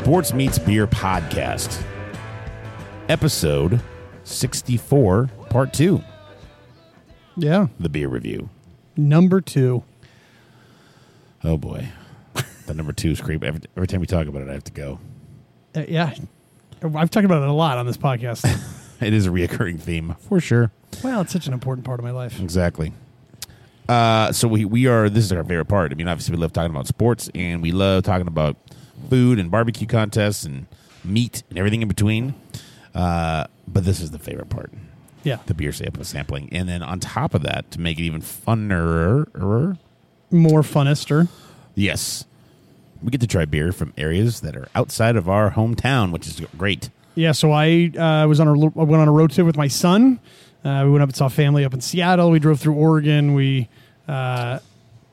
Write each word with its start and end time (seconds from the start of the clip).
Sports 0.00 0.32
Meets 0.32 0.58
Beer 0.58 0.86
podcast, 0.86 1.82
episode 3.08 3.80
64, 4.24 5.28
part 5.50 5.72
two, 5.74 6.02
Yeah. 7.36 7.66
the 7.78 7.88
beer 7.88 8.08
review. 8.08 8.48
Number 8.96 9.40
two. 9.40 9.82
Oh 11.44 11.56
boy. 11.56 11.88
the 12.66 12.74
number 12.74 12.92
two 12.92 13.10
is 13.10 13.20
creep. 13.20 13.44
Every, 13.44 13.60
every 13.76 13.86
time 13.86 14.00
we 14.00 14.06
talk 14.06 14.26
about 14.26 14.42
it, 14.42 14.48
I 14.48 14.54
have 14.54 14.64
to 14.64 14.72
go. 14.72 14.98
Uh, 15.74 15.84
yeah. 15.88 16.14
I've 16.82 17.10
talked 17.10 17.26
about 17.26 17.42
it 17.42 17.48
a 17.48 17.52
lot 17.52 17.76
on 17.78 17.86
this 17.86 17.96
podcast. 17.96 18.46
It 19.00 19.14
is 19.14 19.24
a 19.26 19.30
reoccurring 19.30 19.80
theme, 19.80 20.14
for 20.28 20.40
sure. 20.40 20.70
well, 21.02 21.22
it's 21.22 21.32
such 21.32 21.46
an 21.46 21.54
important 21.54 21.86
part 21.86 21.98
of 21.98 22.04
my 22.04 22.10
life. 22.10 22.38
Exactly. 22.38 22.92
Uh, 23.88 24.30
so 24.30 24.46
we, 24.46 24.66
we 24.66 24.86
are, 24.88 25.08
this 25.08 25.24
is 25.24 25.32
our 25.32 25.42
favorite 25.42 25.68
part. 25.68 25.90
I 25.90 25.94
mean, 25.94 26.06
obviously, 26.06 26.34
we 26.36 26.38
love 26.42 26.52
talking 26.52 26.70
about 26.70 26.86
sports 26.86 27.30
and 27.34 27.62
we 27.62 27.72
love 27.72 28.02
talking 28.04 28.26
about 28.26 28.58
food 29.08 29.38
and 29.38 29.50
barbecue 29.50 29.86
contests 29.86 30.44
and 30.44 30.66
meat 31.04 31.42
and 31.48 31.58
everything 31.58 31.82
in 31.82 31.88
between. 31.88 32.34
Uh, 32.94 33.44
but 33.68 33.84
this 33.84 34.00
is 34.00 34.10
the 34.10 34.18
favorite 34.18 34.50
part. 34.50 34.72
Yeah. 35.22 35.36
the 35.46 35.52
beer 35.54 35.70
sample 35.72 36.02
sampling, 36.04 36.48
and 36.50 36.66
then 36.66 36.82
on 36.82 36.98
top 36.98 37.34
of 37.34 37.42
that, 37.42 37.70
to 37.72 37.80
make 37.80 37.98
it 37.98 38.04
even 38.04 38.22
funner, 38.22 39.26
More 40.30 40.62
funnester. 40.62 41.28
yes, 41.74 42.24
we 43.02 43.10
get 43.10 43.20
to 43.20 43.26
try 43.26 43.44
beer 43.44 43.70
from 43.72 43.92
areas 43.98 44.40
that 44.40 44.56
are 44.56 44.68
outside 44.74 45.16
of 45.16 45.28
our 45.28 45.50
hometown, 45.50 46.10
which 46.10 46.26
is 46.26 46.40
great. 46.56 46.88
Yeah. 47.14 47.32
So 47.32 47.50
I 47.52 47.90
uh, 47.98 48.26
was 48.28 48.40
on 48.40 48.48
a 48.48 48.52
I 48.52 48.82
went 48.84 49.02
on 49.02 49.08
a 49.08 49.12
road 49.12 49.30
trip 49.32 49.46
with 49.46 49.58
my 49.58 49.68
son. 49.68 50.20
Uh, 50.64 50.82
we 50.86 50.90
went 50.90 51.02
up 51.02 51.10
and 51.10 51.16
saw 51.16 51.28
family 51.28 51.64
up 51.66 51.74
in 51.74 51.80
Seattle. 51.82 52.30
We 52.30 52.38
drove 52.38 52.60
through 52.60 52.74
Oregon. 52.76 53.34
We, 53.34 53.68
uh, 54.08 54.60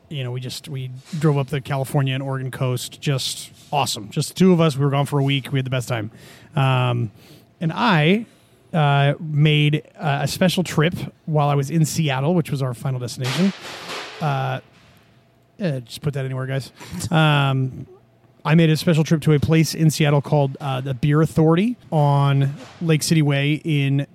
you 0.09 0.23
know, 0.23 0.31
we 0.31 0.39
just 0.39 0.69
we 0.69 0.91
drove 1.19 1.37
up 1.37 1.47
the 1.47 1.61
California 1.61 2.13
and 2.13 2.23
Oregon 2.23 2.51
coast. 2.51 3.01
Just 3.01 3.51
awesome. 3.71 4.09
Just 4.09 4.29
the 4.29 4.35
two 4.35 4.53
of 4.53 4.61
us. 4.61 4.77
We 4.77 4.85
were 4.85 4.91
gone 4.91 5.05
for 5.05 5.19
a 5.19 5.23
week. 5.23 5.51
We 5.51 5.59
had 5.59 5.65
the 5.65 5.71
best 5.71 5.87
time. 5.87 6.11
Um, 6.55 7.11
and 7.59 7.71
I 7.73 8.25
uh, 8.73 9.13
made 9.19 9.83
uh, 9.97 10.19
a 10.23 10.27
special 10.27 10.63
trip 10.63 10.93
while 11.25 11.49
I 11.49 11.55
was 11.55 11.69
in 11.69 11.85
Seattle, 11.85 12.35
which 12.35 12.51
was 12.51 12.61
our 12.61 12.73
final 12.73 12.99
destination. 12.99 13.53
Uh, 14.21 14.59
eh, 15.59 15.79
just 15.81 16.01
put 16.01 16.13
that 16.13 16.25
anywhere, 16.25 16.45
guys. 16.45 16.71
Um, 17.11 17.87
I 18.45 18.55
made 18.55 18.69
a 18.69 18.77
special 18.77 19.03
trip 19.03 19.21
to 19.23 19.33
a 19.33 19.39
place 19.39 19.75
in 19.75 19.89
Seattle 19.91 20.21
called 20.21 20.55
uh, 20.61 20.79
the 20.79 20.93
Beer 20.93 21.21
Authority 21.21 21.75
on 21.91 22.55
Lake 22.81 23.03
City 23.03 23.21
Way 23.21 23.61
in 23.63 24.07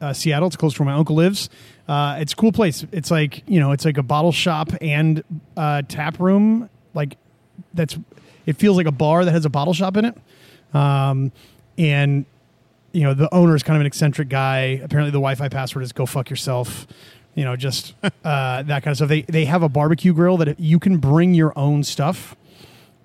uh, 0.00 0.12
Seattle. 0.12 0.46
It's 0.46 0.56
close 0.56 0.74
to 0.74 0.82
where 0.82 0.92
my 0.92 0.98
uncle 0.98 1.16
lives. 1.16 1.50
Uh, 1.88 2.16
it's 2.20 2.32
a 2.32 2.36
cool 2.36 2.52
place. 2.52 2.84
It's 2.92 3.10
like 3.10 3.42
you 3.48 3.60
know, 3.60 3.72
it's 3.72 3.84
like 3.84 3.98
a 3.98 4.02
bottle 4.02 4.32
shop 4.32 4.70
and 4.80 5.22
uh, 5.56 5.82
tap 5.88 6.18
room. 6.20 6.70
Like 6.94 7.16
that's 7.74 7.98
it 8.46 8.56
feels 8.56 8.76
like 8.76 8.86
a 8.86 8.92
bar 8.92 9.24
that 9.24 9.32
has 9.32 9.44
a 9.44 9.50
bottle 9.50 9.74
shop 9.74 9.96
in 9.96 10.04
it. 10.04 10.16
Um, 10.74 11.32
and 11.78 12.24
you 12.92 13.02
know, 13.04 13.14
the 13.14 13.32
owner 13.32 13.54
is 13.54 13.62
kind 13.62 13.76
of 13.76 13.80
an 13.80 13.86
eccentric 13.86 14.28
guy. 14.28 14.80
Apparently, 14.82 15.10
the 15.10 15.18
Wi-Fi 15.18 15.48
password 15.48 15.84
is 15.84 15.92
"go 15.92 16.06
fuck 16.06 16.30
yourself." 16.30 16.86
You 17.34 17.44
know, 17.44 17.56
just 17.56 17.94
uh, 18.02 18.10
that 18.62 18.82
kind 18.82 18.88
of 18.88 18.96
stuff. 18.96 19.08
They 19.08 19.22
they 19.22 19.44
have 19.44 19.62
a 19.62 19.68
barbecue 19.68 20.12
grill 20.12 20.36
that 20.38 20.58
you 20.58 20.78
can 20.78 20.98
bring 20.98 21.34
your 21.34 21.52
own 21.56 21.84
stuff 21.84 22.36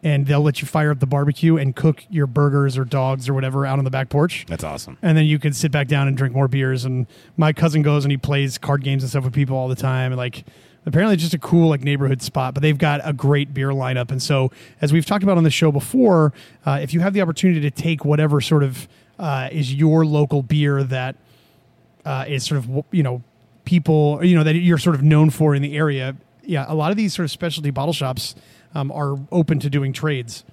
and 0.06 0.28
they'll 0.28 0.44
let 0.44 0.62
you 0.62 0.68
fire 0.68 0.92
up 0.92 1.00
the 1.00 1.08
barbecue 1.08 1.58
and 1.58 1.76
cook 1.76 2.06
your 2.12 2.28
burgers 2.28 2.78
or 2.78 2.86
dogs 2.86 3.28
or 3.28 3.34
whatever 3.34 3.66
out 3.66 3.80
on 3.80 3.86
the 3.86 3.90
back 3.90 4.08
porch. 4.08 4.46
That's 4.48 4.64
awesome. 4.64 5.00
And 5.02 5.18
then 5.18 5.26
you 5.26 5.40
can 5.40 5.52
sit 5.52 5.72
back 5.72 5.88
down 5.88 6.08
and 6.08 6.16
drink 6.16 6.36
more 6.36 6.48
beers. 6.48 6.86
And 6.86 7.08
my 7.38 7.52
cousin 7.52 7.82
goes 7.82 8.06
and 8.06 8.12
he 8.12 8.18
plays 8.18 8.60
card 8.60 8.84
games 8.84 9.02
and 9.02 9.10
stuff 9.10 9.24
with 9.24 9.34
people 9.34 9.58
all 9.58 9.68
the 9.68 9.76
time. 9.76 10.12
And 10.12 10.18
like, 10.18 10.46
apparently, 10.86 11.16
it's 11.16 11.24
just 11.24 11.34
a 11.34 11.40
cool 11.40 11.70
like 11.70 11.82
neighborhood 11.82 12.22
spot. 12.22 12.54
But 12.54 12.62
they've 12.62 12.78
got 12.78 13.02
a 13.04 13.14
great 13.14 13.52
beer 13.52 13.70
lineup. 13.70 14.12
And 14.12 14.22
so, 14.22 14.52
as 14.80 14.94
we've 14.94 15.08
talked 15.08 15.24
about 15.24 15.38
on 15.38 15.44
the 15.44 15.50
show 15.50 15.72
before, 15.72 16.34
uh, 16.68 16.78
if 16.84 16.94
you 16.94 17.00
have 17.00 17.14
the 17.14 17.22
opportunity 17.22 17.60
to 17.62 17.72
take 17.72 18.06
whatever 18.06 18.40
sort 18.42 18.62
of 18.62 18.88
uh, 19.18 19.50
is 19.52 19.74
your 19.74 20.06
local 20.06 20.44
beer 20.44 20.84
that 20.84 21.16
uh, 22.06 22.26
is 22.28 22.44
sort 22.44 22.60
of 22.60 22.86
you 22.92 23.02
know 23.02 23.24
people 23.64 24.24
you 24.24 24.36
know 24.36 24.44
that 24.44 24.54
you're 24.54 24.78
sort 24.78 24.96
of 24.96 25.02
known 25.02 25.32
for 25.32 25.56
in 25.56 25.64
the 25.64 25.76
area. 25.76 26.16
Yeah, 26.44 26.66
a 26.68 26.76
lot 26.76 26.92
of 26.92 26.98
these 26.98 27.16
sort 27.16 27.24
of 27.24 27.32
specialty 27.32 27.72
bottle 27.72 27.92
shops 27.92 28.36
um, 28.76 28.92
are 28.92 29.16
open 29.32 29.60
to 29.60 29.70
doing 29.70 29.94
trades. 29.94 30.44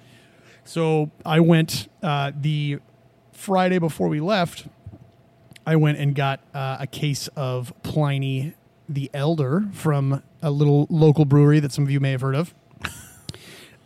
So 0.63 1.11
I 1.25 1.41
went 1.41 1.89
uh, 2.01 2.31
the 2.39 2.79
Friday 3.33 3.77
before 3.77 4.07
we 4.07 4.19
left. 4.21 4.67
I 5.67 5.75
went 5.75 5.97
and 5.97 6.15
got 6.15 6.39
uh, 6.53 6.77
a 6.79 6.87
case 6.87 7.27
of 7.35 7.73
Pliny 7.83 8.53
the 8.89 9.09
Elder 9.13 9.65
from 9.71 10.23
a 10.41 10.51
little 10.51 10.87
local 10.89 11.25
brewery 11.25 11.59
that 11.59 11.71
some 11.71 11.83
of 11.83 11.91
you 11.91 11.99
may 11.99 12.11
have 12.11 12.21
heard 12.21 12.35
of. 12.35 12.53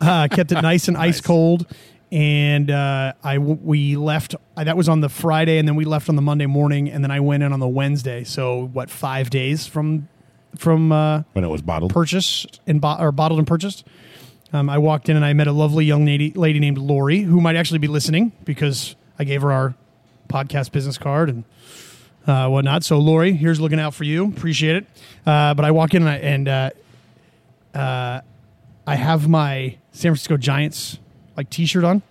Uh, 0.00 0.28
kept 0.28 0.52
it 0.52 0.62
nice 0.62 0.86
and 0.86 0.96
ice 1.08 1.20
cold, 1.20 1.66
and 2.12 2.70
uh, 2.70 3.12
I 3.24 3.38
we 3.38 3.96
left. 3.96 4.36
Uh, 4.56 4.62
that 4.62 4.76
was 4.76 4.88
on 4.88 5.00
the 5.00 5.08
Friday, 5.08 5.58
and 5.58 5.66
then 5.66 5.74
we 5.74 5.84
left 5.84 6.08
on 6.08 6.14
the 6.14 6.22
Monday 6.22 6.46
morning, 6.46 6.88
and 6.88 7.02
then 7.02 7.10
I 7.10 7.18
went 7.18 7.42
in 7.42 7.52
on 7.52 7.58
the 7.58 7.66
Wednesday. 7.66 8.22
So 8.22 8.68
what? 8.72 8.90
Five 8.90 9.28
days 9.28 9.66
from 9.66 10.08
from 10.56 10.92
uh, 10.92 11.24
When 11.32 11.42
it 11.42 11.48
was 11.48 11.62
bottled, 11.62 11.92
purchased 11.92 12.60
and 12.64 12.80
bo- 12.80 12.94
or 12.96 13.10
bottled 13.10 13.40
and 13.40 13.46
purchased. 13.48 13.84
Um, 14.52 14.70
I 14.70 14.78
walked 14.78 15.08
in 15.08 15.16
and 15.16 15.24
I 15.24 15.32
met 15.34 15.46
a 15.46 15.52
lovely 15.52 15.84
young 15.84 16.06
lady, 16.06 16.30
lady 16.32 16.58
named 16.58 16.78
Lori, 16.78 17.20
who 17.20 17.40
might 17.40 17.56
actually 17.56 17.80
be 17.80 17.88
listening 17.88 18.32
because 18.44 18.96
I 19.18 19.24
gave 19.24 19.42
her 19.42 19.52
our 19.52 19.74
podcast 20.28 20.72
business 20.72 20.96
card 20.96 21.28
and 21.28 21.44
uh, 22.26 22.48
whatnot. 22.48 22.84
So, 22.84 22.98
Lori, 22.98 23.32
here's 23.32 23.60
looking 23.60 23.80
out 23.80 23.94
for 23.94 24.04
you. 24.04 24.26
Appreciate 24.26 24.76
it. 24.76 24.86
Uh, 25.26 25.54
but 25.54 25.64
I 25.64 25.70
walk 25.70 25.94
in 25.94 26.06
and, 26.06 26.10
I, 26.10 26.16
and 26.16 26.48
uh, 26.48 26.70
uh, 27.78 28.20
I 28.86 28.94
have 28.94 29.28
my 29.28 29.76
San 29.92 30.10
Francisco 30.10 30.36
Giants 30.36 30.98
like 31.36 31.50
T-shirt 31.50 31.84
on, 31.84 32.02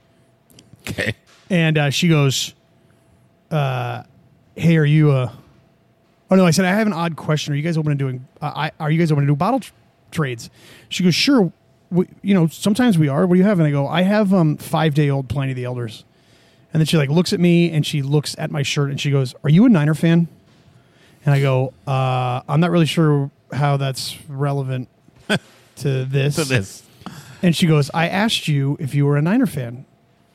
okay. 0.88 1.16
and 1.50 1.78
uh, 1.78 1.90
she 1.90 2.08
goes, 2.08 2.54
uh, 3.52 4.04
"Hey, 4.56 4.78
are 4.78 4.86
you?" 4.86 5.12
Uh, 5.12 5.32
oh 6.32 6.36
no, 6.36 6.46
I 6.46 6.52
said 6.52 6.66
I 6.66 6.70
have 6.70 6.88
an 6.88 6.94
odd 6.94 7.16
question. 7.16 7.54
Are 7.54 7.58
you 7.58 7.64
guys 7.64 7.78
open 7.78 7.92
to 7.92 7.98
doing? 7.98 8.28
Uh, 8.42 8.52
I, 8.56 8.72
are 8.80 8.92
you 8.92 9.00
guys 9.00 9.12
open 9.12 9.24
to 9.24 9.28
do 9.28 9.36
bottle 9.36 9.60
tr- 9.60 9.74
trades? 10.12 10.50
She 10.90 11.04
goes, 11.04 11.16
"Sure." 11.16 11.52
We, 11.90 12.08
you 12.22 12.34
know, 12.34 12.48
sometimes 12.48 12.98
we 12.98 13.08
are. 13.08 13.26
What 13.26 13.36
do 13.36 13.40
you 13.40 13.46
have? 13.46 13.60
And 13.60 13.68
I 13.68 13.72
go, 13.72 13.88
"I 13.88 14.02
have 14.02 14.34
um 14.34 14.58
five 14.58 14.94
day 14.94 15.10
old 15.10 15.30
Pliny 15.30 15.54
the 15.54 15.64
Elders." 15.66 16.04
And 16.74 16.82
then 16.82 16.86
she 16.86 16.98
like 16.98 17.10
looks 17.10 17.32
at 17.34 17.40
me 17.40 17.72
and 17.72 17.86
she 17.86 18.02
looks 18.02 18.36
at 18.38 18.52
my 18.52 18.62
shirt 18.62 18.90
and 18.90 19.00
she 19.00 19.10
goes, 19.12 19.34
"Are 19.44 19.50
you 19.50 19.66
a 19.66 19.70
Niner 19.70 19.94
fan?" 19.94 20.28
And 21.26 21.34
I 21.34 21.40
go, 21.42 21.74
uh, 21.88 22.42
"I'm 22.48 22.60
not 22.60 22.72
really 22.72 22.86
sure 22.86 23.32
how 23.54 23.78
that's 23.78 24.18
relevant 24.30 24.90
to 25.78 26.06
this." 26.06 26.36
So 26.36 26.44
this, 26.44 26.84
And 27.42 27.56
she 27.56 27.68
goes, 27.68 27.90
I 27.94 28.08
asked 28.10 28.48
you 28.48 28.76
if 28.80 28.94
you 28.96 29.06
were 29.06 29.16
a 29.18 29.22
Niner 29.22 29.46
fan. 29.46 29.86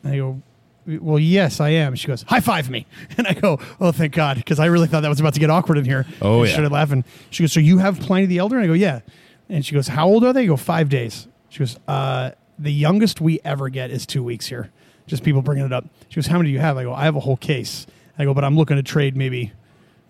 And 0.04 0.12
I 0.14 0.16
go, 0.16 0.40
Well, 0.86 1.18
yes, 1.18 1.60
I 1.60 1.70
am. 1.70 1.94
She 1.96 2.06
goes, 2.06 2.22
High 2.22 2.40
five 2.40 2.70
me. 2.70 2.86
And 3.18 3.26
I 3.26 3.34
go, 3.34 3.58
Oh, 3.80 3.92
thank 3.92 4.14
God, 4.14 4.36
because 4.36 4.58
I 4.60 4.66
really 4.66 4.86
thought 4.86 5.00
that 5.02 5.08
was 5.08 5.20
about 5.20 5.34
to 5.34 5.40
get 5.40 5.50
awkward 5.50 5.78
in 5.78 5.84
here. 5.84 6.06
Oh, 6.22 6.38
And 6.38 6.46
she 6.46 6.50
yeah. 6.50 6.54
started 6.54 6.72
laughing. 6.72 7.04
She 7.30 7.42
goes, 7.42 7.52
So 7.52 7.60
you 7.60 7.78
have 7.78 7.98
Pliny 8.00 8.26
the 8.26 8.38
Elder? 8.38 8.56
And 8.56 8.64
I 8.64 8.66
go, 8.68 8.72
Yeah. 8.72 9.00
And 9.48 9.66
she 9.66 9.74
goes, 9.74 9.88
How 9.88 10.06
old 10.06 10.24
are 10.24 10.32
they? 10.32 10.42
I 10.42 10.46
go, 10.46 10.56
Five 10.56 10.88
days. 10.88 11.26
She 11.52 11.58
goes, 11.58 11.78
uh, 11.86 12.30
The 12.58 12.72
youngest 12.72 13.20
we 13.20 13.38
ever 13.44 13.68
get 13.68 13.90
is 13.90 14.06
two 14.06 14.24
weeks 14.24 14.46
here. 14.46 14.70
Just 15.06 15.22
people 15.22 15.42
bringing 15.42 15.66
it 15.66 15.72
up. 15.72 15.84
She 16.08 16.14
goes, 16.16 16.26
How 16.26 16.38
many 16.38 16.48
do 16.48 16.52
you 16.54 16.60
have? 16.60 16.78
I 16.78 16.84
go, 16.84 16.94
I 16.94 17.04
have 17.04 17.14
a 17.14 17.20
whole 17.20 17.36
case. 17.36 17.86
I 18.18 18.24
go, 18.24 18.32
But 18.32 18.42
I'm 18.42 18.56
looking 18.56 18.76
to 18.76 18.82
trade 18.82 19.16
maybe. 19.16 19.52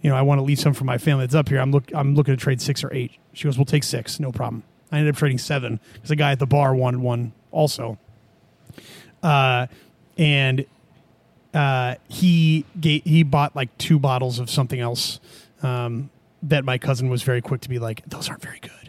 You 0.03 0.11
know, 0.11 0.17
I 0.17 0.23
want 0.23 0.39
to 0.39 0.43
leave 0.43 0.61
some 0.61 0.73
for 0.73 0.85
my 0.85 0.99
family 0.99 1.25
that's 1.25 1.35
up 1.35 1.49
here. 1.49 1.59
I'm 1.59 1.71
look. 1.71 1.85
I'm 1.95 2.17
looking 2.17 2.35
to 2.35 2.41
trade 2.41 2.61
six 2.61 2.83
or 2.83 2.93
eight. 2.93 3.13
She 3.35 3.45
goes, 3.45 3.57
"We'll 3.57 3.65
take 3.65 3.85
six, 3.85 4.19
no 4.19 4.33
problem." 4.33 4.65
I 4.91 4.99
ended 4.99 5.15
up 5.15 5.19
trading 5.19 5.39
seven 5.39 5.79
because 5.93 6.09
the 6.09 6.17
guy 6.17 6.33
at 6.33 6.41
the 6.41 6.47
bar 6.47 6.75
wanted 6.75 7.01
one 7.01 7.33
also. 7.53 8.01
Uh, 9.23 9.69
and 10.19 10.67
uh, 11.55 11.95
he 12.09 12.65
gave, 12.81 13.05
he 13.05 13.23
bought 13.23 13.55
like 13.55 13.79
two 13.79 14.01
bottles 14.01 14.41
of 14.41 14.51
something 14.51 14.81
else 14.81 15.21
um, 15.63 16.11
that 16.43 16.65
my 16.65 16.79
cousin 16.79 17.09
was 17.09 17.23
very 17.23 17.41
quick 17.41 17.61
to 17.61 17.69
be 17.69 17.79
like, 17.79 18.03
"Those 18.09 18.29
aren't 18.29 18.43
very 18.43 18.59
good." 18.59 18.82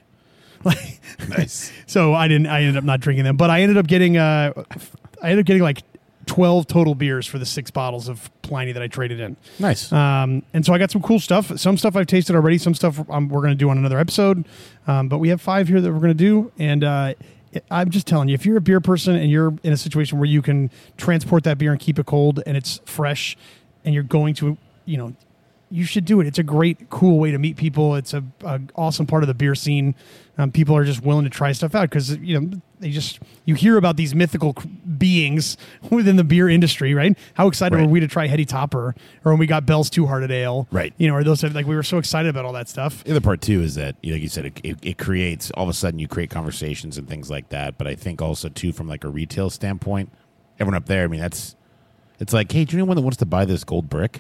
Like, 1.19 1.37
nice. 1.37 1.71
so 1.85 2.13
I 2.13 2.27
didn't. 2.27 2.47
I 2.47 2.61
ended 2.61 2.77
up 2.77 2.83
not 2.83 2.99
drinking 2.99 3.25
them, 3.25 3.37
but 3.37 3.49
I 3.49 3.61
ended 3.61 3.77
up 3.77 3.87
getting. 3.87 4.17
Uh, 4.17 4.53
I 5.21 5.29
ended 5.29 5.39
up 5.39 5.45
getting 5.45 5.61
like 5.61 5.83
twelve 6.25 6.67
total 6.67 6.95
beers 6.95 7.27
for 7.27 7.37
the 7.37 7.45
six 7.45 7.69
bottles 7.71 8.07
of 8.07 8.29
Pliny 8.41 8.71
that 8.71 8.81
I 8.81 8.87
traded 8.87 9.19
in. 9.19 9.37
Nice. 9.59 9.91
Um, 9.91 10.43
and 10.53 10.65
so 10.65 10.73
I 10.73 10.77
got 10.77 10.91
some 10.91 11.01
cool 11.01 11.19
stuff. 11.19 11.57
Some 11.59 11.77
stuff 11.77 11.95
I've 11.95 12.07
tasted 12.07 12.35
already. 12.35 12.57
Some 12.57 12.73
stuff 12.73 12.99
um, 13.09 13.29
we're 13.29 13.41
going 13.41 13.51
to 13.53 13.57
do 13.57 13.69
on 13.69 13.77
another 13.77 13.99
episode. 13.99 14.45
Um, 14.87 15.07
but 15.07 15.19
we 15.19 15.29
have 15.29 15.41
five 15.41 15.67
here 15.67 15.81
that 15.81 15.91
we're 15.91 15.99
going 15.99 16.09
to 16.09 16.13
do. 16.13 16.51
And 16.57 16.83
uh, 16.83 17.13
I'm 17.69 17.89
just 17.89 18.07
telling 18.07 18.29
you, 18.29 18.35
if 18.35 18.45
you're 18.45 18.57
a 18.57 18.61
beer 18.61 18.79
person 18.79 19.15
and 19.15 19.29
you're 19.29 19.53
in 19.63 19.73
a 19.73 19.77
situation 19.77 20.17
where 20.17 20.27
you 20.27 20.41
can 20.41 20.71
transport 20.97 21.43
that 21.43 21.57
beer 21.57 21.71
and 21.71 21.79
keep 21.79 21.99
it 21.99 22.05
cold 22.05 22.41
and 22.45 22.57
it's 22.57 22.81
fresh, 22.85 23.37
and 23.85 23.93
you're 23.93 24.03
going 24.03 24.33
to, 24.35 24.57
you 24.85 24.97
know, 24.97 25.13
you 25.69 25.85
should 25.85 26.05
do 26.05 26.19
it. 26.21 26.27
It's 26.27 26.37
a 26.39 26.43
great, 26.43 26.89
cool 26.91 27.17
way 27.19 27.31
to 27.31 27.39
meet 27.39 27.57
people. 27.57 27.95
It's 27.95 28.13
a, 28.13 28.23
a 28.43 28.61
awesome 28.75 29.07
part 29.07 29.23
of 29.23 29.27
the 29.27 29.33
beer 29.33 29.55
scene. 29.55 29.95
Um, 30.37 30.51
people 30.51 30.75
are 30.75 30.83
just 30.83 31.03
willing 31.03 31.23
to 31.25 31.29
try 31.29 31.51
stuff 31.51 31.75
out 31.75 31.89
because 31.89 32.15
you 32.17 32.39
know 32.39 32.59
they 32.79 32.89
just 32.89 33.19
you 33.45 33.53
hear 33.55 33.77
about 33.77 33.97
these 33.97 34.15
mythical 34.15 34.55
beings 34.97 35.57
within 35.91 36.15
the 36.15 36.23
beer 36.23 36.49
industry, 36.49 36.93
right? 36.93 37.17
How 37.35 37.47
excited 37.47 37.75
Right. 37.75 37.85
were 37.85 37.91
we 37.91 37.99
to 37.99 38.07
try 38.07 38.27
Heady 38.27 38.45
Topper, 38.45 38.95
or 39.25 39.31
when 39.31 39.37
we 39.39 39.45
got 39.47 39.65
Bell's 39.65 39.89
Two 39.89 40.05
Hearted 40.07 40.31
Ale, 40.31 40.67
Right. 40.71 40.93
You 40.97 41.07
know, 41.07 41.15
or 41.15 41.23
those 41.23 41.43
like 41.43 41.65
we 41.67 41.75
were 41.75 41.83
so 41.83 41.97
excited 41.99 42.29
about 42.29 42.45
all 42.45 42.53
that 42.53 42.67
stuff. 42.69 43.03
The 43.03 43.11
other 43.11 43.21
part 43.21 43.41
too 43.41 43.61
is 43.61 43.75
that, 43.75 43.95
like 44.03 44.21
you 44.21 44.27
said, 44.29 44.45
it, 44.45 44.59
it, 44.63 44.77
it 44.81 44.97
creates 44.97 45.51
all 45.51 45.63
of 45.63 45.69
a 45.69 45.73
sudden 45.73 45.99
you 45.99 46.07
create 46.07 46.29
conversations 46.31 46.97
and 46.97 47.07
things 47.07 47.29
like 47.29 47.49
that. 47.49 47.77
But 47.77 47.87
I 47.87 47.93
think 47.95 48.21
also 48.21 48.49
too, 48.49 48.71
from 48.73 48.87
like 48.87 49.03
a 49.03 49.09
retail 49.09 49.49
standpoint, 49.51 50.11
everyone 50.59 50.75
up 50.75 50.87
there. 50.87 51.03
I 51.03 51.07
mean, 51.07 51.19
that's 51.19 51.55
it's 52.19 52.33
like, 52.33 52.51
hey, 52.51 52.65
do 52.65 52.73
you 52.73 52.77
know 52.79 52.83
anyone 52.85 52.95
that 52.97 53.01
wants 53.03 53.17
to 53.17 53.25
buy 53.25 53.45
this 53.45 53.63
gold 53.63 53.87
brick? 53.89 54.19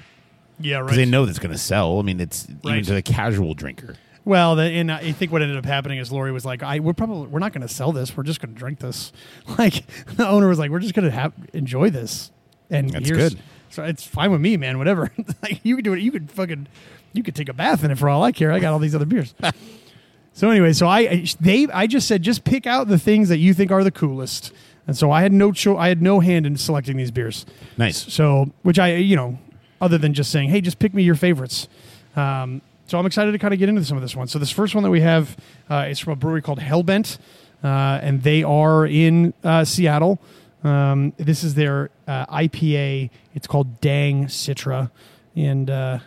Yeah, 0.59 0.77
right. 0.77 0.85
Because 0.85 0.97
they 0.97 1.05
know 1.05 1.25
that's 1.25 1.39
going 1.39 1.51
to 1.51 1.57
sell. 1.57 1.99
I 1.99 2.01
mean, 2.03 2.19
it's 2.19 2.47
even 2.63 2.83
to 2.83 2.93
the 2.93 3.01
casual 3.01 3.53
drinker. 3.53 3.95
Well, 4.25 4.55
the, 4.55 4.63
and 4.63 4.89
I 4.91 5.11
think 5.11 5.31
what 5.33 5.41
ended 5.41 5.57
up 5.57 5.65
happening 5.65 5.99
is 5.99 6.11
Lori 6.11 6.31
was 6.31 6.45
like, 6.45 6.63
"I 6.63 6.79
we're 6.79 6.93
probably 6.93 7.27
we're 7.27 7.39
not 7.39 7.51
going 7.51 7.67
to 7.67 7.73
sell 7.73 7.91
this. 7.91 8.15
We're 8.15 8.23
just 8.23 8.39
going 8.39 8.53
to 8.53 8.59
drink 8.59 8.79
this." 8.79 9.11
Like 9.57 9.85
the 10.15 10.27
owner 10.27 10.47
was 10.47 10.59
like, 10.59 10.71
"We're 10.71 10.79
just 10.79 10.93
going 10.93 11.05
to 11.05 11.11
have 11.11 11.33
enjoy 11.53 11.89
this." 11.89 12.31
And 12.69 12.89
That's 12.89 13.11
good. 13.11 13.39
So 13.69 13.83
it's 13.83 14.05
fine 14.05 14.31
with 14.31 14.39
me, 14.39 14.55
man. 14.55 14.77
Whatever. 14.77 15.11
like 15.41 15.59
you 15.63 15.75
could 15.75 15.83
do 15.83 15.93
it. 15.93 15.99
You 15.99 16.11
could 16.11 16.31
fucking 16.31 16.67
you 17.11 17.23
could 17.23 17.35
take 17.35 17.49
a 17.49 17.53
bath 17.53 17.83
in 17.83 17.91
it 17.91 17.97
for 17.97 18.07
all 18.07 18.23
I 18.23 18.31
care. 18.31 18.51
I 18.51 18.59
got 18.59 18.71
all 18.71 18.79
these 18.79 18.95
other 18.95 19.05
beers. 19.05 19.33
so 20.33 20.49
anyway, 20.49 20.73
so 20.73 20.87
I 20.87 20.99
I- 20.99 21.25
they 21.41 21.67
I 21.67 21.87
just 21.87 22.07
said 22.07 22.21
just 22.21 22.43
pick 22.45 22.65
out 22.65 22.87
the 22.87 22.99
things 22.99 23.29
that 23.29 23.39
you 23.39 23.53
think 23.53 23.71
are 23.71 23.83
the 23.83 23.91
coolest. 23.91 24.53
And 24.85 24.97
so 24.97 25.11
I 25.11 25.21
had 25.21 25.31
no 25.31 25.51
cho- 25.51 25.77
I 25.77 25.87
had 25.89 26.01
no 26.01 26.19
hand 26.19 26.45
in 26.45 26.57
selecting 26.57 26.97
these 26.97 27.11
beers. 27.11 27.45
Nice. 27.77 28.11
So, 28.13 28.51
which 28.63 28.77
I, 28.79 28.95
you 28.95 29.15
know, 29.15 29.37
other 29.83 29.97
than 29.97 30.13
just 30.13 30.31
saying, 30.31 30.47
hey, 30.47 30.61
just 30.61 30.79
pick 30.79 30.93
me 30.93 31.03
your 31.03 31.15
favorites. 31.15 31.67
Um, 32.15 32.61
so 32.87 32.97
I'm 32.97 33.05
excited 33.05 33.33
to 33.33 33.37
kind 33.37 33.53
of 33.53 33.59
get 33.59 33.67
into 33.67 33.83
some 33.83 33.97
of 33.97 34.01
this 34.01 34.15
one. 34.15 34.27
So 34.27 34.39
this 34.39 34.49
first 34.49 34.73
one 34.73 34.83
that 34.85 34.89
we 34.89 35.01
have 35.01 35.35
uh, 35.69 35.87
is 35.89 35.99
from 35.99 36.13
a 36.13 36.15
brewery 36.15 36.41
called 36.41 36.59
Hellbent, 36.59 37.17
uh, 37.63 37.67
and 38.01 38.23
they 38.23 38.43
are 38.43 38.85
in 38.85 39.33
uh, 39.43 39.65
Seattle. 39.65 40.19
Um, 40.63 41.11
this 41.17 41.43
is 41.43 41.55
their 41.55 41.89
uh, 42.07 42.25
IPA. 42.27 43.09
It's 43.35 43.45
called 43.45 43.81
Dang 43.81 44.27
Citra, 44.27 44.89
and 45.35 45.69
uh, 45.69 45.99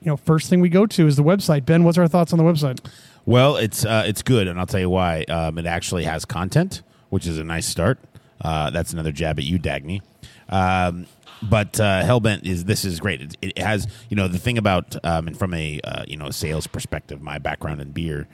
you 0.00 0.06
know, 0.06 0.16
first 0.16 0.48
thing 0.48 0.60
we 0.60 0.70
go 0.70 0.86
to 0.86 1.06
is 1.06 1.16
the 1.16 1.22
website. 1.22 1.66
Ben, 1.66 1.84
what's 1.84 1.98
our 1.98 2.08
thoughts 2.08 2.32
on 2.32 2.38
the 2.38 2.44
website? 2.44 2.80
Well, 3.26 3.56
it's 3.56 3.84
uh, 3.84 4.04
it's 4.06 4.22
good, 4.22 4.48
and 4.48 4.58
I'll 4.58 4.66
tell 4.66 4.80
you 4.80 4.88
why. 4.88 5.24
Um, 5.24 5.58
it 5.58 5.66
actually 5.66 6.04
has 6.04 6.24
content, 6.24 6.80
which 7.10 7.26
is 7.26 7.38
a 7.38 7.44
nice 7.44 7.66
start. 7.66 7.98
That's 8.42 8.94
another 8.94 9.12
jab 9.12 9.38
at 9.38 9.44
you, 9.44 9.58
Dagny. 9.58 10.00
Um, 10.48 11.06
but 11.42 11.78
uh, 11.80 12.02
Hellbent 12.02 12.44
is 12.44 12.64
this 12.64 12.84
is 12.84 13.00
great. 13.00 13.20
It, 13.20 13.36
it 13.40 13.58
has 13.58 13.86
you 14.08 14.16
know 14.16 14.28
the 14.28 14.38
thing 14.38 14.58
about 14.58 14.96
um, 15.04 15.28
and 15.28 15.38
from 15.38 15.54
a 15.54 15.80
uh, 15.82 16.04
you 16.06 16.16
know 16.16 16.30
sales 16.30 16.66
perspective, 16.66 17.22
my 17.22 17.38
background 17.38 17.80
in 17.80 17.92
beer, 17.92 18.28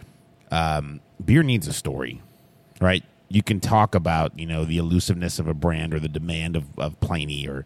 um, 0.50 1.00
beer 1.25 1.43
needs 1.43 1.67
a 1.69 1.73
story, 1.73 2.23
right? 2.81 3.05
You 3.29 3.43
can 3.43 3.61
talk 3.61 3.94
about 3.94 4.38
you 4.38 4.47
know 4.47 4.64
the 4.64 4.79
elusiveness 4.79 5.38
of 5.38 5.49
a 5.49 5.55
brand 5.55 5.94
or 5.94 6.00
the 6.00 6.08
demand 6.08 6.56
of, 6.56 6.67
of 6.79 6.99
Pliny 7.00 7.47
or 7.49 7.64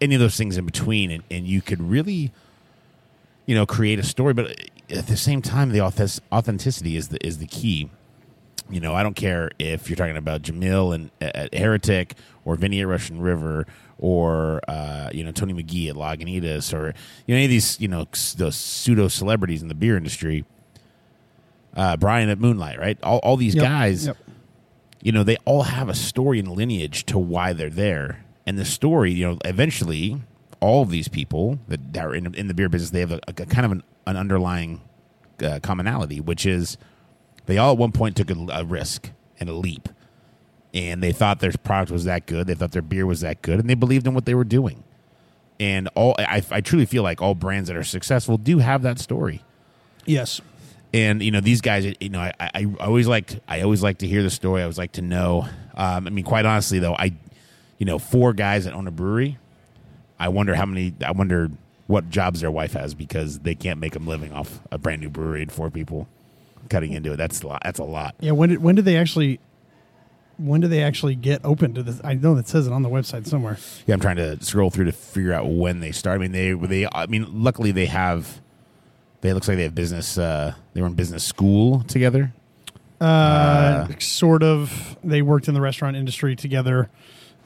any 0.00 0.14
of 0.14 0.20
those 0.20 0.36
things 0.36 0.56
in 0.56 0.66
between, 0.66 1.10
and, 1.10 1.22
and 1.30 1.46
you 1.46 1.62
could 1.62 1.80
really 1.80 2.32
you 3.46 3.54
know 3.54 3.66
create 3.66 3.98
a 3.98 4.02
story 4.02 4.32
but 4.32 4.56
at 4.90 5.06
the 5.06 5.16
same 5.16 5.42
time 5.42 5.70
the 5.70 5.80
authenticity 5.80 6.96
is 6.96 7.08
the 7.08 7.24
is 7.26 7.38
the 7.38 7.46
key 7.46 7.90
you 8.70 8.80
know 8.80 8.94
i 8.94 9.02
don't 9.02 9.16
care 9.16 9.50
if 9.58 9.88
you're 9.88 9.96
talking 9.96 10.16
about 10.16 10.42
jamil 10.42 10.94
and 10.94 11.10
at 11.20 11.52
heretic 11.54 12.14
or 12.44 12.56
vinny 12.56 12.80
at 12.80 12.86
russian 12.86 13.20
river 13.20 13.66
or 13.98 14.60
uh, 14.68 15.08
you 15.12 15.22
know 15.24 15.30
tony 15.32 15.52
magee 15.52 15.88
at 15.88 15.96
lagunitas 15.96 16.72
or 16.72 16.94
you 17.26 17.34
know 17.34 17.36
any 17.36 17.44
of 17.44 17.50
these 17.50 17.80
you 17.80 17.88
know 17.88 18.06
those 18.36 18.56
pseudo 18.56 19.08
celebrities 19.08 19.62
in 19.62 19.68
the 19.68 19.74
beer 19.74 19.96
industry 19.96 20.44
uh, 21.76 21.96
brian 21.96 22.28
at 22.28 22.38
moonlight 22.38 22.78
right 22.78 22.98
all, 23.02 23.18
all 23.18 23.36
these 23.36 23.54
Yep, 23.54 23.64
guys 23.64 24.06
yep. 24.06 24.16
you 25.02 25.10
know, 25.12 25.24
they 25.24 25.36
all 25.44 25.64
have 25.64 25.88
a 25.88 25.94
story 25.94 26.38
and 26.38 26.48
lineage 26.52 27.04
to 27.06 27.18
why 27.18 27.52
they're 27.52 27.68
there. 27.70 28.24
And 28.46 28.56
the 28.58 28.64
story, 28.64 29.12
you 29.12 29.26
know, 29.26 29.38
eventually 29.44 30.20
all 30.60 30.82
of 30.82 30.90
these 30.90 31.08
people 31.08 31.58
that 31.68 31.92
that 31.92 32.04
are 32.04 32.14
in, 32.14 32.32
in 32.34 32.46
the 32.46 32.54
beer 32.54 32.68
business, 32.68 32.90
they 32.90 33.00
have 33.00 33.12
a, 33.12 33.20
a 33.26 33.32
kind 33.32 33.64
of 33.66 33.72
an, 33.72 33.82
an 34.06 34.16
underlying 34.16 34.80
uh, 35.42 35.58
commonality, 35.62 36.20
which 36.20 36.46
is 36.46 36.76
they 37.46 37.58
all 37.58 37.72
at 37.72 37.78
one 37.78 37.90
point 37.92 38.16
took 38.16 38.30
a, 38.30 38.46
a 38.52 38.64
risk 38.64 39.10
and 39.40 39.48
a 39.48 39.54
leap. 39.54 39.88
And 40.74 41.02
they 41.02 41.12
thought 41.12 41.40
their 41.40 41.52
product 41.52 41.90
was 41.90 42.04
that 42.04 42.26
good. 42.26 42.46
They 42.46 42.54
thought 42.54 42.72
their 42.72 42.80
beer 42.82 43.04
was 43.06 43.20
that 43.20 43.42
good. 43.42 43.60
And 43.60 43.68
they 43.68 43.74
believed 43.74 44.06
in 44.06 44.14
what 44.14 44.24
they 44.24 44.34
were 44.34 44.44
doing. 44.44 44.82
And 45.60 45.88
all 45.94 46.14
I, 46.18 46.42
I 46.50 46.60
truly 46.62 46.86
feel 46.86 47.02
like 47.02 47.20
all 47.20 47.34
brands 47.34 47.68
that 47.68 47.76
are 47.76 47.84
successful 47.84 48.38
do 48.38 48.58
have 48.58 48.82
that 48.82 48.98
story 48.98 49.42
Yes. 50.06 50.40
and 50.92 51.22
you 51.22 51.30
know 51.30 51.40
these 51.40 51.60
guys 51.60 51.84
you 52.00 52.08
know 52.08 52.18
I, 52.20 52.32
I, 52.40 52.66
always 52.80 53.06
like 53.06 53.38
i 53.46 53.60
always 53.60 53.82
like 53.84 53.98
to 53.98 54.06
hear 54.08 54.24
the 54.24 54.30
story 54.30 54.60
i 54.60 54.64
always 54.64 54.78
like 54.78 54.92
to 54.92 55.02
know 55.02 55.46
um, 55.76 56.06
i 56.08 56.10
mean 56.10 56.24
quite 56.24 56.44
honestly 56.44 56.80
though 56.80 56.94
i 56.96 57.12
you 57.78 57.86
know 57.86 58.00
four 58.00 58.32
guys 58.32 58.64
that 58.64 58.74
own 58.74 58.88
a 58.88 58.90
brewery 58.90 59.38
i 60.18 60.28
wonder 60.28 60.56
how 60.56 60.66
many 60.66 60.92
i 61.06 61.12
wonder 61.12 61.50
what 61.86 62.10
jobs 62.10 62.40
their 62.40 62.50
wife 62.50 62.72
has 62.72 62.94
because 62.94 63.38
they 63.40 63.54
can't 63.54 63.78
make 63.78 63.92
them 63.92 64.06
living 64.08 64.32
off 64.32 64.60
a 64.72 64.78
brand 64.78 65.00
new 65.00 65.08
brewery 65.08 65.42
and 65.42 65.52
four 65.52 65.70
people 65.70 66.08
cutting 66.68 66.92
into 66.92 67.12
it 67.12 67.16
that's 67.16 67.42
a 67.42 67.46
lot 67.46 67.62
that's 67.62 67.78
a 67.78 67.84
lot 67.84 68.16
Yeah. 68.18 68.32
When 68.32 68.48
did 68.48 68.60
when 68.60 68.74
did 68.74 68.84
they 68.84 68.96
actually? 68.96 69.38
When 70.42 70.60
do 70.60 70.68
they 70.68 70.82
actually 70.82 71.14
get 71.14 71.40
open 71.44 71.74
to 71.74 71.82
this? 71.82 72.00
I 72.04 72.14
know 72.14 72.34
that 72.34 72.48
says 72.48 72.66
it 72.66 72.72
on 72.72 72.82
the 72.82 72.88
website 72.88 73.26
somewhere. 73.26 73.58
yeah 73.86 73.94
i'm 73.94 74.00
trying 74.00 74.16
to 74.16 74.42
scroll 74.44 74.70
through 74.70 74.86
to 74.86 74.92
figure 74.92 75.32
out 75.32 75.46
when 75.48 75.80
they 75.80 75.92
start 75.92 76.16
i 76.16 76.18
mean 76.18 76.32
they 76.32 76.52
they 76.52 76.86
i 76.92 77.06
mean 77.06 77.26
luckily 77.42 77.70
they 77.72 77.86
have 77.86 78.40
they 79.20 79.32
looks 79.32 79.46
like 79.48 79.56
they 79.56 79.62
have 79.64 79.74
business 79.74 80.18
uh 80.18 80.54
they 80.74 80.80
were 80.80 80.86
in 80.88 80.94
business 80.94 81.24
school 81.24 81.82
together 81.84 82.32
Uh, 83.00 83.88
sort 83.98 84.42
of. 84.44 84.96
They 85.02 85.22
worked 85.22 85.48
in 85.48 85.54
the 85.54 85.60
restaurant 85.60 85.96
industry 85.96 86.36
together. 86.36 86.88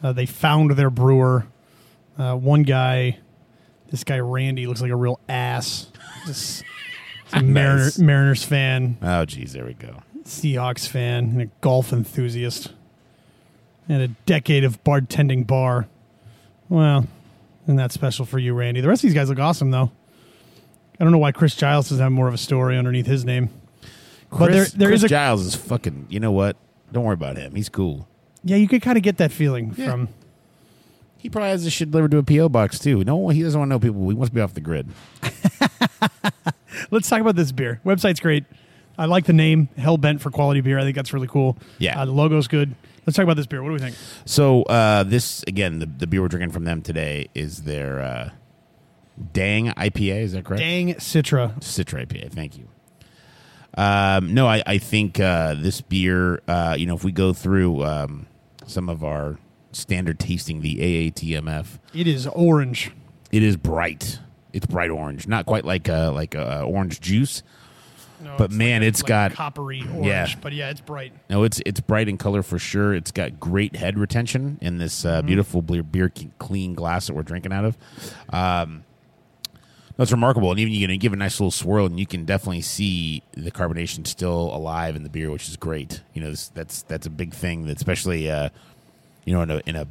Uh, 0.02 0.12
they 0.12 0.26
found 0.26 0.72
their 0.72 0.90
brewer. 0.90 1.46
Uh, 2.18 2.34
one 2.36 2.62
guy, 2.62 3.18
this 3.90 4.04
guy 4.04 4.18
Randy, 4.18 4.66
looks 4.66 4.82
like 4.82 4.90
a 4.90 4.96
real 4.96 5.18
ass. 5.30 5.90
Just 6.26 6.62
a 7.32 7.42
Mariner, 7.42 7.90
Mariners 7.98 8.44
fan, 8.44 8.98
oh 9.02 9.24
geez 9.24 9.52
there 9.54 9.64
we 9.64 9.72
go 9.74 10.02
Seahawks 10.24 10.86
fan, 10.86 11.24
and 11.30 11.42
a 11.42 11.46
golf 11.62 11.90
enthusiast, 11.92 12.72
and 13.88 14.02
a 14.02 14.08
decade 14.26 14.64
of 14.64 14.82
bartending 14.84 15.46
bar. 15.46 15.86
Well, 16.68 17.06
isn't 17.64 17.76
that 17.76 17.92
special 17.92 18.24
for 18.26 18.38
you, 18.38 18.54
Randy? 18.54 18.80
The 18.80 18.88
rest 18.88 19.00
of 19.04 19.08
these 19.08 19.14
guys 19.14 19.28
look 19.28 19.38
awesome, 19.38 19.70
though. 19.70 19.90
I 20.98 21.04
don't 21.04 21.12
know 21.12 21.18
why 21.18 21.32
Chris 21.32 21.54
Giles 21.54 21.88
doesn't 21.90 22.02
have 22.02 22.12
more 22.12 22.26
of 22.28 22.34
a 22.34 22.38
story 22.38 22.76
underneath 22.78 23.06
his 23.06 23.24
name. 23.24 23.50
But 24.30 24.38
there, 24.50 24.62
Chris, 24.62 24.72
there 24.72 24.88
Chris 24.88 25.00
is 25.00 25.04
a 25.04 25.08
Giles 25.08 25.42
is 25.46 25.54
fucking. 25.54 26.06
You 26.08 26.20
know 26.20 26.32
what? 26.32 26.56
Don't 26.92 27.04
worry 27.04 27.14
about 27.14 27.36
him. 27.36 27.54
He's 27.54 27.68
cool. 27.68 28.08
Yeah, 28.42 28.56
you 28.56 28.66
could 28.68 28.82
kind 28.82 28.96
of 28.96 29.02
get 29.02 29.18
that 29.18 29.30
feeling 29.32 29.74
Yeah. 29.76 29.90
from. 29.90 30.08
He 31.18 31.28
probably 31.30 31.50
has 31.50 31.64
this 31.64 31.72
shit 31.72 31.90
delivered 31.90 32.12
to 32.12 32.18
a 32.18 32.22
PO 32.22 32.48
box 32.48 32.78
too. 32.78 33.02
No, 33.04 33.28
he 33.28 33.42
doesn't 33.42 33.58
want 33.58 33.68
to 33.68 33.74
know 33.74 33.78
people. 33.80 34.08
He 34.08 34.14
wants 34.14 34.30
to 34.30 34.34
be 34.34 34.40
off 34.40 34.54
the 34.54 34.60
grid. 34.60 34.88
Let's 36.90 37.08
talk 37.08 37.20
about 37.20 37.36
this 37.36 37.52
beer. 37.52 37.80
Website's 37.84 38.20
great. 38.20 38.44
I 38.98 39.06
like 39.06 39.24
the 39.24 39.32
name 39.32 39.68
Hell 39.76 39.96
Bent 39.98 40.20
for 40.20 40.30
quality 40.30 40.60
beer. 40.60 40.78
I 40.78 40.82
think 40.82 40.94
that's 40.96 41.12
really 41.12 41.26
cool. 41.26 41.56
Yeah. 41.78 42.00
uh, 42.00 42.04
the 42.04 42.12
logo's 42.12 42.48
good. 42.48 42.74
Let's 43.06 43.16
talk 43.16 43.22
about 43.22 43.36
this 43.36 43.46
beer. 43.46 43.62
What 43.62 43.68
do 43.68 43.74
we 43.74 43.78
think? 43.78 43.94
So 44.24 44.64
uh, 44.64 45.04
this 45.04 45.44
again, 45.46 45.78
the, 45.78 45.86
the 45.86 46.06
beer 46.06 46.20
we're 46.22 46.28
drinking 46.28 46.50
from 46.50 46.64
them 46.64 46.82
today 46.82 47.28
is 47.34 47.62
their 47.62 48.00
uh, 48.00 48.30
Dang 49.32 49.66
IPA. 49.68 50.22
Is 50.22 50.32
that 50.32 50.44
correct? 50.44 50.60
Dang 50.60 50.94
Citra. 50.94 51.58
Citra 51.60 52.06
IPA. 52.06 52.32
Thank 52.32 52.58
you. 52.58 52.68
Um, 53.78 54.34
no, 54.34 54.46
I, 54.46 54.62
I 54.66 54.78
think 54.78 55.20
uh, 55.20 55.54
this 55.54 55.80
beer. 55.80 56.42
Uh, 56.48 56.74
you 56.78 56.86
know, 56.86 56.94
if 56.96 57.04
we 57.04 57.12
go 57.12 57.32
through 57.32 57.84
um, 57.84 58.26
some 58.66 58.88
of 58.88 59.04
our 59.04 59.38
standard 59.72 60.18
tasting, 60.18 60.60
the 60.62 60.76
AATMF, 61.12 61.78
It 61.94 62.06
is 62.06 62.26
orange. 62.28 62.90
it 63.30 63.42
is 63.42 63.56
bright. 63.56 64.18
It's 64.52 64.66
bright 64.66 64.90
orange, 64.90 65.28
not 65.28 65.44
quite 65.46 65.64
like 65.66 65.88
uh, 65.88 66.10
like 66.12 66.34
uh, 66.34 66.64
orange 66.66 67.00
juice. 67.00 67.42
No, 68.22 68.34
But 68.38 68.44
it's 68.46 68.54
man, 68.54 68.80
like 68.80 68.84
a- 68.84 68.88
it's 68.88 69.02
like 69.02 69.08
got- 69.08 69.32
coppery 69.32 69.82
orange. 69.82 70.06
Yeah. 70.06 70.28
But 70.40 70.52
yeah, 70.52 70.70
it's 70.70 70.80
bright. 70.80 71.12
No, 71.28 71.44
it's 71.44 71.60
it's 71.66 71.80
bright 71.80 72.08
in 72.08 72.16
color 72.18 72.42
for 72.42 72.58
sure. 72.58 72.94
It's 72.94 73.10
got 73.10 73.38
great 73.38 73.76
head 73.76 73.98
retention 73.98 74.58
in 74.60 74.78
this 74.78 75.04
uh, 75.04 75.18
Mm-hmm. 75.18 75.26
beautiful 75.26 75.62
beer, 75.62 75.82
beer 75.82 76.12
clean 76.38 76.74
glass 76.74 77.06
that 77.08 77.14
we're 77.14 77.22
drinking 77.22 77.52
out 77.52 77.64
of. 77.66 77.76
Um, 78.30 78.84
that's 79.98 80.12
remarkable, 80.12 80.50
and 80.50 80.60
even 80.60 80.74
you 80.74 80.86
can 80.86 80.98
give 80.98 81.12
a 81.14 81.16
nice 81.16 81.40
little 81.40 81.50
swirl, 81.50 81.86
and 81.86 81.98
you 81.98 82.06
can 82.06 82.26
definitely 82.26 82.60
see 82.60 83.22
the 83.32 83.50
carbonation 83.50 84.06
still 84.06 84.54
alive 84.54 84.94
in 84.94 85.02
the 85.04 85.08
beer, 85.08 85.30
which 85.30 85.48
is 85.48 85.56
great. 85.56 86.02
You 86.12 86.22
know, 86.22 86.30
this, 86.30 86.48
that's 86.48 86.82
that's 86.82 87.06
a 87.06 87.10
big 87.10 87.32
thing, 87.32 87.66
that 87.66 87.76
especially 87.78 88.30
uh, 88.30 88.50
you 89.24 89.32
know 89.32 89.40
in 89.42 89.50
a, 89.50 89.62
in 89.64 89.74
a 89.76 89.86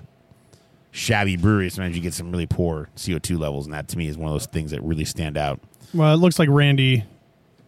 shabby 0.91 1.37
brewery. 1.37 1.69
Sometimes 1.71 1.95
you 1.95 2.03
get 2.03 2.13
some 2.13 2.31
really 2.31 2.45
poor 2.45 2.87
CO 3.03 3.17
two 3.17 3.39
levels, 3.39 3.65
and 3.65 3.73
that 3.73 3.87
to 3.89 3.97
me 3.97 4.07
is 4.07 4.15
one 4.17 4.27
of 4.27 4.33
those 4.35 4.45
things 4.45 4.69
that 4.71 4.83
really 4.83 5.05
stand 5.05 5.37
out. 5.37 5.59
Well, 5.91 6.13
it 6.13 6.17
looks 6.17 6.37
like 6.37 6.49
Randy 6.51 7.03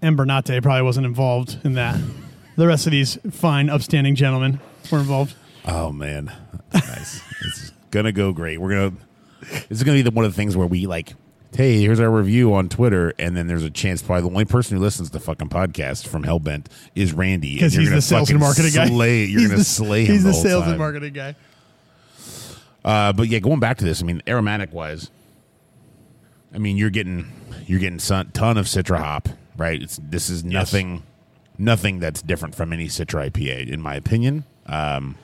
Embernate 0.02 0.62
probably 0.62 0.82
wasn't 0.84 1.06
involved 1.06 1.58
in 1.64 1.74
that. 1.74 2.00
The 2.56 2.68
rest 2.68 2.86
of 2.88 2.92
these 2.92 3.18
fine, 3.32 3.70
upstanding 3.70 4.16
gentlemen 4.16 4.60
were 4.92 5.00
involved. 5.00 5.36
Oh 5.66 5.92
man, 5.92 6.32
that's 6.72 6.88
nice. 6.88 7.22
it's 7.46 7.72
gonna 7.92 8.12
go 8.12 8.32
great. 8.34 8.60
We're 8.60 8.70
gonna. 8.90 8.94
This 9.70 9.80
is 9.80 9.84
gonna 9.84 9.98
be 9.98 10.02
the, 10.02 10.12
one 10.12 10.26
of 10.26 10.32
the 10.32 10.36
things 10.36 10.56
where 10.58 10.68
we 10.68 10.88
like. 10.88 11.14
Hey, 11.56 11.80
here's 11.82 12.00
our 12.00 12.12
review 12.12 12.54
on 12.54 12.68
Twitter, 12.70 13.14
and 13.18 13.36
then 13.36 13.48
there's 13.48 13.64
a 13.64 13.70
chance 13.70 14.02
probably 14.02 14.24
the 14.24 14.28
only 14.30 14.46
person 14.46 14.78
who 14.78 14.84
listens 14.84 15.10
to 15.10 15.14
the 15.14 15.20
fucking 15.20 15.50
podcast 15.50 16.06
from 16.08 16.24
Hellbent 16.24 16.68
is 16.94 17.14
Randy 17.14 17.54
Because 17.56 17.74
he's 17.74 17.90
the 17.90 18.02
sales 18.02 18.30
and 18.30 18.40
marketing 18.40 18.74
guy. 18.74 18.88
slay- 18.88 19.26
You're 19.26 19.40
He's 19.42 19.50
gonna 19.50 19.58
the- 19.60 19.64
slay 19.64 20.06
him. 20.06 20.14
He's 20.14 20.24
the, 20.24 20.32
whole 20.34 20.44
sales 20.44 20.64
time. 20.64 20.72
and 20.72 20.80
marketing 20.80 21.14
guy. 21.14 21.36
Uh, 22.84 23.14
but 23.14 23.28
yeah, 23.28 23.40
going 23.40 23.60
back 23.60 23.78
to 23.78 23.86
this, 23.86 24.02
I 24.02 24.06
mean, 24.06 24.22
aromatic 24.28 24.74
wise, 24.74 25.10
I 26.54 26.58
mean, 26.60 26.78
you're 26.78 26.90
getting 26.90 27.32
you're 27.66 27.80
getting 27.80 28.00
some 28.00 28.30
ton 28.32 28.58
of 28.58 28.66
Citra 28.66 28.98
hop, 29.00 29.28
right? 29.58 29.82
It's 29.82 30.00
this 30.02 30.30
is 30.30 30.44
nothing, 30.44 31.04
nothing 31.58 32.00
that's 32.00 32.22
different 32.22 32.56
from 32.56 32.72
any 32.74 32.88
Citra 32.88 33.30
IPA, 33.30 33.68
in 33.70 33.82
my 33.82 33.96
opinion. 33.96 34.46
Um, 34.66 35.16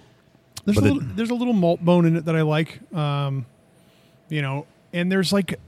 There's 0.65 0.77
a 0.77 0.81
the- 0.81 0.93
little, 0.93 1.09
there's 1.15 1.29
a 1.29 1.35
little 1.35 1.53
malt 1.53 1.83
bone 1.83 2.05
in 2.05 2.15
it 2.15 2.25
that 2.25 2.35
I 2.35 2.41
like. 2.41 2.79
Um, 2.93 3.45
you 4.29 4.41
know, 4.41 4.65
and 4.93 5.11
there's 5.11 5.31
like 5.33 5.59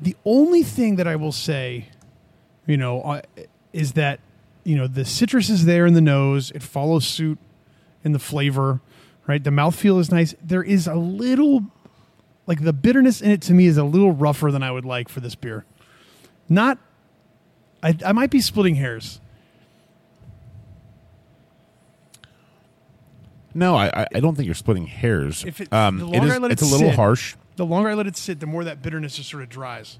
the 0.00 0.16
only 0.24 0.62
thing 0.62 0.96
that 0.96 1.06
I 1.06 1.16
will 1.16 1.32
say, 1.32 1.86
you 2.66 2.76
know, 2.76 3.00
uh, 3.02 3.22
is 3.72 3.92
that 3.92 4.20
you 4.64 4.76
know 4.76 4.86
the 4.86 5.04
citrus 5.04 5.48
is 5.48 5.64
there 5.64 5.86
in 5.86 5.94
the 5.94 6.00
nose. 6.00 6.50
It 6.52 6.62
follows 6.62 7.06
suit 7.06 7.38
in 8.04 8.12
the 8.12 8.18
flavor, 8.18 8.80
right? 9.26 9.42
The 9.42 9.50
mouthfeel 9.50 10.00
is 10.00 10.10
nice. 10.10 10.34
There 10.42 10.62
is 10.62 10.86
a 10.88 10.94
little 10.96 11.64
like 12.46 12.62
the 12.64 12.72
bitterness 12.72 13.20
in 13.22 13.30
it 13.30 13.40
to 13.42 13.54
me 13.54 13.66
is 13.66 13.76
a 13.76 13.84
little 13.84 14.10
rougher 14.12 14.50
than 14.50 14.62
I 14.64 14.72
would 14.72 14.84
like 14.84 15.08
for 15.08 15.20
this 15.20 15.36
beer. 15.36 15.64
Not, 16.48 16.76
I, 17.82 17.96
I 18.06 18.12
might 18.12 18.30
be 18.30 18.40
splitting 18.40 18.76
hairs. 18.76 19.20
No, 23.54 23.76
I, 23.76 24.06
I- 24.14 24.20
don't 24.20 24.34
think 24.34 24.46
you're 24.46 24.54
splitting 24.54 24.86
hairs. 24.86 25.44
If 25.44 25.60
it- 25.60 25.72
um, 25.72 25.98
the 25.98 26.06
it 26.06 26.10
longer 26.10 26.26
is, 26.28 26.32
I 26.32 26.38
let 26.38 26.50
it 26.50 26.52
it's 26.54 26.62
a 26.62 26.66
little 26.66 26.88
sit- 26.88 26.96
harsh. 26.96 27.36
The 27.56 27.66
longer 27.66 27.90
I 27.90 27.94
let 27.94 28.06
it 28.06 28.16
sit, 28.16 28.40
the 28.40 28.46
more 28.46 28.64
that 28.64 28.80
bitterness 28.80 29.16
just 29.16 29.28
sort 29.28 29.42
of 29.42 29.48
dries. 29.50 29.98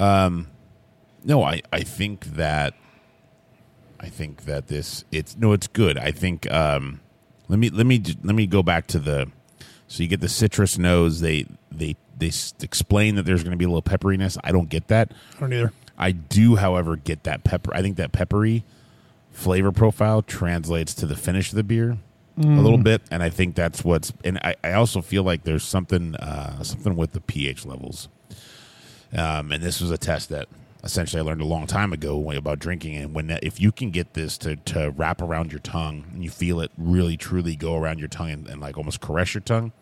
Um, 0.00 0.48
No, 1.24 1.42
I, 1.42 1.60
I 1.72 1.80
think 1.82 2.24
that 2.36 2.72
I 4.00 4.08
think 4.08 4.44
that 4.44 4.68
this 4.68 5.04
it's 5.12 5.36
no, 5.36 5.52
it's 5.52 5.66
good. 5.66 5.98
I 5.98 6.10
think 6.10 6.50
um, 6.50 7.00
let 7.48 7.58
me 7.58 7.68
let 7.68 7.84
me 7.84 8.02
let 8.22 8.34
me 8.34 8.46
go 8.46 8.62
back 8.62 8.86
to 8.88 8.98
the 8.98 9.30
so 9.88 10.02
you 10.02 10.08
get 10.08 10.20
the 10.20 10.28
citrus 10.28 10.78
nose. 10.78 11.20
They 11.20 11.44
they 11.70 11.96
they 12.16 12.30
explain 12.62 13.16
that 13.16 13.24
there's 13.24 13.42
going 13.42 13.50
to 13.50 13.58
be 13.58 13.64
a 13.66 13.68
little 13.68 13.82
pepperiness. 13.82 14.38
I 14.42 14.52
don't 14.52 14.70
get 14.70 14.88
that. 14.88 15.12
I 15.36 15.40
don't 15.40 15.52
either. 15.52 15.72
I 15.98 16.12
do, 16.12 16.56
however, 16.56 16.96
get 16.96 17.24
that 17.24 17.44
pepper. 17.44 17.74
I 17.74 17.82
think 17.82 17.96
that 17.96 18.12
peppery 18.12 18.64
flavor 19.32 19.72
profile 19.72 20.22
translates 20.22 20.94
to 20.94 21.06
the 21.06 21.16
finish 21.16 21.50
of 21.50 21.56
the 21.56 21.64
beer 21.64 21.98
a 22.40 22.60
little 22.62 22.78
bit, 22.78 23.02
and 23.10 23.20
I 23.20 23.30
think 23.30 23.56
that's 23.56 23.84
what's. 23.84 24.12
And 24.22 24.38
I, 24.38 24.54
I 24.62 24.72
also 24.74 25.02
feel 25.02 25.24
like 25.24 25.42
there's 25.42 25.64
something 25.64 26.14
uh, 26.14 26.62
something 26.62 26.94
with 26.94 27.12
the 27.12 27.20
pH 27.20 27.66
levels. 27.66 28.08
Um, 29.12 29.50
and 29.50 29.62
this 29.62 29.80
was 29.80 29.90
a 29.90 29.98
test 29.98 30.28
that 30.28 30.48
essentially 30.84 31.20
I 31.20 31.24
learned 31.24 31.40
a 31.40 31.46
long 31.46 31.66
time 31.66 31.92
ago 31.92 32.30
about 32.30 32.60
drinking. 32.60 32.96
And 32.96 33.14
when 33.14 33.26
that, 33.28 33.42
if 33.42 33.60
you 33.60 33.72
can 33.72 33.90
get 33.90 34.14
this 34.14 34.38
to 34.38 34.54
to 34.56 34.90
wrap 34.90 35.20
around 35.20 35.50
your 35.52 35.58
tongue 35.60 36.04
and 36.12 36.22
you 36.22 36.30
feel 36.30 36.60
it 36.60 36.70
really 36.78 37.16
truly 37.16 37.56
go 37.56 37.76
around 37.76 37.98
your 37.98 38.08
tongue 38.08 38.30
and, 38.30 38.46
and 38.46 38.60
like 38.60 38.76
almost 38.76 39.00
caress 39.00 39.34
your 39.34 39.40
tongue, 39.40 39.72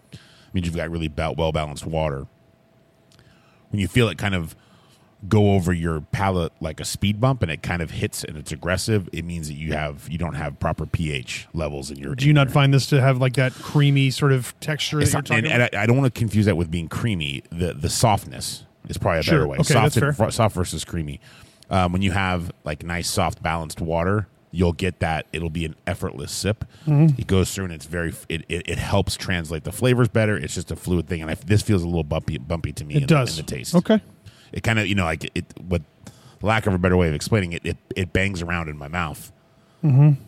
means 0.53 0.67
you've 0.67 0.77
got 0.77 0.91
really 0.91 1.13
well 1.15 1.53
balanced 1.53 1.85
water. 1.85 2.27
When 3.71 3.81
you 3.81 3.89
feel 3.89 4.09
it 4.09 4.17
kind 4.17 4.35
of 4.35 4.57
go 5.29 5.55
over 5.55 5.73
your 5.73 6.01
palate 6.01 6.53
like 6.61 6.81
a 6.81 6.85
speed 6.85 7.21
bump 7.21 7.43
and 7.43 7.51
it 7.51 7.63
kind 7.63 7.83
of 7.83 7.91
hits 7.91 8.25
and 8.25 8.37
it's 8.37 8.53
aggressive, 8.53 9.09
it 9.13 9.25
means 9.25 9.49
that 9.49 9.55
you 9.55 9.73
have 9.73 10.09
you 10.11 10.19
don't 10.19 10.35
have 10.35 10.59
proper 10.59 10.87
pH 10.87 11.49
levels 11.55 11.91
in 11.91 11.99
your. 11.99 12.15
Do 12.15 12.27
you 12.27 12.33
not 12.33 12.51
find 12.51 12.73
this 12.73 12.87
to 12.87 13.01
have 13.01 13.19
like 13.19 13.35
that 13.35 13.53
creamy 13.55 14.11
sort 14.11 14.33
of 14.33 14.59
texture 14.61 14.99
that 14.99 15.13
not, 15.13 15.29
you're 15.29 15.39
and, 15.39 15.47
about? 15.47 15.61
and 15.73 15.77
I, 15.77 15.83
I 15.83 15.87
don't 15.87 15.97
want 15.97 16.13
to 16.13 16.19
confuse 16.19 16.47
that 16.47 16.57
with 16.57 16.71
being 16.71 16.89
creamy. 16.89 17.43
The 17.51 17.75
the 17.75 17.91
softness 17.91 18.65
is 18.89 18.99
probably 18.99 19.21
a 19.21 19.23
Sure. 19.23 19.35
better 19.39 19.49
way. 19.49 19.59
Okay, 19.59 19.73
soft, 19.75 19.95
that's 19.97 20.17
fair. 20.17 20.31
soft 20.31 20.55
versus 20.55 20.85
creamy. 20.85 21.21
Um, 21.71 21.93
when 21.93 22.03
you 22.03 22.13
have 22.13 22.53
like 22.65 22.85
nice, 22.85 23.09
soft, 23.11 23.43
balanced 23.43 23.81
water, 23.81 24.29
you'll 24.53 24.73
get 24.73 25.01
that. 25.01 25.27
It'll 25.33 25.51
be 25.51 25.65
an 25.65 25.75
effortless 25.87 26.31
sip. 26.31 26.65
Mm-hmm. 26.87 27.19
It 27.21 27.27
goes 27.27 27.53
through 27.53 27.65
and 27.65 27.73
it's 27.75 27.87
very. 27.87 28.15
It, 28.29 28.45
it, 28.49 28.69
it 28.69 28.79
helps 28.79 29.17
translate 29.17 29.65
the 29.65 29.73
flavors 29.73 30.09
better. 30.09 30.37
It's 30.37 30.55
just 30.55 30.71
a 30.71 30.77
fluid 30.77 31.09
thing, 31.09 31.23
and 31.23 31.31
I, 31.31 31.35
this 31.35 31.63
feels 31.63 31.83
a 31.83 31.87
little 31.87 32.05
bumpy 32.05 32.39
bumpy 32.39 32.73
to 32.75 32.85
me. 32.85 32.95
it 32.95 33.03
in 33.03 33.07
does. 33.09 33.35
the, 33.35 33.41
in 33.41 33.47
the 33.47 33.53
taste. 33.57 33.75
Okay. 33.75 34.01
It 34.53 34.63
kind 34.63 34.79
of 34.79 34.87
you 34.87 34.95
know 34.95 35.05
like 35.05 35.31
it. 35.35 35.45
What 35.67 35.83
lack 36.43 36.67
of 36.67 36.75
a 36.75 36.79
better 36.79 36.97
way 36.97 37.09
of 37.09 37.15
explaining 37.15 37.53
it, 37.53 37.65
it 37.65 37.77
it 37.95 38.13
bangs 38.13 38.43
around 38.43 38.69
in 38.69 38.77
my 38.77 38.89
mouth. 38.89 39.33
Mm-hmm. 39.85 40.23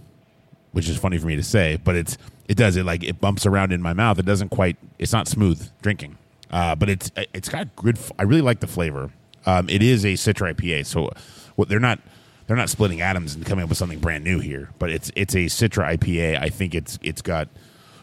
Which 0.73 0.89
is 0.89 0.99
funny 0.99 1.19
for 1.19 1.27
me 1.27 1.37
to 1.37 1.43
say, 1.43 1.79
but 1.83 1.97
it's 1.97 2.19
it 2.49 2.57
does 2.57 2.77
it 2.77 2.85
like 2.85 3.03
it 3.05 3.21
bumps 3.21 3.47
around 3.47 3.73
in 3.73 3.83
my 3.83 3.93
mouth. 3.93 4.19
It 4.19 4.27
doesn't 4.27 4.51
quite. 4.51 4.77
It's 4.99 5.13
not 5.13 5.29
smooth 5.29 5.69
drinking, 5.83 6.19
uh, 6.51 6.75
but 6.75 6.89
it's 6.89 7.11
it's 7.33 7.49
got 7.49 7.75
good. 7.77 7.99
i 8.19 8.23
really 8.23 8.43
like 8.43 8.61
the 8.61 8.67
flavor. 8.67 9.11
Um, 9.47 9.69
it 9.69 9.83
is 9.83 10.05
a 10.05 10.15
Citra 10.15 10.55
IPA, 10.55 10.87
so 10.87 11.11
what 11.57 11.69
they're 11.69 11.81
not 11.81 12.01
they're 12.47 12.57
not 12.57 12.71
splitting 12.71 13.01
atoms 13.01 13.35
and 13.35 13.45
coming 13.47 13.63
up 13.63 13.69
with 13.69 13.79
something 13.79 13.99
brand 13.99 14.25
new 14.25 14.41
here. 14.41 14.71
But 14.79 14.91
it's 14.91 15.11
it's 15.15 15.35
a 15.35 15.47
Citra 15.47 15.97
IPA. 15.97 16.41
I 16.41 16.49
think 16.49 16.75
it's 16.75 16.99
it's 17.03 17.23
got 17.23 17.49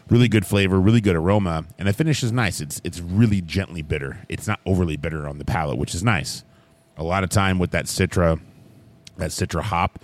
really 0.08 0.28
good 0.28 0.46
flavor, 0.46 0.80
really 0.80 1.00
good 1.00 1.16
aroma, 1.16 1.64
and 1.78 1.88
the 1.88 1.92
finish 1.92 2.22
is 2.22 2.32
nice. 2.32 2.60
It's 2.60 2.80
it's 2.84 3.00
really 3.00 3.40
gently 3.40 3.82
bitter. 3.82 4.20
It's 4.28 4.46
not 4.46 4.60
overly 4.66 4.96
bitter 4.96 5.28
on 5.28 5.38
the 5.38 5.44
palate, 5.44 5.78
which 5.78 5.94
is 5.94 6.02
nice. 6.02 6.44
A 6.96 7.04
lot 7.04 7.24
of 7.24 7.30
time 7.30 7.58
with 7.58 7.72
that 7.72 7.84
Citra, 7.86 8.40
that 9.18 9.30
Citra 9.30 9.60
hop, 9.62 9.98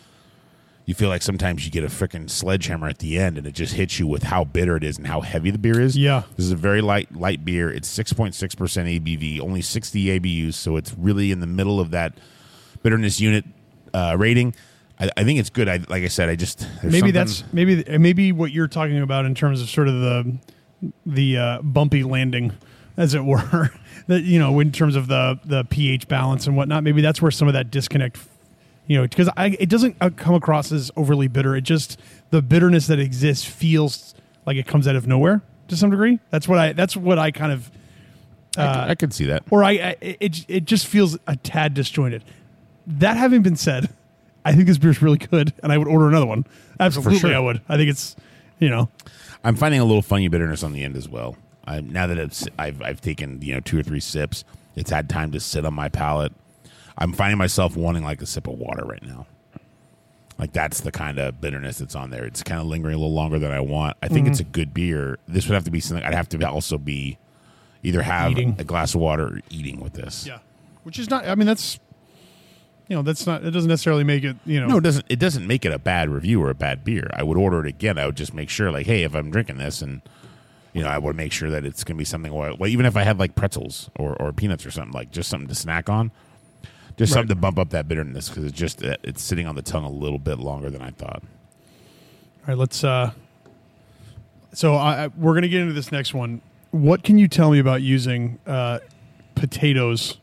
you 0.85 0.94
feel 0.94 1.09
like 1.09 1.23
sometimes 1.23 1.64
you 1.64 1.71
get 1.71 1.85
a 1.85 1.87
freaking 1.87 2.28
sledgehammer 2.28 2.88
at 2.88 2.99
the 2.99 3.18
end, 3.18 3.38
and 3.38 3.47
it 3.47 3.52
just 3.54 3.75
hits 3.75 3.99
you 3.99 4.06
with 4.06 4.25
how 4.25 4.44
bitter 4.44 4.76
it 4.76 4.85
is 4.85 4.99
and 4.99 5.06
how 5.06 5.21
heavy 5.23 5.50
the 5.50 5.59
beer 5.59 5.80
is. 5.80 5.97
Yeah. 5.97 6.23
this 6.37 6.44
is 6.44 6.52
a 6.52 6.56
very 6.56 6.80
light 6.82 7.14
light 7.14 7.44
beer. 7.44 7.71
It's 7.71 7.88
six 7.88 8.12
point 8.12 8.35
six 8.35 8.54
percent 8.54 8.88
ABV, 8.88 9.40
only 9.40 9.62
sixty 9.62 10.06
ABUs, 10.06 10.54
so 10.54 10.76
it's 10.76 10.94
really 10.99 11.30
in 11.30 11.40
the 11.40 11.47
middle 11.47 11.80
of 11.80 11.90
that 11.92 12.14
bitterness 12.82 13.21
unit 13.21 13.44
uh, 13.94 14.16
rating. 14.18 14.54
I, 15.02 15.11
I 15.16 15.25
think 15.25 15.38
it's 15.40 15.50
good. 15.50 15.68
I 15.68 15.76
like 15.88 16.02
I 16.04 16.09
said, 16.09 16.28
I 16.28 16.37
just 16.37 16.66
Maybe 16.82 17.11
that's 17.11 17.44
maybe 17.52 17.85
maybe 17.99 18.32
what 18.32 18.52
you're 18.52 18.68
talking 18.68 18.99
about 19.00 19.25
in 19.26 19.35
terms 19.35 19.61
of 19.61 19.68
sort 19.68 19.88
of 19.88 19.94
the 19.94 20.38
the 21.04 21.37
uh, 21.38 21.62
bumpy 21.62 22.02
landing, 22.04 22.52
as 22.97 23.14
it 23.14 23.25
were. 23.25 23.71
that 24.06 24.23
you 24.23 24.38
know, 24.38 24.59
in 24.61 24.73
terms 24.73 24.97
of 24.97 25.09
the 25.09 25.38
the 25.44 25.64
pH 25.64 26.09
balance 26.09 26.47
and 26.47 26.56
whatnot. 26.56 26.85
Maybe 26.85 27.02
that's 27.02 27.21
where 27.21 27.30
some 27.30 27.49
of 27.49 27.54
that 27.54 27.71
disconnect. 27.71 28.18
You 28.87 28.99
know, 28.99 29.02
because 29.06 29.28
I 29.37 29.56
it 29.59 29.68
doesn't 29.68 29.97
uh, 30.00 30.11
come 30.16 30.35
across 30.35 30.73
as 30.73 30.90
overly 30.97 31.28
bitter. 31.28 31.54
It 31.56 31.62
just 31.62 32.00
the 32.30 32.42
bitterness 32.42 32.87
that 32.88 32.99
exists 32.99 33.44
feels 33.44 34.14
like 34.44 34.56
it 34.56 34.66
comes 34.66 34.87
out 34.88 34.97
of 34.97 35.06
nowhere 35.06 35.40
to 35.68 35.76
some 35.76 35.90
degree. 35.90 36.18
That's 36.30 36.49
what 36.49 36.59
I. 36.59 36.73
That's 36.73 36.97
what 36.97 37.18
I 37.18 37.30
kind 37.30 37.52
of. 37.52 37.71
I, 38.56 38.73
can- 38.75 38.90
I 38.90 38.94
can 38.97 39.11
see 39.11 39.25
that. 39.26 39.44
or 39.50 39.64
I, 39.64 39.71
I 39.71 39.97
it 40.00 40.44
it 40.49 40.64
just 40.64 40.87
feels 40.87 41.16
a 41.26 41.37
tad 41.37 41.75
disjointed. 41.75 42.23
That 42.87 43.16
having 43.16 43.42
been 43.42 43.56
said, 43.56 43.88
I 44.44 44.52
think 44.54 44.66
this 44.66 44.78
beer's 44.78 45.00
really 45.02 45.18
good, 45.18 45.52
and 45.62 45.72
I 45.72 45.78
would 45.78 45.88
order 45.88 46.08
another 46.08 46.26
one. 46.26 46.44
Absolutely, 46.80 47.18
sure. 47.18 47.34
I 47.34 47.38
would. 47.38 47.61
I 47.68 47.76
think 47.76 47.90
it's 47.90 48.16
you 48.58 48.68
know 48.68 48.88
I'm 49.44 49.56
finding 49.56 49.80
a 49.80 49.84
little 49.84 50.02
funny 50.02 50.28
bitterness 50.28 50.62
on 50.62 50.72
the 50.72 50.82
end 50.84 50.96
as 50.96 51.08
well. 51.08 51.37
I, 51.64 51.80
now 51.80 52.06
that 52.08 52.18
it's, 52.18 52.46
I've 52.58 52.82
I've 52.82 53.00
taken 53.00 53.40
you 53.42 53.54
know 53.54 53.61
two 53.61 53.78
or 53.78 53.82
three 53.82 54.00
sips, 54.00 54.44
it's 54.75 54.90
had 54.90 55.08
time 55.08 55.30
to 55.32 55.40
sit 55.40 55.64
on 55.64 55.75
my 55.75 55.88
palate. 55.88 56.32
I'm 56.99 57.12
finding 57.12 57.38
myself 57.38 57.76
wanting 57.76 58.02
like 58.04 58.20
a 58.20 58.26
sip 58.26 58.46
of 58.49 58.54
water 58.58 58.84
right 58.84 59.02
now. 59.02 59.26
Like 60.38 60.52
that's 60.52 60.80
the 60.80 60.90
kind 60.90 61.18
of 61.18 61.40
bitterness 61.40 61.78
that's 61.78 61.94
on 61.94 62.11
there. 62.11 62.25
It's 62.25 62.42
kind 62.42 62.61
of 62.61 62.66
lingering 62.66 62.94
a 62.94 62.99
little 62.99 63.14
longer 63.14 63.38
than 63.38 63.52
I 63.52 63.61
want. 63.61 63.96
I 64.02 64.08
think 64.08 64.26
it's 64.26 64.40
Mm-hmm. 64.40 64.49
a 64.49 64.52
good 64.52 64.75
beer. 64.75 65.18
This 65.28 65.46
would 65.46 65.54
have 65.54 65.64
to 65.64 65.70
be 65.70 65.78
something 65.80 66.04
I'd 66.04 66.14
have 66.14 66.28
to 66.30 66.49
also 66.49 66.78
be 66.78 67.16
either 67.84 68.02
have 68.02 68.32
Eating. 68.32 68.56
a 68.58 68.64
glass 68.64 68.94
of 68.94 69.00
water 69.00 69.26
or 69.26 69.40
eating 69.50 69.80
with 69.80 69.92
this. 69.92 70.26
yeah, 70.26 70.38
which 70.84 70.99
is 70.99 71.08
not. 71.11 71.26
I 71.28 71.34
mean, 71.37 71.46
that's 71.46 71.78
you 72.92 72.99
know 72.99 73.02
that's 73.02 73.26
not. 73.26 73.42
It 73.42 73.52
doesn't 73.52 73.70
necessarily 73.70 74.04
make 74.04 74.22
it 74.22 74.37
you 74.44 74.61
know. 74.61 74.66
No, 74.66 74.76
it 74.76 74.82
doesn't. 74.84 75.06
It 75.08 75.18
doesn't 75.18 75.46
make 75.46 75.64
it 75.64 75.72
a 75.72 75.78
bad 75.78 76.11
review 76.11 76.42
or 76.42 76.50
a 76.50 76.54
bad 76.54 76.84
beer. 76.84 77.08
I 77.14 77.22
would 77.22 77.38
order 77.38 77.61
it 77.61 77.66
again. 77.66 77.96
I 77.96 78.04
would 78.04 78.18
just 78.18 78.34
make 78.34 78.50
sure, 78.50 78.70
like, 78.70 78.84
hey, 78.84 79.02
if 79.02 79.14
I'm 79.14 79.30
drinking 79.30 79.56
this, 79.56 79.80
and 79.80 80.02
you 80.75 80.82
know, 80.82 80.90
I 80.90 80.99
would 80.99 81.16
make 81.16 81.32
sure 81.32 81.50
that 81.50 81.64
it's 81.64 81.84
going 81.84 81.96
to 81.96 81.99
be 81.99 82.04
something. 82.04 82.30
Well, 82.30 82.54
well, 82.58 82.68
even 82.68 82.84
if 82.84 82.94
I 82.94 83.02
had 83.04 83.18
like 83.18 83.34
pretzels 83.34 83.88
or, 83.96 84.14
or 84.20 84.30
peanuts 84.34 84.66
or 84.66 84.70
something, 84.70 84.92
like 84.92 85.11
just 85.11 85.30
something 85.30 85.49
to 85.49 85.54
snack 85.54 85.88
on, 85.88 86.11
just 86.99 87.12
Right. 87.12 87.20
something 87.20 87.28
to 87.34 87.34
bump 87.40 87.58
up 87.58 87.70
that 87.70 87.88
bitterness 87.88 88.28
because 88.28 88.44
it's 88.44 88.58
just 88.58 88.84
uh, 88.84 88.99
it's 89.02 89.22
sitting 89.22 89.46
on 89.46 89.54
the 89.54 89.62
tongue 89.62 89.84
a 89.84 89.90
little 89.90 90.18
bit 90.18 90.38
longer 90.38 90.68
than 90.68 90.82
I 90.82 90.90
thought. 90.90 91.22
All 91.22 92.49
right, 92.49 92.58
let's. 92.58 92.84
uh 92.84 93.12
So 94.52 94.75
I, 94.75 95.06
we're 95.16 95.32
gonna 95.32 95.49
get 95.49 95.62
into 95.62 95.72
this 95.72 95.90
next 95.90 96.12
one. 96.12 96.42
What 96.72 97.02
can 97.04 97.16
you 97.16 97.26
tell 97.26 97.50
me 97.50 97.58
about 97.58 97.80
using 97.80 98.38
uh 98.46 98.80
potatoes 99.34 100.18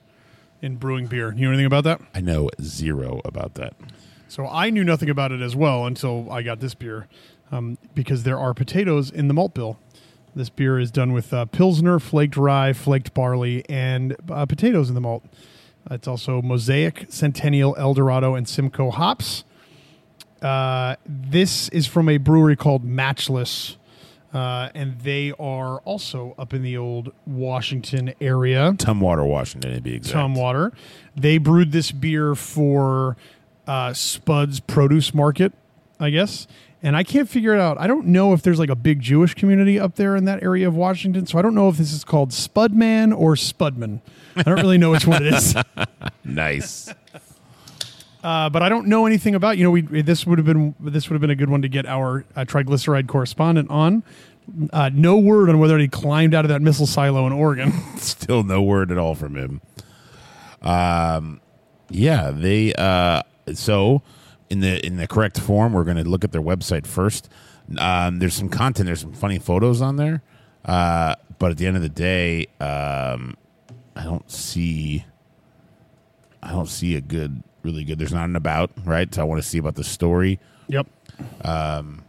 in 0.61 0.75
brewing 0.75 1.07
beer? 1.07 1.33
You 1.33 1.45
know 1.45 1.49
anything 1.49 1.65
about 1.65 1.83
that? 1.85 2.01
I 2.13 2.21
know 2.21 2.49
zero 2.61 3.21
about 3.25 3.55
that. 3.55 3.73
So 4.27 4.47
I 4.47 4.69
knew 4.69 4.83
nothing 4.83 5.09
about 5.09 5.31
it 5.31 5.41
as 5.41 5.55
well 5.55 5.85
until 5.85 6.31
I 6.31 6.43
got 6.43 6.59
this 6.59 6.75
beer, 6.75 7.07
um, 7.51 7.77
because 7.95 8.23
there 8.23 8.37
are 8.37 8.53
potatoes 8.53 9.09
in 9.09 9.27
the 9.27 9.33
malt 9.33 9.53
bill. 9.55 9.79
This 10.35 10.49
beer 10.49 10.79
is 10.79 10.91
done 10.91 11.11
with 11.11 11.33
uh, 11.33 11.45
pilsner, 11.45 11.99
flaked 11.99 12.37
rye, 12.37 12.73
flaked 12.73 13.15
barley, 13.15 13.67
and 13.67 14.15
uh, 14.29 14.45
potatoes 14.45 14.87
in 14.87 14.95
the 14.95 15.01
malt. 15.01 15.23
It's 15.89 16.07
also 16.07 16.43
Mosaic, 16.43 17.07
Centennial, 17.09 17.75
Eldorado, 17.75 18.35
and 18.35 18.47
Simcoe 18.47 18.91
hops. 18.91 19.43
Uh, 20.39 20.95
this 21.05 21.67
is 21.69 21.87
from 21.87 22.07
a 22.07 22.17
brewery 22.17 22.55
called 22.55 22.83
Matchless, 22.83 23.77
uh, 24.33 24.69
and 24.75 24.99
they 25.01 25.31
are 25.39 25.79
also 25.79 26.35
up 26.37 26.53
in 26.53 26.61
the 26.61 26.77
old 26.77 27.11
Washington 27.25 28.13
area. 28.21 28.73
Tumwater, 28.77 29.27
Washington, 29.27 29.73
to 29.73 29.81
be 29.81 29.95
exact. 29.95 30.15
Tumwater. 30.17 30.71
They 31.15 31.37
brewed 31.37 31.71
this 31.71 31.91
beer 31.91 32.35
for 32.35 33.17
uh, 33.67 33.93
Spud's 33.93 34.59
Produce 34.59 35.13
Market, 35.13 35.53
I 35.99 36.09
guess. 36.09 36.47
And 36.81 36.95
I 36.95 37.03
can't 37.03 37.27
figure 37.27 37.53
it 37.53 37.59
out. 37.59 37.77
I 37.77 37.87
don't 37.87 38.07
know 38.07 38.31
if 38.31 38.41
there's 38.41 38.57
like 38.59 38.69
a 38.69 38.75
big 38.75 39.01
Jewish 39.01 39.33
community 39.33 39.77
up 39.77 39.95
there 39.95 40.15
in 40.15 40.23
that 40.25 40.41
area 40.41 40.65
of 40.65 40.75
Washington. 40.75 41.25
So 41.25 41.37
I 41.37 41.41
don't 41.41 41.53
know 41.53 41.67
if 41.67 41.77
this 41.77 41.91
is 41.91 42.05
called 42.05 42.29
Spudman 42.29 43.13
or 43.17 43.35
Spudman. 43.35 43.99
I 44.37 44.43
don't 44.43 44.61
really 44.61 44.77
know 44.77 44.91
which 44.91 45.05
one 45.05 45.25
it 45.25 45.33
is. 45.33 45.55
Nice. 46.23 46.93
Uh, 48.23 48.49
but 48.49 48.61
I 48.61 48.69
don't 48.69 48.87
know 48.87 49.05
anything 49.05 49.35
about. 49.35 49.57
You 49.57 49.63
know, 49.63 49.71
we 49.71 49.81
this 49.81 50.25
would 50.25 50.37
have 50.39 50.45
been 50.45 50.75
this 50.79 51.09
would 51.09 51.15
have 51.15 51.21
been 51.21 51.29
a 51.29 51.35
good 51.35 51.49
one 51.49 51.61
to 51.61 51.69
get 51.69 51.85
our 51.85 52.25
uh, 52.35 52.43
triglyceride 52.45 53.07
correspondent 53.07 53.69
on. 53.69 54.03
Uh, 54.73 54.89
no 54.93 55.17
word 55.17 55.49
on 55.49 55.59
whether 55.59 55.77
he 55.77 55.87
climbed 55.87 56.33
out 56.33 56.43
of 56.43 56.49
that 56.49 56.61
missile 56.61 56.87
silo 56.87 57.27
in 57.27 57.33
Oregon. 57.33 57.71
Still 57.97 58.43
no 58.43 58.61
word 58.61 58.91
at 58.91 58.97
all 58.97 59.15
from 59.15 59.35
him. 59.35 59.61
Um, 60.61 61.39
yeah, 61.89 62.31
they. 62.31 62.73
Uh, 62.73 63.23
so 63.53 64.01
in 64.49 64.59
the 64.59 64.85
in 64.85 64.97
the 64.97 65.07
correct 65.07 65.39
form, 65.39 65.73
we're 65.73 65.83
going 65.83 65.97
to 65.97 66.03
look 66.03 66.23
at 66.23 66.31
their 66.31 66.41
website 66.41 66.85
first. 66.85 67.29
Um, 67.77 68.19
there's 68.19 68.33
some 68.33 68.49
content. 68.49 68.87
There's 68.87 69.01
some 69.01 69.13
funny 69.13 69.39
photos 69.39 69.81
on 69.81 69.95
there. 69.95 70.23
Uh, 70.65 71.15
but 71.37 71.51
at 71.51 71.57
the 71.57 71.67
end 71.67 71.77
of 71.77 71.83
the 71.83 71.89
day, 71.89 72.47
um, 72.59 73.37
I 73.95 74.03
don't 74.03 74.29
see. 74.29 75.05
I 76.41 76.51
don't 76.51 76.69
see 76.69 76.95
a 76.95 77.01
good, 77.01 77.43
really 77.69 77.83
good. 77.83 77.99
There's 77.99 78.13
not 78.13 78.25
an 78.25 78.35
about 78.35 78.71
right. 78.83 79.13
So 79.13 79.21
I 79.21 79.23
want 79.25 79.41
to 79.41 79.47
see 79.47 79.57
about 79.57 79.75
the 79.75 79.83
story. 79.83 80.39
yep. 80.67 80.87
Um, 81.43 82.03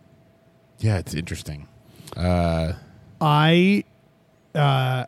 yeah, 0.79 0.99
it's 0.99 1.15
interesting. 1.15 1.69
Uh, 2.17 2.73
I, 3.21 3.85
uh, 4.55 5.05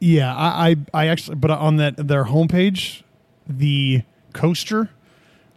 yeah, 0.00 0.34
I, 0.34 0.70
I, 0.70 0.76
I 0.94 1.06
actually, 1.08 1.36
but 1.36 1.50
on 1.50 1.76
that 1.76 1.96
their 1.96 2.24
homepage, 2.24 3.02
the 3.48 4.02
coaster, 4.32 4.90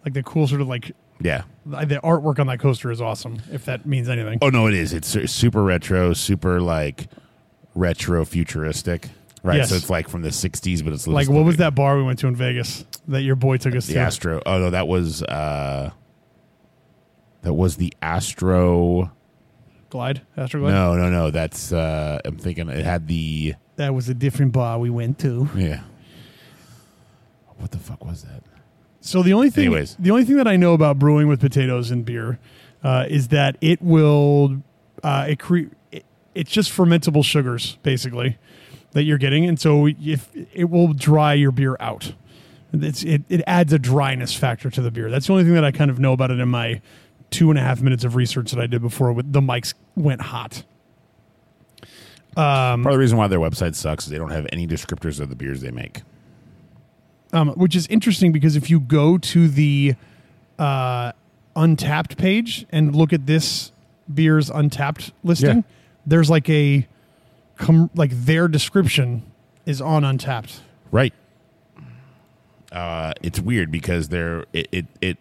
like 0.05 0.13
the 0.13 0.23
cool 0.23 0.47
sort 0.47 0.61
of 0.61 0.67
like 0.67 0.93
yeah. 1.19 1.43
the 1.65 1.99
artwork 2.03 2.39
on 2.39 2.47
that 2.47 2.59
coaster 2.59 2.91
is 2.91 3.01
awesome. 3.01 3.41
If 3.51 3.65
that 3.65 3.85
means 3.85 4.09
anything, 4.09 4.39
Oh 4.41 4.49
no, 4.49 4.67
it 4.67 4.73
is. 4.73 4.93
It's 4.93 5.09
super 5.31 5.63
retro, 5.63 6.13
super 6.13 6.61
like 6.61 7.07
retro 7.75 8.25
futuristic. 8.25 9.09
Right. 9.43 9.57
Yes. 9.57 9.69
So 9.69 9.75
it's 9.75 9.89
like 9.89 10.07
from 10.07 10.21
the 10.21 10.29
'60s, 10.29 10.83
but 10.83 10.93
it's 10.93 11.05
like 11.05 11.27
what 11.29 11.43
was 11.43 11.57
that 11.57 11.75
bar 11.75 11.97
we 11.97 12.03
went 12.03 12.17
to 12.19 12.27
in 12.27 12.35
Vegas 12.35 12.85
that 13.09 13.23
your 13.23 13.35
boy 13.35 13.57
took 13.57 13.75
us 13.75 13.87
The 13.87 13.95
to? 13.95 13.99
Astro. 13.99 14.41
Oh 14.45 14.57
no, 14.57 14.69
that 14.69 14.87
was 14.87 15.21
uh 15.21 15.91
that 17.41 17.53
was 17.53 17.75
the 17.75 17.93
Astro. 18.01 19.11
Glide, 19.89 20.21
Astroglide. 20.37 20.71
No, 20.71 20.95
no, 20.95 21.09
no. 21.09 21.29
That's 21.29 21.73
uh 21.73 22.19
I'm 22.23 22.37
thinking 22.37 22.69
it 22.69 22.85
had 22.85 23.07
the 23.09 23.55
That 23.75 23.93
was 23.93 24.07
a 24.07 24.13
different 24.13 24.53
bar 24.53 24.79
we 24.79 24.89
went 24.89 25.19
to. 25.19 25.49
yeah. 25.55 25.81
What 27.57 27.71
the 27.71 27.77
fuck 27.79 28.03
was 28.05 28.23
that? 28.23 28.43
So 29.01 29.21
the 29.21 29.33
only 29.33 29.49
thing, 29.49 29.65
Anyways. 29.65 29.95
the 29.99 30.11
only 30.11 30.23
thing 30.23 30.37
that 30.37 30.47
I 30.47 30.55
know 30.55 30.73
about 30.73 30.97
brewing 30.99 31.27
with 31.27 31.39
potatoes 31.41 31.91
and 31.91 32.05
beer 32.05 32.39
uh, 32.83 33.05
is 33.09 33.27
that 33.29 33.57
it 33.61 33.81
will, 33.81 34.61
uh, 35.03 35.25
it, 35.29 35.39
cre- 35.39 35.71
it 35.91 36.05
it's 36.33 36.49
just 36.51 36.71
fermentable 36.71 37.23
sugars 37.23 37.77
basically 37.83 38.37
that 38.93 39.03
you're 39.03 39.17
getting, 39.17 39.45
and 39.45 39.59
so 39.59 39.87
if 39.87 40.29
it 40.53 40.69
will 40.69 40.93
dry 40.93 41.33
your 41.33 41.51
beer 41.51 41.75
out, 41.79 42.13
it's 42.71 43.03
it, 43.03 43.23
it 43.29 43.41
adds 43.45 43.73
a 43.73 43.79
dryness 43.79 44.33
factor 44.35 44.69
to 44.69 44.81
the 44.81 44.89
beer. 44.91 45.09
That's 45.09 45.27
the 45.27 45.33
only 45.33 45.43
thing 45.45 45.53
that 45.53 45.65
I 45.65 45.71
kind 45.71 45.91
of 45.91 45.99
know 45.99 46.13
about 46.13 46.31
it 46.31 46.39
in 46.39 46.49
my 46.49 46.81
two 47.31 47.49
and 47.49 47.57
a 47.59 47.61
half 47.61 47.81
minutes 47.81 48.03
of 48.03 48.15
research 48.15 48.51
that 48.51 48.59
I 48.61 48.67
did 48.67 48.81
before 48.81 49.11
with 49.13 49.31
the 49.33 49.41
mics 49.41 49.73
went 49.95 50.21
hot. 50.21 50.63
Part 52.35 52.79
of 52.87 52.91
the 52.93 52.97
reason 52.97 53.17
why 53.17 53.27
their 53.27 53.39
website 53.39 53.75
sucks 53.75 54.05
is 54.05 54.09
they 54.11 54.17
don't 54.17 54.31
have 54.31 54.47
any 54.51 54.65
descriptors 54.67 55.19
of 55.19 55.29
the 55.29 55.35
beers 55.35 55.61
they 55.61 55.71
make. 55.71 56.01
um, 57.31 57.49
which 57.49 57.75
is 57.75 57.87
interesting 57.87 58.31
because 58.31 58.55
if 58.55 58.69
you 58.69 58.79
go 58.79 59.17
to 59.17 59.47
the 59.47 59.95
uh, 60.59 61.11
Untappd 61.55 62.17
page 62.17 62.65
and 62.71 62.95
look 62.95 63.13
at 63.13 63.25
this 63.27 63.71
beer's 64.11 64.49
Untappd 64.49 65.11
listing, 65.23 65.57
Yeah. 65.57 65.61
there's 66.05 66.29
like 66.29 66.49
a 66.49 66.87
com- 67.63 67.89
like 67.95 68.11
their 68.11 68.47
description 68.47 69.23
is 69.65 69.81
on 69.81 70.03
Untappd. 70.03 70.59
Right. 70.91 71.13
Uh, 72.71 73.13
it's 73.21 73.39
weird 73.39 73.71
because 73.71 74.09
they're 74.09 74.45
it, 74.51 74.67
it 74.71 74.85
it 74.99 75.17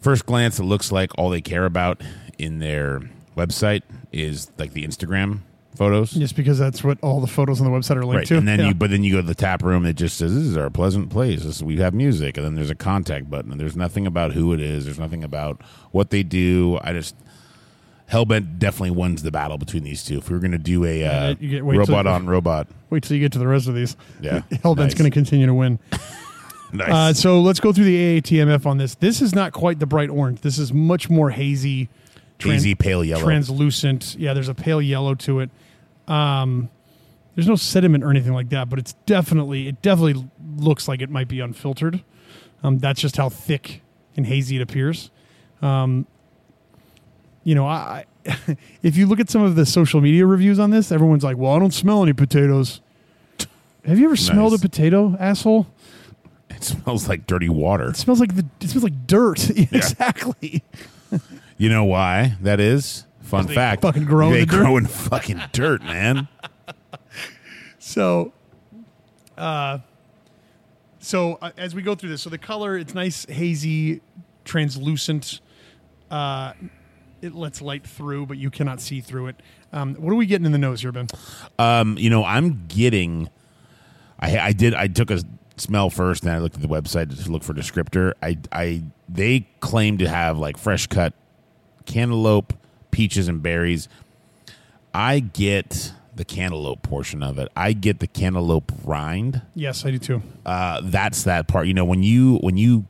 first 0.00 0.24
glance 0.24 0.58
it 0.58 0.64
looks 0.64 0.90
like 0.90 1.10
all 1.18 1.28
they 1.30 1.42
care 1.42 1.66
about 1.66 2.02
in 2.38 2.58
their 2.58 3.02
website 3.36 3.82
is 4.12 4.50
like 4.58 4.72
the 4.72 4.86
Instagram 4.86 5.40
photos. 5.76 6.12
Just 6.12 6.34
because 6.34 6.58
that's 6.58 6.82
what 6.82 6.96
all 7.02 7.20
the 7.20 7.26
photos 7.26 7.60
on 7.60 7.70
the 7.70 7.76
website 7.76 7.96
are 7.96 8.04
linked 8.04 8.16
Right, 8.20 8.26
to. 8.28 8.38
and 8.38 8.48
then 8.48 8.60
Yeah. 8.60 8.68
you, 8.68 8.74
but 8.74 8.88
then 8.88 9.04
you 9.04 9.12
go 9.12 9.20
to 9.20 9.26
the 9.26 9.34
tap 9.34 9.62
room. 9.62 9.84
It 9.84 9.96
just 9.96 10.16
says 10.16 10.34
this 10.34 10.44
is 10.44 10.56
our 10.56 10.70
pleasant 10.70 11.10
place. 11.10 11.44
This, 11.44 11.60
we 11.62 11.76
have 11.78 11.92
music, 11.92 12.38
and 12.38 12.46
then 12.46 12.54
there's 12.54 12.70
a 12.70 12.74
contact 12.74 13.28
button, 13.28 13.50
and 13.52 13.60
there's 13.60 13.76
nothing 13.76 14.06
about 14.06 14.32
who 14.32 14.54
it 14.54 14.60
is. 14.60 14.86
There's 14.86 14.98
nothing 14.98 15.22
about 15.22 15.60
what 15.90 16.08
they 16.08 16.22
do. 16.22 16.78
I 16.82 16.94
just 16.94 17.14
Hellbent 18.10 18.58
definitely 18.58 18.92
wins 18.92 19.22
the 19.22 19.32
battle 19.32 19.58
between 19.58 19.82
these 19.82 20.04
two. 20.04 20.18
If 20.18 20.28
we 20.30 20.34
were 20.34 20.40
going 20.40 20.52
to 20.52 20.58
do 20.58 20.84
a 20.84 21.04
uh, 21.04 21.34
you 21.40 21.50
get- 21.50 21.64
wait 21.64 21.74
till- 21.74 21.86
robot 21.86 22.06
on 22.06 22.26
robot, 22.26 22.68
Wait 22.90 23.02
till 23.02 23.16
you 23.16 23.20
get 23.22 23.32
to 23.32 23.38
the 23.40 23.48
rest 23.48 23.66
of 23.68 23.74
these. 23.74 23.96
Yeah, 24.20 24.40
Hellbent's 24.50 24.78
nice. 24.78 24.94
going 24.94 25.10
to 25.10 25.14
continue 25.14 25.46
to 25.46 25.54
win. 25.54 25.78
nice. 26.72 26.88
Uh, 26.88 27.12
so 27.14 27.40
let's 27.40 27.58
go 27.58 27.72
through 27.72 27.84
the 27.86 28.20
AATMF 28.20 28.64
on 28.64 28.78
this. 28.78 28.94
This 28.94 29.20
is 29.20 29.34
not 29.34 29.52
quite 29.52 29.80
the 29.80 29.86
bright 29.86 30.08
orange. 30.10 30.40
This 30.42 30.58
is 30.58 30.72
much 30.72 31.10
more 31.10 31.30
hazy, 31.30 31.88
tran- 32.38 32.52
Hazy 32.52 32.74
pale 32.76 33.04
yellow. 33.04 33.24
translucent. 33.24 34.14
Yeah, 34.18 34.34
there's 34.34 34.48
a 34.48 34.54
pale 34.54 34.80
yellow 34.80 35.14
to 35.16 35.40
it. 35.40 35.50
Um, 36.06 36.70
there's 37.34 37.48
no 37.48 37.56
sediment 37.56 38.04
or 38.04 38.10
anything 38.10 38.32
like 38.32 38.50
that, 38.50 38.68
but 38.70 38.78
it's 38.78 38.92
definitely 39.04 39.66
it 39.68 39.82
definitely 39.82 40.24
looks 40.56 40.86
like 40.86 41.02
it 41.02 41.10
might 41.10 41.26
be 41.28 41.40
unfiltered. 41.40 42.02
Um, 42.62 42.78
that's 42.78 43.00
just 43.00 43.16
how 43.16 43.28
thick 43.28 43.82
and 44.16 44.24
hazy 44.26 44.56
it 44.56 44.62
appears. 44.62 45.10
Um, 45.60 46.06
you 47.46 47.54
know, 47.54 47.64
I, 47.64 48.04
I 48.26 48.56
if 48.82 48.96
you 48.96 49.06
look 49.06 49.20
at 49.20 49.30
some 49.30 49.42
of 49.42 49.54
the 49.54 49.64
social 49.64 50.00
media 50.00 50.26
reviews 50.26 50.58
on 50.58 50.70
this, 50.70 50.90
everyone's 50.90 51.22
like, 51.22 51.36
"Well, 51.36 51.52
I 51.52 51.60
don't 51.60 51.72
smell 51.72 52.02
any 52.02 52.12
potatoes." 52.12 52.80
Have 53.84 54.00
you 54.00 54.06
ever 54.06 54.16
smelled 54.16 54.52
a 54.52 54.56
Nice. 54.56 54.62
potato, 54.62 55.16
asshole? 55.20 55.68
It 56.50 56.64
smells 56.64 57.08
like 57.08 57.24
dirty 57.28 57.48
water. 57.48 57.90
It 57.90 57.96
smells 57.96 58.18
like 58.18 58.34
the 58.34 58.44
it 58.60 58.68
smells 58.68 58.82
like 58.82 59.06
dirt. 59.06 59.48
exactly. 59.56 60.64
You 61.56 61.68
know 61.68 61.84
why 61.84 62.34
that 62.40 62.58
is? 62.58 63.04
Fun 63.20 63.46
they 63.46 63.54
fact: 63.54 63.82
fucking 63.82 64.06
grow 64.06 64.26
in 64.28 64.32
they 64.32 64.40
the 64.40 64.46
dirt. 64.46 64.62
grow 64.64 64.76
in 64.76 64.86
fucking 64.86 65.40
dirt, 65.52 65.82
man. 65.82 66.26
So, 67.78 68.32
uh, 69.38 69.78
so 70.98 71.38
uh, 71.40 71.52
as 71.56 71.72
we 71.72 71.82
go 71.82 71.94
through 71.94 72.08
this, 72.08 72.22
so 72.22 72.30
the 72.30 72.38
color 72.38 72.76
it's 72.76 72.94
nice, 72.94 73.24
hazy, 73.26 74.00
translucent. 74.44 75.40
Uh, 76.10 76.52
it 77.22 77.34
lets 77.34 77.60
light 77.62 77.86
through, 77.86 78.26
but 78.26 78.36
you 78.36 78.50
cannot 78.50 78.80
see 78.80 79.00
through 79.00 79.28
it. 79.28 79.36
Um, 79.72 79.94
what 79.94 80.12
are 80.12 80.16
we 80.16 80.26
getting 80.26 80.46
in 80.46 80.52
the 80.52 80.58
nose 80.58 80.80
here, 80.80 80.92
Ben? 80.92 81.08
Um, 81.58 81.96
you 81.98 82.10
know, 82.10 82.24
I'm 82.24 82.66
getting. 82.68 83.28
I 84.18 84.38
I 84.38 84.52
did. 84.52 84.74
I 84.74 84.86
took 84.88 85.10
a 85.10 85.22
smell 85.56 85.90
first, 85.90 86.22
and 86.22 86.32
I 86.32 86.38
looked 86.38 86.56
at 86.56 86.62
the 86.62 86.68
website 86.68 87.24
to 87.24 87.30
look 87.30 87.42
for 87.42 87.54
descriptor. 87.54 88.12
I 88.22 88.38
I 88.52 88.82
they 89.08 89.46
claim 89.60 89.98
to 89.98 90.08
have 90.08 90.38
like 90.38 90.56
fresh 90.56 90.86
cut 90.86 91.12
cantaloupe, 91.84 92.52
peaches, 92.90 93.28
and 93.28 93.42
berries. 93.42 93.88
I 94.94 95.20
get 95.20 95.92
the 96.14 96.24
cantaloupe 96.24 96.82
portion 96.82 97.22
of 97.22 97.38
it. 97.38 97.48
I 97.54 97.74
get 97.74 98.00
the 98.00 98.06
cantaloupe 98.06 98.72
rind. 98.84 99.42
Yes, 99.54 99.84
I 99.84 99.90
do 99.90 99.98
too. 99.98 100.22
Uh, 100.44 100.80
that's 100.82 101.24
that 101.24 101.48
part. 101.48 101.66
You 101.66 101.74
know, 101.74 101.84
when 101.84 102.02
you 102.02 102.36
when 102.38 102.56
you 102.56 102.86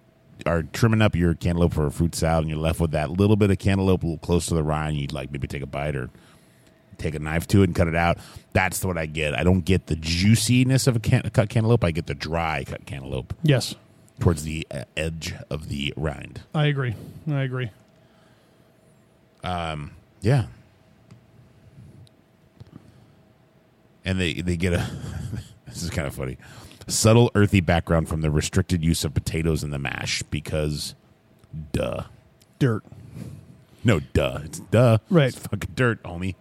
are 0.46 0.62
trimming 0.62 1.02
up 1.02 1.14
your 1.16 1.34
cantaloupe 1.34 1.74
for 1.74 1.86
a 1.86 1.90
fruit 1.90 2.14
salad, 2.14 2.42
and 2.44 2.50
you're 2.50 2.58
left 2.58 2.80
with 2.80 2.92
that 2.92 3.10
little 3.10 3.36
bit 3.36 3.50
of 3.50 3.58
cantaloupe, 3.58 4.02
a 4.02 4.06
little 4.06 4.18
close 4.18 4.46
to 4.46 4.54
the 4.54 4.62
rind, 4.62 4.96
you'd 4.96 5.12
like 5.12 5.30
maybe 5.32 5.46
take 5.48 5.62
a 5.62 5.66
bite 5.66 5.96
or 5.96 6.08
take 6.98 7.14
a 7.14 7.18
knife 7.18 7.46
to 7.48 7.60
it 7.62 7.64
and 7.64 7.74
cut 7.74 7.88
it 7.88 7.94
out. 7.94 8.18
That's 8.52 8.82
what 8.84 8.96
I 8.96 9.06
get. 9.06 9.34
I 9.34 9.42
don't 9.44 9.64
get 9.64 9.86
the 9.86 9.96
juiciness 9.96 10.86
of 10.86 10.96
a 10.96 11.00
can- 11.00 11.28
cut 11.32 11.48
cantaloupe. 11.50 11.84
I 11.84 11.90
get 11.90 12.06
the 12.06 12.14
dry 12.14 12.64
cut 12.64 12.86
cantaloupe 12.86 13.34
Yes, 13.42 13.74
towards 14.20 14.44
the 14.44 14.66
uh, 14.70 14.84
edge 14.96 15.34
of 15.50 15.68
the 15.68 15.92
rind. 15.96 16.40
I 16.54 16.66
agree. 16.66 16.94
I 17.30 17.42
agree. 17.42 17.70
Um, 19.44 19.90
Yeah. 20.22 20.46
And 24.04 24.20
they 24.20 24.34
they 24.34 24.56
get 24.56 24.72
a 24.72 24.88
this 25.66 25.82
is 25.82 25.90
kind 25.90 26.06
of 26.06 26.14
funny. 26.14 26.38
Subtle 26.88 27.30
earthy 27.34 27.60
background 27.60 28.08
from 28.08 28.20
the 28.20 28.30
restricted 28.30 28.84
use 28.84 29.04
of 29.04 29.12
potatoes 29.12 29.64
in 29.64 29.70
the 29.70 29.78
mash 29.78 30.22
because 30.24 30.94
duh. 31.72 32.04
Dirt. 32.58 32.84
No, 33.82 34.00
duh. 34.00 34.40
It's 34.44 34.60
duh. 34.60 34.98
Right. 35.10 35.28
It's 35.28 35.38
fucking 35.38 35.72
dirt, 35.74 36.02
homie. 36.04 36.36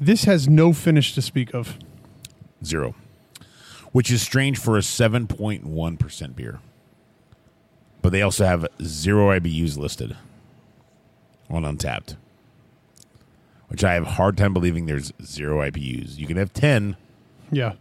This 0.00 0.24
has 0.24 0.48
no 0.48 0.72
finish 0.72 1.14
to 1.14 1.22
speak 1.22 1.54
of. 1.54 1.76
Zero. 2.64 2.94
Which 3.92 4.10
is 4.10 4.22
strange 4.22 4.58
for 4.58 4.76
a 4.76 4.80
7.1% 4.80 6.36
beer. 6.36 6.60
But 8.02 8.10
they 8.12 8.22
also 8.22 8.46
have 8.46 8.66
zero 8.82 9.38
IBUs 9.38 9.76
listed 9.76 10.16
on 11.50 11.62
Untappd. 11.64 12.16
Which 13.68 13.84
I 13.84 13.94
have 13.94 14.04
a 14.04 14.10
hard 14.10 14.36
time 14.36 14.52
believing 14.52 14.86
there's 14.86 15.12
zero 15.22 15.58
IBUs. 15.70 16.16
You 16.18 16.26
can 16.26 16.36
have 16.38 16.52
10. 16.52 16.96
Yeah, 17.52 17.74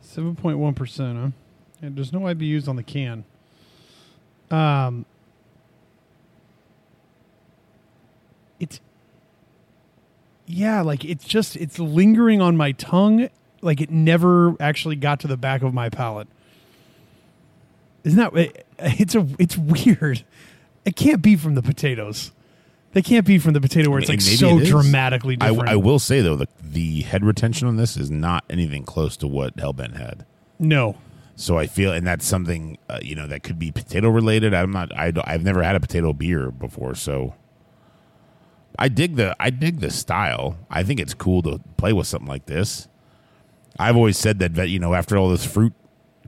seven 0.00 0.36
point 0.36 0.58
one 0.58 0.74
percent. 0.74 1.18
Huh? 1.18 1.28
And 1.82 1.96
there's 1.96 2.12
no 2.12 2.20
IBUs 2.20 2.68
on 2.68 2.76
the 2.76 2.82
can. 2.82 3.24
Um, 4.50 5.06
it's 8.58 8.80
yeah, 10.46 10.80
like 10.82 11.04
it's 11.04 11.24
just 11.24 11.56
it's 11.56 11.78
lingering 11.78 12.40
on 12.42 12.56
my 12.56 12.72
tongue, 12.72 13.28
like 13.62 13.80
it 13.80 13.90
never 13.90 14.54
actually 14.60 14.96
got 14.96 15.20
to 15.20 15.28
the 15.28 15.36
back 15.36 15.62
of 15.62 15.72
my 15.72 15.88
palate. 15.88 16.28
Isn't 18.04 18.18
that? 18.18 18.34
it- 18.36 18.66
It's 18.78 19.14
a 19.14 19.26
it's 19.38 19.56
weird. 19.58 20.24
It 20.86 20.96
can't 20.96 21.20
be 21.22 21.36
from 21.36 21.54
the 21.54 21.62
potatoes. 21.62 22.32
They 22.92 23.02
can't 23.02 23.24
be 23.24 23.38
from 23.38 23.52
the 23.52 23.60
potato 23.60 23.88
where 23.90 24.00
it's 24.00 24.08
like 24.08 24.20
so 24.20 24.58
it 24.58 24.66
dramatically 24.66 25.36
I, 25.40 25.50
different. 25.50 25.68
I 25.70 25.76
will 25.76 25.98
say 26.00 26.20
though 26.22 26.36
the 26.36 26.48
the 26.60 27.02
head 27.02 27.24
retention 27.24 27.68
on 27.68 27.76
this 27.76 27.96
is 27.96 28.10
not 28.10 28.44
anything 28.50 28.84
close 28.84 29.16
to 29.18 29.28
what 29.28 29.56
Hellbent 29.56 29.96
had. 29.96 30.26
no. 30.58 30.96
So 31.36 31.56
I 31.56 31.68
feel, 31.68 31.90
and 31.90 32.06
that's 32.06 32.26
something 32.26 32.76
uh, 32.90 32.98
you 33.00 33.14
know 33.14 33.26
that 33.26 33.42
could 33.42 33.58
be 33.58 33.70
potato 33.72 34.10
related. 34.10 34.52
I'm 34.52 34.72
not. 34.72 34.94
I, 34.94 35.10
don't- 35.10 35.26
I've 35.26 35.42
never 35.42 35.62
had 35.62 35.74
a 35.74 35.80
potato 35.80 36.12
beer 36.12 36.50
before, 36.50 36.94
so 36.94 37.32
I 38.78 38.88
dig 38.88 39.16
the 39.16 39.34
I 39.40 39.48
dig 39.48 39.80
the 39.80 39.90
style. 39.90 40.58
I 40.68 40.82
think 40.82 41.00
it's 41.00 41.14
cool 41.14 41.40
to 41.42 41.58
play 41.78 41.94
with 41.94 42.06
something 42.06 42.28
like 42.28 42.44
this. 42.44 42.88
I've 43.78 43.96
always 43.96 44.18
said 44.18 44.38
that 44.40 44.54
that, 44.56 44.68
you 44.68 44.78
know 44.78 44.92
after 44.92 45.16
all 45.16 45.30
this 45.30 45.46
fruit 45.46 45.72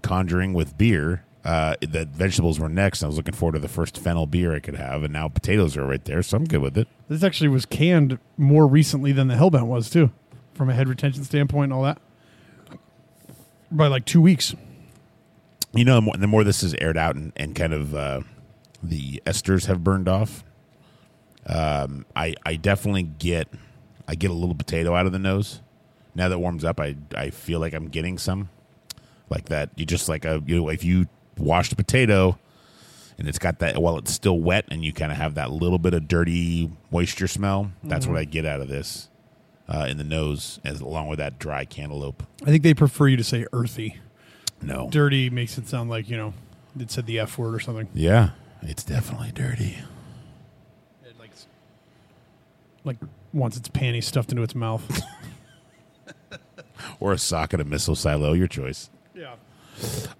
conjuring 0.00 0.54
with 0.54 0.78
beer, 0.78 1.24
uh, 1.44 1.74
that 1.80 2.08
vegetables 2.08 2.60
were 2.60 2.68
next. 2.68 3.02
I 3.02 3.06
was 3.06 3.16
looking 3.16 3.34
forward 3.34 3.54
to 3.54 3.58
the 3.58 3.68
first 3.68 3.98
fennel 3.98 4.26
beer 4.26 4.54
I 4.54 4.60
could 4.60 4.76
have, 4.76 5.02
and 5.02 5.12
now 5.12 5.28
potatoes 5.28 5.76
are 5.76 5.84
right 5.86 6.04
there, 6.04 6.22
so 6.22 6.36
I'm 6.36 6.44
good 6.44 6.60
with 6.60 6.78
it. 6.78 6.86
This 7.08 7.22
actually 7.22 7.48
was 7.48 7.66
canned 7.66 8.18
more 8.36 8.66
recently 8.66 9.12
than 9.12 9.28
the 9.28 9.34
Hellbent 9.34 9.66
was 9.66 9.90
too, 9.90 10.10
from 10.54 10.70
a 10.70 10.74
head 10.74 10.88
retention 10.88 11.24
standpoint 11.24 11.64
and 11.64 11.72
all 11.72 11.82
that. 11.82 11.98
By 13.70 13.88
like 13.88 14.04
two 14.04 14.20
weeks. 14.20 14.54
You 15.74 15.84
know, 15.84 15.96
the 15.96 16.02
more, 16.02 16.16
the 16.16 16.26
more 16.26 16.44
this 16.44 16.62
is 16.62 16.74
aired 16.74 16.98
out 16.98 17.16
and, 17.16 17.32
and 17.34 17.56
kind 17.56 17.72
of 17.72 17.94
uh, 17.94 18.20
the 18.82 19.22
esters 19.26 19.66
have 19.66 19.82
burned 19.82 20.08
off, 20.08 20.44
um, 21.46 22.04
I 22.14 22.34
I 22.44 22.56
definitely 22.56 23.04
get 23.04 23.48
I 24.06 24.14
get 24.14 24.30
a 24.30 24.34
little 24.34 24.54
potato 24.54 24.94
out 24.94 25.06
of 25.06 25.12
the 25.12 25.18
nose. 25.18 25.60
Now 26.14 26.28
that 26.28 26.34
it 26.34 26.38
warms 26.38 26.64
up, 26.64 26.78
I 26.78 26.96
I 27.16 27.30
feel 27.30 27.58
like 27.58 27.72
I'm 27.72 27.88
getting 27.88 28.18
some 28.18 28.50
like 29.30 29.46
that. 29.46 29.70
You 29.76 29.86
just 29.86 30.08
like 30.08 30.24
a 30.24 30.42
you 30.46 30.56
know 30.56 30.68
if 30.68 30.84
you 30.84 31.08
washed 31.38 31.76
potato 31.76 32.38
and 33.18 33.28
it's 33.28 33.38
got 33.38 33.58
that 33.60 33.80
while 33.80 33.98
it's 33.98 34.12
still 34.12 34.38
wet 34.40 34.64
and 34.70 34.84
you 34.84 34.92
kind 34.92 35.12
of 35.12 35.18
have 35.18 35.34
that 35.34 35.50
little 35.50 35.78
bit 35.78 35.94
of 35.94 36.08
dirty 36.08 36.70
moisture 36.90 37.28
smell. 37.28 37.70
That's 37.84 38.06
what 38.06 38.16
I 38.16 38.24
get 38.24 38.46
out 38.46 38.60
of 38.60 38.68
this 38.68 39.08
uh, 39.68 39.86
in 39.88 39.96
the 39.98 40.04
nose, 40.04 40.58
as 40.64 40.80
along 40.80 41.08
with 41.08 41.18
that 41.18 41.38
dry 41.38 41.64
cantaloupe. 41.64 42.22
I 42.42 42.46
think 42.46 42.62
they 42.62 42.74
prefer 42.74 43.08
you 43.08 43.16
to 43.16 43.24
say 43.24 43.46
earthy. 43.52 43.98
No, 44.60 44.88
Dirty 44.90 45.28
makes 45.28 45.58
it 45.58 45.66
sound 45.68 45.90
like, 45.90 46.08
you 46.08 46.16
know, 46.16 46.34
it 46.78 46.90
said 46.90 47.06
the 47.06 47.18
F 47.18 47.36
word 47.36 47.54
or 47.54 47.60
something. 47.60 47.88
yeah, 47.94 48.30
it's 48.62 48.84
definitely 48.84 49.32
dirty. 49.32 49.76
It 51.04 51.18
like, 51.18 51.30
like 52.84 52.96
wants 53.32 53.56
its 53.56 53.68
panties 53.68 54.06
stuffed 54.06 54.30
into 54.30 54.42
its 54.42 54.54
mouth. 54.54 55.02
or 57.00 57.12
a 57.12 57.18
socket 57.18 57.60
of 57.60 57.66
missile 57.66 57.96
silo, 57.96 58.32
your 58.32 58.46
choice. 58.48 58.88
yeah. 59.14 59.34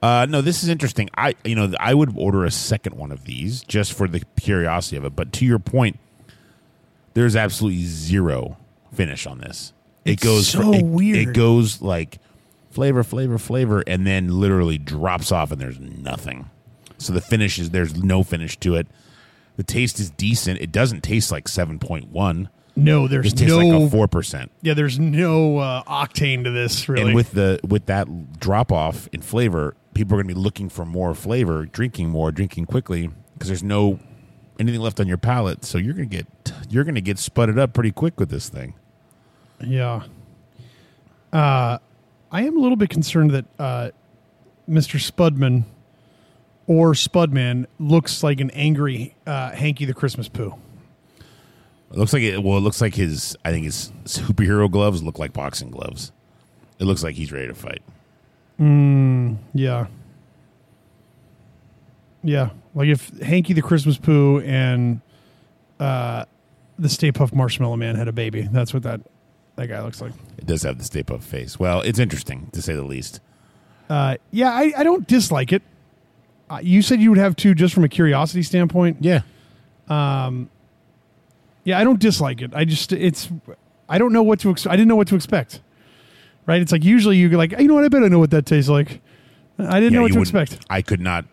Uh, 0.02 0.26
no, 0.28 0.40
this 0.40 0.62
is 0.62 0.68
interesting. 0.68 1.08
I 1.16 1.34
you 1.44 1.54
know 1.54 1.72
I 1.78 1.94
would 1.94 2.12
order 2.16 2.44
a 2.44 2.50
second 2.50 2.96
one 2.96 3.12
of 3.12 3.24
these 3.24 3.62
just 3.62 3.92
for 3.92 4.08
the 4.08 4.20
curiosity 4.40 4.96
of 4.96 5.04
it. 5.04 5.14
But 5.16 5.32
to 5.34 5.44
your 5.46 5.58
point, 5.58 5.98
there's 7.14 7.36
absolutely 7.36 7.84
zero 7.84 8.56
finish 8.92 9.26
on 9.26 9.38
this. 9.38 9.72
It 10.04 10.12
It's 10.14 10.22
goes 10.24 10.48
so 10.48 10.72
it, 10.72 10.78
It 10.80 10.84
weird. 10.86 11.34
goes 11.34 11.80
like 11.80 12.18
flavor, 12.70 13.04
flavor, 13.04 13.38
flavor, 13.38 13.84
and 13.86 14.06
then 14.06 14.28
literally 14.40 14.78
drops 14.78 15.30
off, 15.30 15.52
and 15.52 15.60
there's 15.60 15.78
nothing. 15.78 16.50
So 16.98 17.12
the 17.12 17.20
finish 17.20 17.58
is 17.58 17.70
there's 17.70 18.02
no 18.02 18.22
finish 18.22 18.56
to 18.60 18.74
it. 18.76 18.86
The 19.56 19.62
taste 19.62 20.00
is 20.00 20.10
decent. 20.10 20.60
It 20.60 20.72
doesn't 20.72 21.02
taste 21.02 21.30
like 21.30 21.46
seven 21.48 21.78
point 21.78 22.08
one. 22.08 22.48
No, 22.74 23.06
there's 23.06 23.32
tastes 23.34 23.48
no 23.48 23.58
like 23.58 23.82
a 23.82 23.90
four 23.90 24.08
percent. 24.08 24.50
Yeah, 24.62 24.74
there's 24.74 24.98
no 24.98 25.58
uh, 25.58 25.82
octane 25.84 26.44
to 26.44 26.50
this 26.50 26.88
really. 26.88 27.06
And 27.06 27.14
with 27.14 27.32
the 27.32 27.60
with 27.66 27.86
that 27.86 28.40
drop 28.40 28.72
off 28.72 29.08
in 29.12 29.20
flavor, 29.20 29.76
people 29.94 30.14
are 30.14 30.22
going 30.22 30.28
to 30.28 30.34
be 30.34 30.40
looking 30.40 30.68
for 30.68 30.84
more 30.84 31.14
flavor, 31.14 31.66
drinking 31.66 32.08
more, 32.08 32.32
drinking 32.32 32.66
quickly 32.66 33.10
because 33.34 33.48
there's 33.48 33.62
no 33.62 33.98
anything 34.58 34.80
left 34.80 35.00
on 35.00 35.06
your 35.06 35.18
palate. 35.18 35.64
So 35.64 35.76
you're 35.78 35.94
going 35.94 36.08
to 36.08 36.16
get 36.16 36.52
you're 36.70 36.84
going 36.84 36.94
to 36.94 37.02
get 37.02 37.18
sputted 37.18 37.58
up 37.58 37.74
pretty 37.74 37.92
quick 37.92 38.18
with 38.18 38.30
this 38.30 38.48
thing. 38.48 38.74
Yeah. 39.60 40.04
Uh, 41.32 41.78
I 42.30 42.42
am 42.42 42.56
a 42.56 42.60
little 42.60 42.76
bit 42.76 42.88
concerned 42.90 43.32
that 43.32 43.44
uh, 43.58 43.90
Mr. 44.68 44.98
Spudman 44.98 45.64
or 46.66 46.92
Spudman 46.92 47.66
looks 47.78 48.22
like 48.22 48.40
an 48.40 48.50
angry 48.50 49.14
uh, 49.26 49.50
Hankey 49.50 49.84
the 49.84 49.94
Christmas 49.94 50.28
Poo. 50.28 50.54
It 51.92 51.98
looks 51.98 52.12
like 52.12 52.22
it. 52.22 52.42
Well, 52.42 52.56
it 52.58 52.62
looks 52.62 52.80
like 52.80 52.94
his. 52.94 53.36
I 53.44 53.50
think 53.50 53.64
his 53.64 53.92
superhero 54.04 54.70
gloves 54.70 55.02
look 55.02 55.18
like 55.18 55.32
boxing 55.32 55.70
gloves. 55.70 56.12
It 56.78 56.84
looks 56.84 57.02
like 57.02 57.14
he's 57.14 57.30
ready 57.30 57.48
to 57.48 57.54
fight. 57.54 57.82
Yeah. 58.58 59.86
Yeah. 62.22 62.50
Like 62.74 62.88
if 62.88 63.08
Hankey 63.20 63.52
the 63.52 63.62
Christmas 63.62 63.98
Poo 63.98 64.40
and 64.40 65.00
uh, 65.80 66.24
the 66.78 66.88
Stay 66.88 67.12
Puft 67.12 67.34
Marshmallow 67.34 67.76
Man 67.76 67.96
had 67.96 68.08
a 68.08 68.12
baby, 68.12 68.48
that's 68.50 68.72
what 68.72 68.84
that 68.84 69.00
that 69.56 69.66
guy 69.66 69.82
looks 69.82 70.00
like. 70.00 70.12
It 70.38 70.46
does 70.46 70.62
have 70.62 70.78
the 70.78 70.84
Stay 70.84 71.02
Puft 71.02 71.22
face. 71.24 71.58
Well, 71.58 71.82
it's 71.82 71.98
interesting 71.98 72.48
to 72.52 72.62
say 72.62 72.74
the 72.74 72.82
least. 72.82 73.20
Uh, 73.90 74.16
yeah, 74.30 74.52
I, 74.52 74.72
I 74.78 74.84
don't 74.84 75.06
dislike 75.06 75.52
it. 75.52 75.62
Uh, 76.48 76.60
you 76.62 76.82
said 76.82 77.00
you 77.00 77.10
would 77.10 77.18
have 77.18 77.36
two 77.36 77.54
just 77.54 77.74
from 77.74 77.84
a 77.84 77.88
curiosity 77.88 78.42
standpoint. 78.42 78.98
Yeah, 79.00 79.22
Yeah, 81.64 81.78
I 81.78 81.84
don't 81.84 82.00
dislike 82.00 82.42
it. 82.42 82.52
I 82.54 82.64
just 82.64 82.92
it's 82.92 83.28
I 83.88 83.98
don't 83.98 84.12
know 84.12 84.22
what 84.22 84.40
to 84.40 84.50
ex- 84.50 84.66
I 84.66 84.72
didn't 84.72 84.88
know 84.88 84.96
what 84.96 85.08
to 85.08 85.14
expect. 85.14 85.60
Right? 86.44 86.60
It's 86.60 86.72
like 86.72 86.84
usually 86.84 87.16
you 87.16 87.28
go 87.28 87.36
like, 87.36 87.52
you 87.52 87.68
know 87.68 87.74
what? 87.74 87.84
I 87.84 87.88
bet 87.88 88.02
I 88.02 88.08
know 88.08 88.18
what 88.18 88.30
that 88.30 88.46
tastes 88.46 88.68
like. 88.68 89.00
I 89.58 89.78
didn't 89.78 89.92
yeah, 89.92 89.98
know 89.98 90.02
what 90.02 90.12
to 90.12 90.20
expect. 90.20 90.64
I 90.68 90.82
could 90.82 91.00
not. 91.00 91.24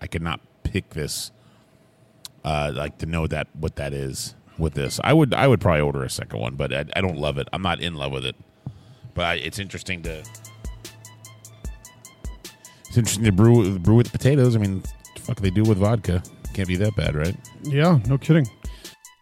I 0.00 0.06
could 0.06 0.22
not 0.22 0.40
pick 0.62 0.90
this. 0.90 1.30
Uh, 2.44 2.72
like 2.74 2.96
to 2.98 3.06
know 3.06 3.26
that 3.26 3.48
what 3.54 3.76
that 3.76 3.92
is 3.92 4.34
with 4.56 4.74
this. 4.74 5.00
I 5.04 5.12
would. 5.12 5.34
I 5.34 5.46
would 5.46 5.60
probably 5.60 5.80
order 5.80 6.04
a 6.04 6.10
second 6.10 6.38
one, 6.38 6.54
but 6.54 6.72
I, 6.72 6.84
I 6.94 7.00
don't 7.00 7.18
love 7.18 7.38
it. 7.38 7.48
I'm 7.52 7.62
not 7.62 7.80
in 7.80 7.96
love 7.96 8.12
with 8.12 8.24
it. 8.24 8.36
But 9.14 9.24
I, 9.24 9.34
it's 9.34 9.58
interesting 9.58 10.02
to. 10.02 10.22
It's 12.88 12.96
interesting 12.96 13.24
to 13.24 13.32
brew 13.32 13.78
brew 13.78 13.96
with 13.96 14.12
potatoes. 14.12 14.56
I 14.56 14.58
mean, 14.58 14.82
the 15.16 15.20
fuck 15.20 15.40
they 15.40 15.50
do 15.50 15.64
with 15.64 15.78
vodka. 15.78 16.22
Can't 16.54 16.68
be 16.68 16.76
that 16.76 16.96
bad, 16.96 17.14
right? 17.14 17.36
Yeah, 17.62 17.98
no 18.06 18.16
kidding. 18.16 18.48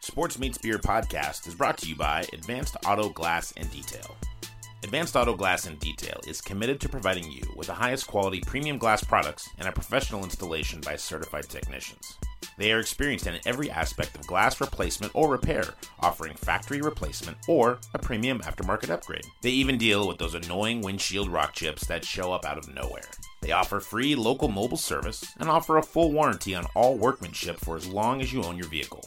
Sports 0.04 0.38
Meets 0.38 0.58
Beer 0.58 0.78
podcast 0.78 1.46
is 1.48 1.54
brought 1.54 1.78
to 1.78 1.88
you 1.88 1.96
by 1.96 2.26
Advanced 2.34 2.76
Auto 2.86 3.08
Glass 3.08 3.54
and 3.56 3.70
Detail. 3.70 4.14
Advanced 4.82 5.16
Auto 5.16 5.34
Glass 5.34 5.66
and 5.66 5.80
Detail 5.80 6.20
is 6.28 6.42
committed 6.42 6.78
to 6.82 6.90
providing 6.90 7.32
you 7.32 7.42
with 7.56 7.68
the 7.68 7.72
highest 7.72 8.06
quality 8.06 8.42
premium 8.46 8.76
glass 8.76 9.02
products 9.02 9.48
and 9.58 9.66
a 9.66 9.72
professional 9.72 10.22
installation 10.22 10.82
by 10.82 10.94
certified 10.94 11.48
technicians. 11.48 12.18
They 12.58 12.70
are 12.70 12.80
experienced 12.80 13.26
in 13.26 13.40
every 13.46 13.70
aspect 13.70 14.14
of 14.14 14.26
glass 14.26 14.60
replacement 14.60 15.10
or 15.14 15.30
repair, 15.30 15.64
offering 16.00 16.34
factory 16.34 16.82
replacement 16.82 17.38
or 17.48 17.78
a 17.94 17.98
premium 17.98 18.40
aftermarket 18.40 18.90
upgrade. 18.90 19.24
They 19.40 19.50
even 19.50 19.78
deal 19.78 20.06
with 20.06 20.18
those 20.18 20.34
annoying 20.34 20.82
windshield 20.82 21.30
rock 21.30 21.54
chips 21.54 21.86
that 21.86 22.04
show 22.04 22.30
up 22.30 22.44
out 22.44 22.58
of 22.58 22.72
nowhere. 22.72 23.08
They 23.40 23.52
offer 23.52 23.80
free 23.80 24.14
local 24.14 24.48
mobile 24.48 24.76
service 24.76 25.34
and 25.38 25.48
offer 25.48 25.78
a 25.78 25.82
full 25.82 26.12
warranty 26.12 26.54
on 26.54 26.66
all 26.74 26.96
workmanship 26.96 27.58
for 27.58 27.76
as 27.76 27.86
long 27.86 28.22
as 28.22 28.32
you 28.32 28.42
own 28.42 28.56
your 28.56 28.68
vehicle. 28.68 29.04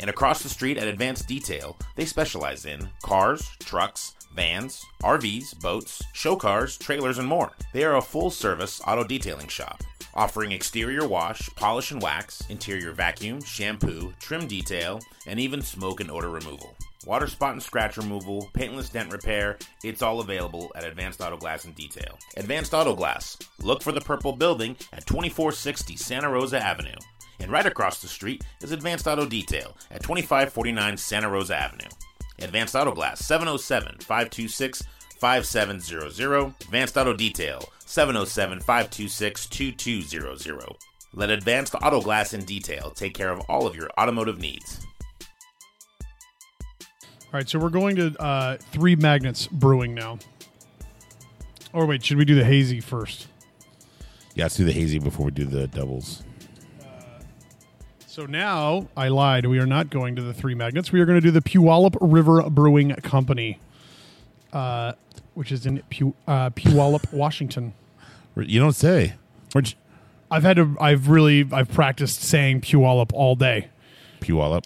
And 0.00 0.10
across 0.10 0.42
the 0.42 0.48
street 0.48 0.78
at 0.78 0.88
Advanced 0.88 1.28
Detail, 1.28 1.76
they 1.96 2.04
specialize 2.04 2.66
in 2.66 2.88
cars, 3.02 3.50
trucks, 3.60 4.14
vans, 4.34 4.84
RVs, 5.02 5.60
boats, 5.60 6.02
show 6.12 6.36
cars, 6.36 6.78
trailers, 6.78 7.18
and 7.18 7.28
more. 7.28 7.52
They 7.72 7.84
are 7.84 7.96
a 7.96 8.02
full 8.02 8.30
service 8.30 8.80
auto 8.86 9.04
detailing 9.04 9.48
shop, 9.48 9.82
offering 10.14 10.52
exterior 10.52 11.06
wash, 11.06 11.48
polish 11.54 11.90
and 11.90 12.02
wax, 12.02 12.42
interior 12.48 12.92
vacuum, 12.92 13.42
shampoo, 13.42 14.12
trim 14.20 14.46
detail, 14.46 15.00
and 15.26 15.38
even 15.38 15.62
smoke 15.62 16.00
and 16.00 16.10
odor 16.10 16.30
removal. 16.30 16.76
Water 17.04 17.26
spot 17.26 17.52
and 17.52 17.62
scratch 17.62 17.96
removal, 17.96 18.48
paintless 18.52 18.88
dent 18.88 19.10
repair, 19.10 19.58
it's 19.82 20.02
all 20.02 20.20
available 20.20 20.70
at 20.76 20.84
Advanced 20.84 21.20
Auto 21.20 21.36
Glass 21.36 21.64
and 21.64 21.74
Detail. 21.74 22.16
Advanced 22.36 22.74
Auto 22.74 22.94
Glass. 22.94 23.36
Look 23.60 23.82
for 23.82 23.90
the 23.90 24.00
purple 24.00 24.32
building 24.32 24.76
at 24.92 25.06
2460 25.06 25.96
Santa 25.96 26.30
Rosa 26.30 26.64
Avenue. 26.64 26.94
And 27.40 27.50
right 27.50 27.66
across 27.66 28.00
the 28.00 28.08
street 28.08 28.44
is 28.60 28.72
Advanced 28.72 29.06
Auto 29.06 29.26
Detail 29.26 29.76
at 29.90 30.02
2549 30.02 30.96
Santa 30.96 31.28
Rosa 31.28 31.56
Avenue. 31.56 31.88
Advanced 32.40 32.74
Auto 32.74 32.92
Glass 32.92 33.20
707 33.20 33.98
526 34.00 34.84
5700. 35.18 36.54
Advanced 36.60 36.96
Auto 36.96 37.14
Detail 37.14 37.68
707 37.84 38.60
526 38.60 39.46
2200. 39.46 40.76
Let 41.14 41.30
Advanced 41.30 41.74
Auto 41.74 42.00
Glass 42.00 42.32
and 42.32 42.46
Detail 42.46 42.90
take 42.90 43.14
care 43.14 43.30
of 43.30 43.40
all 43.48 43.66
of 43.66 43.76
your 43.76 43.90
automotive 43.98 44.40
needs. 44.40 44.80
All 47.32 47.38
right, 47.38 47.48
so 47.48 47.58
we're 47.58 47.70
going 47.70 47.96
to 47.96 48.20
uh, 48.20 48.56
Three 48.58 48.96
Magnets 48.96 49.46
Brewing 49.46 49.94
now. 49.94 50.18
Or 51.72 51.86
wait, 51.86 52.04
should 52.04 52.18
we 52.18 52.24
do 52.24 52.34
the 52.34 52.44
hazy 52.44 52.80
first? 52.80 53.26
Yeah, 54.34 54.44
let's 54.44 54.56
do 54.56 54.64
the 54.64 54.72
hazy 54.72 54.98
before 54.98 55.26
we 55.26 55.32
do 55.32 55.44
the 55.44 55.66
doubles. 55.68 56.22
So 58.12 58.26
now 58.26 58.88
I 58.94 59.08
lied. 59.08 59.46
We 59.46 59.58
are 59.58 59.64
not 59.64 59.88
going 59.88 60.16
to 60.16 60.22
the 60.22 60.34
Three 60.34 60.54
Magnets. 60.54 60.92
We 60.92 61.00
are 61.00 61.06
going 61.06 61.16
to 61.16 61.22
do 61.22 61.30
the 61.30 61.40
Puyallup 61.40 61.96
River 61.98 62.42
Brewing 62.42 62.94
Company, 62.96 63.58
uh, 64.52 64.92
which 65.32 65.50
is 65.50 65.64
in 65.64 65.82
Pu- 65.88 66.12
uh, 66.28 66.50
Puyallup, 66.50 67.10
Washington. 67.14 67.72
You 68.36 68.60
don't 68.60 68.74
say. 68.74 69.14
Where'd 69.52 69.70
you, 69.70 69.76
I've 70.30 70.42
had 70.42 70.56
to. 70.56 70.76
I've 70.78 71.08
really. 71.08 71.48
I've 71.52 71.72
practiced 71.72 72.20
saying 72.20 72.60
Puyallup 72.60 73.14
all 73.14 73.34
day. 73.34 73.68
Puyallup. 74.20 74.64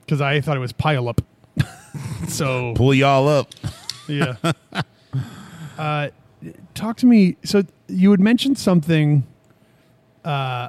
because 0.00 0.20
I 0.20 0.42
thought 0.42 0.58
it 0.58 0.60
was 0.60 0.72
pile 0.72 1.08
up. 1.08 1.22
so 2.28 2.74
Pull 2.74 2.92
y'all 2.92 3.26
up. 3.26 3.48
yeah. 4.06 4.36
uh, 5.78 6.10
talk 6.74 6.98
to 6.98 7.06
me. 7.06 7.38
So 7.42 7.62
you 7.88 8.10
had 8.10 8.20
mentioned 8.20 8.58
something 8.58 9.26
uh, 10.26 10.68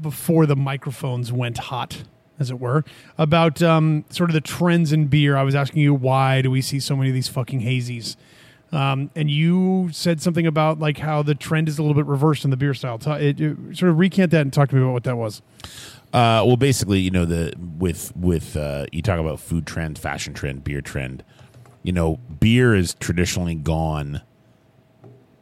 before 0.00 0.46
the 0.46 0.56
microphones 0.56 1.32
went 1.32 1.58
hot, 1.58 2.04
as 2.38 2.50
it 2.50 2.60
were, 2.60 2.84
about 3.16 3.62
um, 3.62 4.04
sort 4.10 4.30
of 4.30 4.34
the 4.34 4.40
trends 4.40 4.92
in 4.92 5.06
beer. 5.06 5.36
I 5.36 5.42
was 5.42 5.54
asking 5.54 5.82
you 5.82 5.94
why 5.94 6.42
do 6.42 6.50
we 6.50 6.60
see 6.60 6.80
so 6.80 6.96
many 6.96 7.10
of 7.10 7.14
these 7.14 7.28
fucking 7.28 7.60
hazies. 7.62 8.16
Um, 8.70 9.10
and 9.16 9.30
you 9.30 9.88
said 9.92 10.20
something 10.20 10.46
about 10.46 10.78
like 10.78 10.98
how 10.98 11.22
the 11.22 11.34
trend 11.34 11.68
is 11.68 11.78
a 11.78 11.82
little 11.82 11.94
bit 11.94 12.04
reversed 12.04 12.44
in 12.44 12.50
the 12.50 12.56
beer 12.56 12.74
style. 12.74 12.98
Ta- 12.98 13.14
it, 13.14 13.40
it- 13.40 13.56
sort 13.76 13.90
of 13.90 13.98
recant 13.98 14.30
that 14.32 14.42
and 14.42 14.52
talk 14.52 14.68
to 14.68 14.76
me 14.76 14.82
about 14.82 14.92
what 14.92 15.04
that 15.04 15.16
was. 15.16 15.40
Uh, 16.12 16.44
well, 16.46 16.56
basically, 16.58 17.00
you 17.00 17.10
know, 17.10 17.24
the 17.24 17.52
with 17.78 18.14
with 18.16 18.56
uh, 18.56 18.84
you 18.92 19.00
talk 19.02 19.18
about 19.18 19.40
food 19.40 19.66
trend, 19.66 19.98
fashion 19.98 20.34
trend, 20.34 20.64
beer 20.64 20.80
trend. 20.82 21.24
You 21.82 21.92
know, 21.92 22.16
beer 22.40 22.74
is 22.74 22.94
traditionally 22.94 23.54
gone 23.54 24.20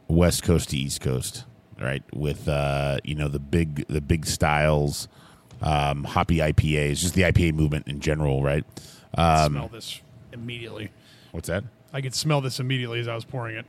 west 0.07 0.43
coast 0.43 0.69
to 0.69 0.77
east 0.77 1.01
coast, 1.01 1.43
right? 1.81 2.03
With 2.13 2.47
uh, 2.47 2.99
you 3.03 3.15
know 3.15 3.27
the 3.27 3.39
big 3.39 3.85
the 3.87 4.01
big 4.01 4.25
styles, 4.25 5.07
um, 5.61 6.03
hoppy 6.03 6.37
IPAs, 6.37 6.99
just 6.99 7.13
the 7.13 7.23
IPA 7.23 7.53
movement 7.53 7.87
in 7.87 7.99
general, 7.99 8.43
right? 8.43 8.63
Um, 9.15 9.53
smell 9.53 9.67
this 9.69 10.01
immediately. 10.33 10.91
what's 11.31 11.47
that? 11.47 11.63
I 11.93 12.01
could 12.01 12.13
smell 12.13 12.41
this 12.41 12.59
immediately 12.59 12.99
as 12.99 13.07
I 13.07 13.15
was 13.15 13.25
pouring 13.25 13.57
it. 13.57 13.65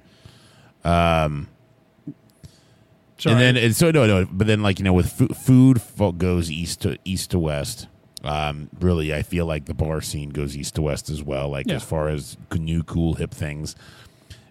Um, 0.86 1.48
Sorry. 3.18 3.32
And 3.34 3.40
then 3.42 3.56
and 3.64 3.74
so 3.74 3.90
no 3.90 4.06
no, 4.06 4.28
but 4.30 4.46
then 4.46 4.62
like 4.62 4.78
you 4.78 4.84
know 4.84 4.92
with 4.92 5.10
food, 5.36 5.82
food 5.82 6.18
goes 6.18 6.50
east 6.52 6.82
to 6.82 6.98
east 7.04 7.32
to 7.32 7.38
west. 7.38 7.88
Um, 8.22 8.68
really, 8.80 9.12
I 9.14 9.22
feel 9.22 9.46
like 9.46 9.64
the 9.66 9.74
bar 9.74 10.00
scene 10.00 10.30
goes 10.30 10.56
east 10.56 10.74
to 10.76 10.82
west 10.82 11.10
as 11.10 11.22
well. 11.22 11.48
Like 11.48 11.66
Yeah. 11.66 11.76
as 11.76 11.82
far 11.82 12.08
as 12.08 12.36
new 12.54 12.82
cool 12.84 13.14
hip 13.14 13.32
things, 13.32 13.74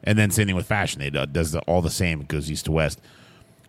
and 0.03 0.17
then 0.17 0.31
same 0.31 0.47
thing 0.47 0.55
with 0.55 0.65
fashion. 0.67 1.01
It 1.01 1.13
does 1.31 1.51
the, 1.53 1.59
all 1.61 1.81
the 1.81 1.89
same. 1.89 2.21
It 2.21 2.27
goes 2.27 2.51
east 2.51 2.65
to 2.65 2.71
west. 2.73 2.99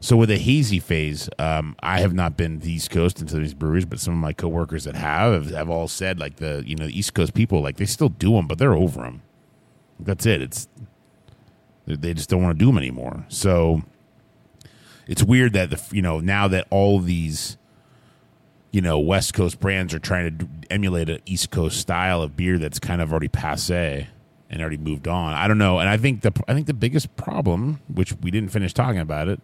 So 0.01 0.17
with 0.17 0.29
the 0.29 0.39
hazy 0.39 0.79
phase, 0.79 1.29
um, 1.41 1.75
I 1.83 2.01
have 2.01 2.15
not 2.15 2.37
been 2.37 2.61
the 2.61 2.71
East 2.73 2.91
Coast 2.91 3.21
into 3.21 3.37
these 3.37 3.53
breweries, 3.55 3.85
but 3.85 3.99
some 3.99 4.15
of 4.15 4.21
my 4.21 4.33
coworkers 4.33 4.85
that 4.85 4.95
have 4.95 5.51
have, 5.51 5.69
all 5.69 5.89
said 5.89 6.21
like 6.21 6.37
the 6.37 6.63
you 6.65 6.77
know 6.77 6.87
the 6.87 6.97
East 6.97 7.15
Coast 7.15 7.35
people 7.35 7.61
like 7.63 7.77
they 7.79 7.85
still 7.87 8.09
do 8.09 8.33
them, 8.33 8.47
but 8.47 8.59
they're 8.59 8.75
over 8.75 9.03
them. 9.03 9.23
That's 9.99 10.25
it. 10.27 10.41
It's 10.41 10.69
they- 11.87 11.97
they 11.97 12.15
just 12.15 12.29
don't 12.31 12.43
want 12.43 12.57
to 12.59 12.65
do 12.65 12.67
them 12.69 12.79
anymore. 12.79 13.25
So 13.29 13.83
it's 15.09 15.23
weird 15.25 15.53
that 15.55 15.71
the 15.71 15.83
you 15.91 16.03
know 16.03 16.21
now 16.21 16.47
that 16.49 16.67
all 16.71 17.01
these 17.01 17.57
you 18.71 18.81
know 18.81 19.01
West 19.01 19.35
Coast 19.35 19.59
brands 19.59 19.93
are 19.95 19.99
trying 19.99 20.39
to 20.39 20.49
emulate 20.71 21.09
an 21.09 21.19
East 21.27 21.51
Coast 21.51 21.81
style 21.81 22.23
of 22.23 22.37
beer 22.37 22.57
that's 22.59 22.79
kind 22.79 23.01
of 23.03 23.11
already 23.11 23.27
passe 23.29 24.07
and 24.49 24.61
already 24.61 24.77
moved 24.77 25.09
on. 25.09 25.35
I 25.35 25.49
don't 25.49 25.59
know, 25.59 25.81
and 25.81 25.89
I 25.89 25.97
think 25.97 26.21
the 26.21 26.33
I 26.47 26.55
think 26.55 26.69
the 26.69 26.75
biggest 26.75 27.17
problem, 27.17 27.81
which 27.93 28.13
we 28.23 28.31
didn't 28.31 28.51
finish 28.53 28.73
talking 28.73 29.01
about 29.01 29.27
it, 29.29 29.41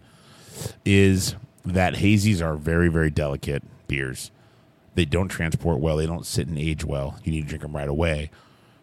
is 0.84 1.36
that 1.64 1.94
hazies 1.94 2.42
are 2.42 2.56
very 2.56 2.88
very 2.88 3.10
delicate 3.10 3.62
beers. 3.88 4.30
They 4.94 5.04
don't 5.04 5.28
transport 5.28 5.80
well. 5.80 5.96
They 5.96 6.06
don't 6.06 6.26
sit 6.26 6.46
and 6.46 6.58
age 6.58 6.84
well. 6.84 7.18
You 7.24 7.32
need 7.32 7.42
to 7.42 7.48
drink 7.48 7.62
them 7.62 7.74
right 7.74 7.88
away. 7.88 8.30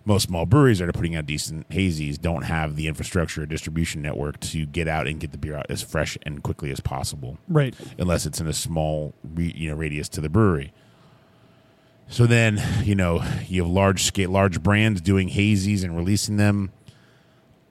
Most 0.03 0.23
small 0.23 0.45
breweries 0.45 0.79
that 0.79 0.89
are 0.89 0.93
putting 0.93 1.15
out 1.15 1.27
decent 1.27 1.69
hazies 1.69 2.19
don't 2.19 2.41
have 2.43 2.75
the 2.75 2.87
infrastructure 2.87 3.43
or 3.43 3.45
distribution 3.45 4.01
network 4.01 4.39
to 4.39 4.65
get 4.65 4.87
out 4.87 5.07
and 5.07 5.19
get 5.19 5.31
the 5.31 5.37
beer 5.37 5.55
out 5.55 5.67
as 5.69 5.83
fresh 5.83 6.17
and 6.23 6.41
quickly 6.41 6.71
as 6.71 6.79
possible 6.79 7.37
right. 7.47 7.75
unless 7.99 8.25
it's 8.25 8.41
in 8.41 8.47
a 8.47 8.53
small 8.53 9.13
you 9.37 9.69
know 9.69 9.75
radius 9.75 10.09
to 10.09 10.21
the 10.21 10.29
brewery. 10.29 10.73
So 12.07 12.25
then 12.25 12.61
you 12.83 12.95
know 12.95 13.23
you 13.47 13.61
have 13.61 13.71
large 13.71 14.03
scale 14.03 14.31
large 14.31 14.61
brands 14.63 15.01
doing 15.01 15.29
hazies 15.29 15.83
and 15.83 15.95
releasing 15.95 16.37
them. 16.37 16.71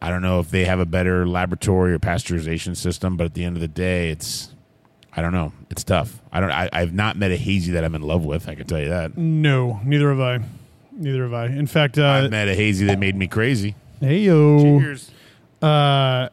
I 0.02 0.08
don't 0.10 0.22
know 0.22 0.40
if 0.40 0.50
they 0.50 0.64
have 0.64 0.80
a 0.80 0.86
better 0.86 1.26
laboratory 1.26 1.92
or 1.92 1.98
pasteurization 1.98 2.76
system, 2.76 3.16
but 3.16 3.24
at 3.24 3.34
the 3.34 3.44
end 3.44 3.56
of 3.56 3.60
the 3.60 3.68
day, 3.68 4.10
it's 4.10 4.54
I 5.12 5.22
don't 5.22 5.32
know. 5.32 5.52
It's 5.70 5.84
tough. 5.84 6.20
I 6.32 6.40
don't. 6.40 6.50
I, 6.50 6.68
I've 6.72 6.94
not 6.94 7.16
met 7.16 7.30
a 7.32 7.36
hazy 7.36 7.72
that 7.72 7.84
I'm 7.84 7.94
in 7.94 8.02
love 8.02 8.24
with. 8.24 8.48
I 8.48 8.54
can 8.54 8.66
tell 8.66 8.80
you 8.80 8.88
that. 8.90 9.16
No, 9.16 9.80
neither 9.84 10.08
have 10.10 10.20
I. 10.20 10.40
Neither 10.92 11.24
have 11.24 11.34
I. 11.34 11.46
In 11.46 11.66
fact, 11.66 11.98
I've 11.98 12.26
uh, 12.26 12.28
met 12.28 12.48
a 12.48 12.54
hazy 12.54 12.86
that 12.86 12.98
made 12.98 13.16
me 13.16 13.26
crazy. 13.26 13.74
hey 14.00 14.20
yo, 14.20 14.60
Cheers. 14.80 15.10
uh, 15.62 16.28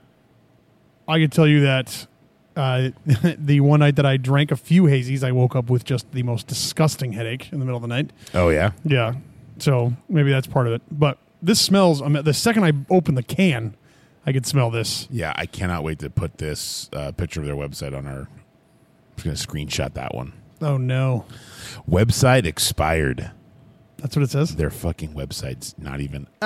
I 1.07 1.19
can 1.19 1.29
tell 1.29 1.47
you 1.47 1.61
that 1.61 2.07
uh, 2.55 2.89
the 3.37 3.59
one 3.61 3.79
night 3.79 3.95
that 3.95 4.05
I 4.05 4.17
drank 4.17 4.51
a 4.51 4.55
few 4.57 4.83
hazies, 4.83 5.23
I 5.23 5.31
woke 5.31 5.55
up 5.55 5.69
with 5.69 5.83
just 5.83 6.11
the 6.11 6.23
most 6.23 6.47
disgusting 6.47 7.13
headache 7.13 7.51
in 7.51 7.59
the 7.59 7.65
middle 7.65 7.77
of 7.77 7.81
the 7.81 7.87
night. 7.87 8.11
Oh 8.33 8.49
yeah. 8.49 8.71
Yeah, 8.83 9.15
so 9.59 9.93
maybe 10.09 10.31
that's 10.31 10.47
part 10.47 10.67
of 10.67 10.73
it. 10.73 10.81
But 10.91 11.17
this 11.47 11.59
smells. 11.59 12.01
I 12.01 12.07
mean, 12.09 12.23
the 12.23 12.33
second 12.33 12.63
I 12.63 12.73
open 12.89 13.15
the 13.15 13.23
can, 13.23 13.75
I 14.25 14.31
could 14.33 14.45
smell 14.45 14.69
this. 14.69 15.07
Yeah, 15.09 15.33
I 15.35 15.45
cannot 15.47 15.83
wait 15.83 15.99
to 15.99 16.09
put 16.09 16.37
this 16.37 16.89
uh, 16.93 17.11
picture 17.13 17.39
of 17.39 17.45
their 17.47 17.55
website 17.55 17.97
on 17.97 18.05
our. 18.05 18.19
I'm 18.19 19.23
just 19.23 19.47
gonna 19.49 19.65
screenshot 19.65 19.93
that 19.95 20.13
one. 20.13 20.33
Oh 20.61 20.77
no, 20.77 21.25
Website 21.89 22.45
expired. 22.45 23.31
that's 23.97 24.15
what 24.15 24.23
it 24.23 24.29
says. 24.29 24.55
Their 24.55 24.69
fucking 24.69 25.13
website's 25.13 25.75
not 25.77 25.99
even 26.01 26.27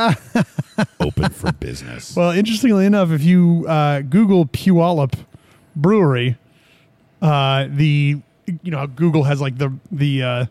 open 0.99 1.29
for 1.29 1.51
business. 1.53 2.15
Well, 2.15 2.31
interestingly 2.31 2.85
enough, 2.85 3.11
if 3.11 3.23
you 3.23 3.65
uh, 3.67 4.01
Google 4.01 4.45
Puyallup 4.45 5.15
Brewery, 5.75 6.37
uh, 7.21 7.67
the 7.69 8.21
you 8.63 8.71
know 8.71 8.87
Google 8.87 9.23
has 9.23 9.39
like 9.41 9.57
the 9.57 9.73
the 9.91 10.23
uh, 10.23 10.45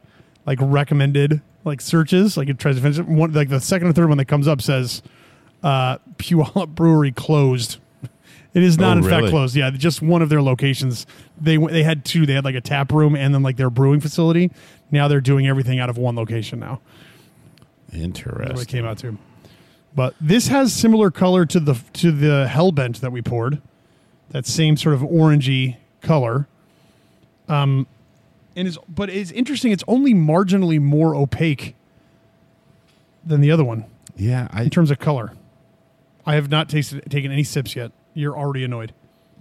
like 0.47 0.59
recommended 0.61 1.41
like 1.65 1.81
searches, 1.81 2.37
like 2.37 2.49
it 2.49 2.59
tries 2.59 2.77
to 2.77 2.83
finish 2.83 2.99
it. 2.99 3.07
One 3.07 3.33
like 3.33 3.49
the 3.49 3.61
second 3.61 3.89
or 3.89 3.93
third 3.93 4.09
one 4.09 4.19
that 4.19 4.27
comes 4.27 4.49
up 4.49 4.63
says 4.63 5.03
uh, 5.63 5.99
Puyallup 6.17 6.69
Brewery 6.75 7.13
closed. 7.13 7.79
It 8.53 8.65
is 8.65 8.79
not 8.79 8.97
Oh, 8.97 9.01
in 9.01 9.09
fact 9.09 9.29
closed. 9.29 9.55
Yeah, 9.55 9.71
just 9.71 10.03
one 10.03 10.23
of 10.23 10.29
their 10.29 10.43
locations. 10.43 11.07
They 11.41 11.57
they 11.57 11.83
had 11.85 12.05
two. 12.05 12.27
They 12.27 12.33
had 12.35 12.45
like 12.45 12.57
a 12.57 12.61
tap 12.61 12.91
room 12.93 13.15
and 13.15 13.33
then 13.33 13.43
like 13.45 13.57
their 13.57 13.71
brewing 13.71 14.01
facility. 14.01 14.51
Now 14.91 15.07
they're 15.07 15.21
doing 15.21 15.47
everything 15.47 15.79
out 15.79 15.89
of 15.89 15.97
one 15.99 16.17
location 16.17 16.59
now. 16.59 16.81
That's 17.93 17.99
what 17.99 18.03
it 18.03 18.05
Interesting. 18.05 18.67
came 18.67 18.85
out 18.87 18.99
to. 18.99 19.17
But 19.95 20.15
this 20.21 20.49
has 20.49 20.73
similar 20.73 21.11
color 21.11 21.47
to 21.47 21.61
the 21.61 21.75
to 21.95 22.11
the 22.13 22.47
Hellbent 22.49 23.01
that 23.01 23.13
we 23.13 23.23
poured. 23.23 23.61
That 24.31 24.47
same 24.47 24.77
sort 24.77 24.95
of 24.95 25.01
orangey 25.03 25.77
color. 26.03 26.47
Um, 27.49 27.87
and 28.57 28.67
is 28.69 28.79
but 28.89 29.11
it's 29.11 29.31
interesting. 29.31 29.73
It's 29.73 29.85
only 29.89 30.15
marginally 30.15 30.81
more 30.81 31.15
opaque 31.15 31.75
than 33.25 33.41
the 33.41 33.51
other 33.51 33.65
one 33.65 33.85
Yeah, 34.17 34.49
I 34.51 34.63
in 34.63 34.71
terms 34.71 34.91
of 34.91 34.99
color. 34.99 35.33
I 36.27 36.35
have 36.35 36.51
not 36.51 36.69
tasted 36.69 37.11
taken 37.11 37.33
any 37.33 37.45
sips 37.45 37.75
yet. 37.77 37.93
You're 38.15 38.37
already 38.37 38.65
annoyed. 38.65 38.93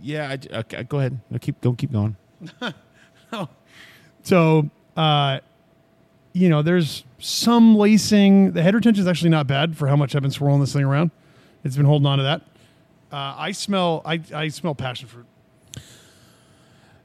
yeah. 0.02 0.30
I, 0.30 0.58
okay, 0.60 0.84
go 0.84 1.00
ahead. 1.00 1.20
No, 1.30 1.38
keep 1.40 1.60
don't 1.62 1.78
keep 1.78 1.92
going. 1.92 2.16
So, 4.24 4.70
uh, 4.98 5.40
you 6.34 6.50
know, 6.50 6.62
there's 6.62 7.04
some 7.20 7.76
lacing. 7.76 8.52
The 8.52 8.62
head 8.62 8.76
retention 8.76 9.02
is 9.02 9.08
actually 9.08 9.30
not 9.30 9.48
bad 9.48 9.78
for 9.78 9.88
how 9.88 9.96
much 9.96 10.16
I've 10.16 10.22
been 10.22 10.32
swirling 10.32 10.60
this 10.60 10.74
thing 10.74 10.84
around. 10.84 11.12
It's 11.64 11.76
been 11.78 11.86
holding 11.86 12.06
on 12.06 12.18
to 12.18 12.24
that. 12.26 12.42
Uh, 13.12 13.36
I 13.38 13.52
smell. 13.54 14.02
I, 14.06 14.22
I 14.34 14.50
smell 14.50 14.76
passion 14.76 15.08
fruit. 15.08 15.26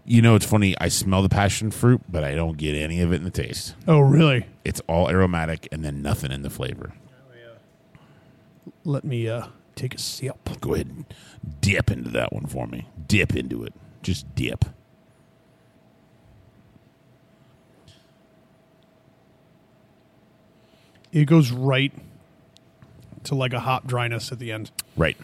You 0.06 0.20
know, 0.20 0.34
it's 0.34 0.44
funny. 0.44 0.74
I 0.80 0.88
smell 0.88 1.22
the 1.22 1.30
passion 1.30 1.70
fruit, 1.70 2.02
but 2.08 2.24
I 2.24 2.34
don't 2.34 2.58
get 2.58 2.74
any 2.74 3.00
of 3.00 3.12
it 3.12 3.16
in 3.16 3.24
the 3.24 3.30
taste. 3.30 3.74
Oh, 3.88 4.00
really? 4.00 4.46
It's 4.64 4.80
all 4.86 5.08
aromatic 5.08 5.66
and 5.72 5.82
then 5.82 6.02
nothing 6.02 6.30
in 6.30 6.42
the 6.42 6.50
flavor. 6.50 6.92
Let 8.84 9.04
me 9.04 9.28
uh, 9.28 9.46
take 9.76 9.94
a 9.94 9.98
sip. 9.98 10.36
Go 10.60 10.74
ahead 10.74 10.88
and 10.88 11.06
dip 11.60 11.90
into 11.90 12.10
that 12.10 12.34
one 12.34 12.44
for 12.44 12.66
me. 12.66 12.86
Dip 13.06 13.34
into 13.34 13.64
it. 13.64 13.72
Just 14.02 14.34
dip. 14.34 14.66
It 21.12 21.24
goes 21.24 21.50
right 21.50 21.92
to 23.22 23.34
like 23.34 23.54
a 23.54 23.60
hop 23.60 23.86
dryness 23.86 24.32
at 24.32 24.38
the 24.38 24.52
end. 24.52 24.70
Right. 24.96 25.16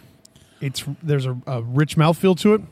It's 0.61 0.85
there's 1.03 1.27
a, 1.27 1.37
a 1.47 1.63
rich 1.63 1.97
mouthfeel 1.97 2.39
to 2.41 2.55
it. 2.55 2.63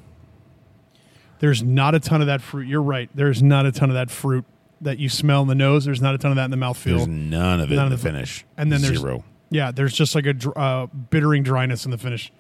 There's 1.41 1.63
not 1.63 1.95
a 1.95 2.01
ton 2.01 2.21
of 2.21 2.27
that 2.27 2.41
fruit. 2.43 2.67
You're 2.67 2.83
right. 2.83 3.09
There's 3.15 3.43
not 3.43 3.65
a 3.67 3.73
ton 3.73 3.91
of 3.91 3.95
that 3.95 4.11
fruit 4.11 4.45
that 4.81 4.99
you 4.99 5.09
smell 5.09 5.43
in 5.43 5.49
the 5.49 5.55
nose. 5.55 5.85
There's 5.85 6.01
not 6.03 6.15
a 6.15 6.19
ton 6.19 6.31
of 6.33 6.37
that 6.37 6.45
in 6.47 6.51
the 6.51 6.57
mouthfeel. 6.57 6.97
There's 6.97 7.07
none 7.09 7.61
of 7.61 7.71
it 7.73 7.75
None 7.77 7.87
in 7.89 7.93
of 7.93 8.01
the 8.01 8.09
the- 8.09 8.13
finish. 8.13 8.45
and 8.57 8.73
then 8.73 8.81
there's 8.83 8.99
zero. 9.01 9.25
Yeah, 9.51 9.71
there's 9.71 9.95
just 9.95 10.15
like 10.15 10.27
a 10.27 10.33
dr- 10.35 10.57
uh, 10.57 10.87
bittering 11.11 11.43
dryness 11.43 11.85
in 11.85 11.91
the 11.91 11.99
finish. 11.99 12.31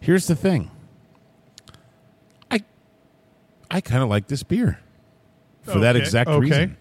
Here's 0.00 0.26
the 0.26 0.34
thing. 0.36 0.70
I 2.50 2.62
I 3.70 3.80
kind 3.80 4.02
of 4.02 4.08
like 4.08 4.26
this 4.28 4.42
beer 4.42 4.78
for 5.62 5.78
that 5.80 5.96
exact 5.96 6.28
okay. 6.28 6.38
reason. 6.40 6.76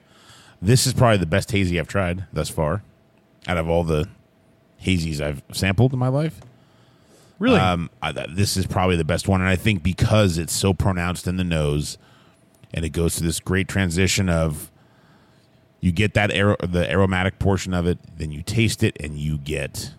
This 0.61 0.87
is 0.87 0.93
probably 0.93 1.17
the 1.17 1.25
best 1.25 1.51
hazy 1.51 1.79
I've 1.79 1.87
tried 1.87 2.25
thus 2.33 2.49
far, 2.49 2.81
out 3.47 3.57
of 3.57 3.69
all 3.69 3.83
the 3.83 4.07
hazies 4.83 5.21
I've 5.21 5.43
sampled 5.53 5.93
in 5.93 5.99
my 5.99 6.07
life. 6.07 6.39
Really? 7.39 7.59
Um, 7.59 7.89
I, 8.01 8.11
this 8.11 8.55
is 8.55 8.65
probably 8.65 8.95
the 8.95 9.03
best 9.03 9.27
one, 9.27 9.41
and 9.41 9.49
I 9.49 9.55
think 9.55 9.83
because 9.83 10.37
it's 10.37 10.53
so 10.53 10.73
pronounced 10.73 11.27
in 11.27 11.37
the 11.37 11.43
nose, 11.43 11.97
and 12.73 12.85
it 12.85 12.89
goes 12.89 13.17
through 13.17 13.27
this 13.27 13.39
great 13.39 13.67
transition 13.67 14.29
of 14.29 14.71
You 15.81 15.91
get 15.91 16.13
that 16.13 16.31
arrow, 16.31 16.55
the 16.63 16.89
aromatic 16.89 17.37
portion 17.39 17.73
of 17.73 17.85
it, 17.87 17.99
then 18.17 18.31
you 18.31 18.41
taste 18.41 18.83
it, 18.83 18.95
and 19.01 19.17
you 19.17 19.37
get, 19.37 19.93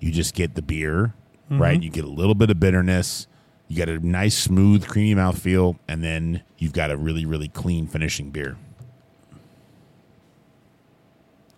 you 0.00 0.10
just 0.10 0.34
get 0.34 0.54
the 0.56 0.62
beer, 0.62 1.14
right? 1.48 1.80
You 1.82 1.88
get 1.90 2.04
a 2.04 2.08
little 2.08 2.34
bit 2.34 2.50
of 2.50 2.58
bitterness. 2.58 3.26
You 3.68 3.76
get 3.76 3.88
a 3.88 3.98
nice, 4.04 4.36
smooth, 4.36 4.86
creamy 4.86 5.14
mouthfeel, 5.20 5.78
and 5.88 6.02
then 6.02 6.42
you've 6.58 6.72
got 6.72 6.90
a 6.90 6.96
really, 6.96 7.24
really 7.24 7.48
clean 7.48 7.86
finishing 7.86 8.30
beer. 8.30 8.56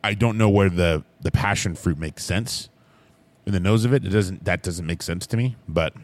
I 0.05 0.15
don't 0.15 0.39
know 0.39 0.49
where 0.49 0.71
the 0.71 1.05
the 1.21 1.31
passion 1.31 1.75
fruit 1.75 1.99
makes 1.99 2.25
sense 2.25 2.69
in 3.49 3.55
the 3.55 3.61
nose 3.61 3.87
of 3.87 3.95
it. 3.95 4.05
It 4.05 4.11
doesn't. 4.11 4.45
That 4.45 4.63
doesn't 4.63 4.87
make 4.87 5.03
sense 5.03 5.27
to 5.27 5.37
me. 5.37 5.57
But 5.67 5.95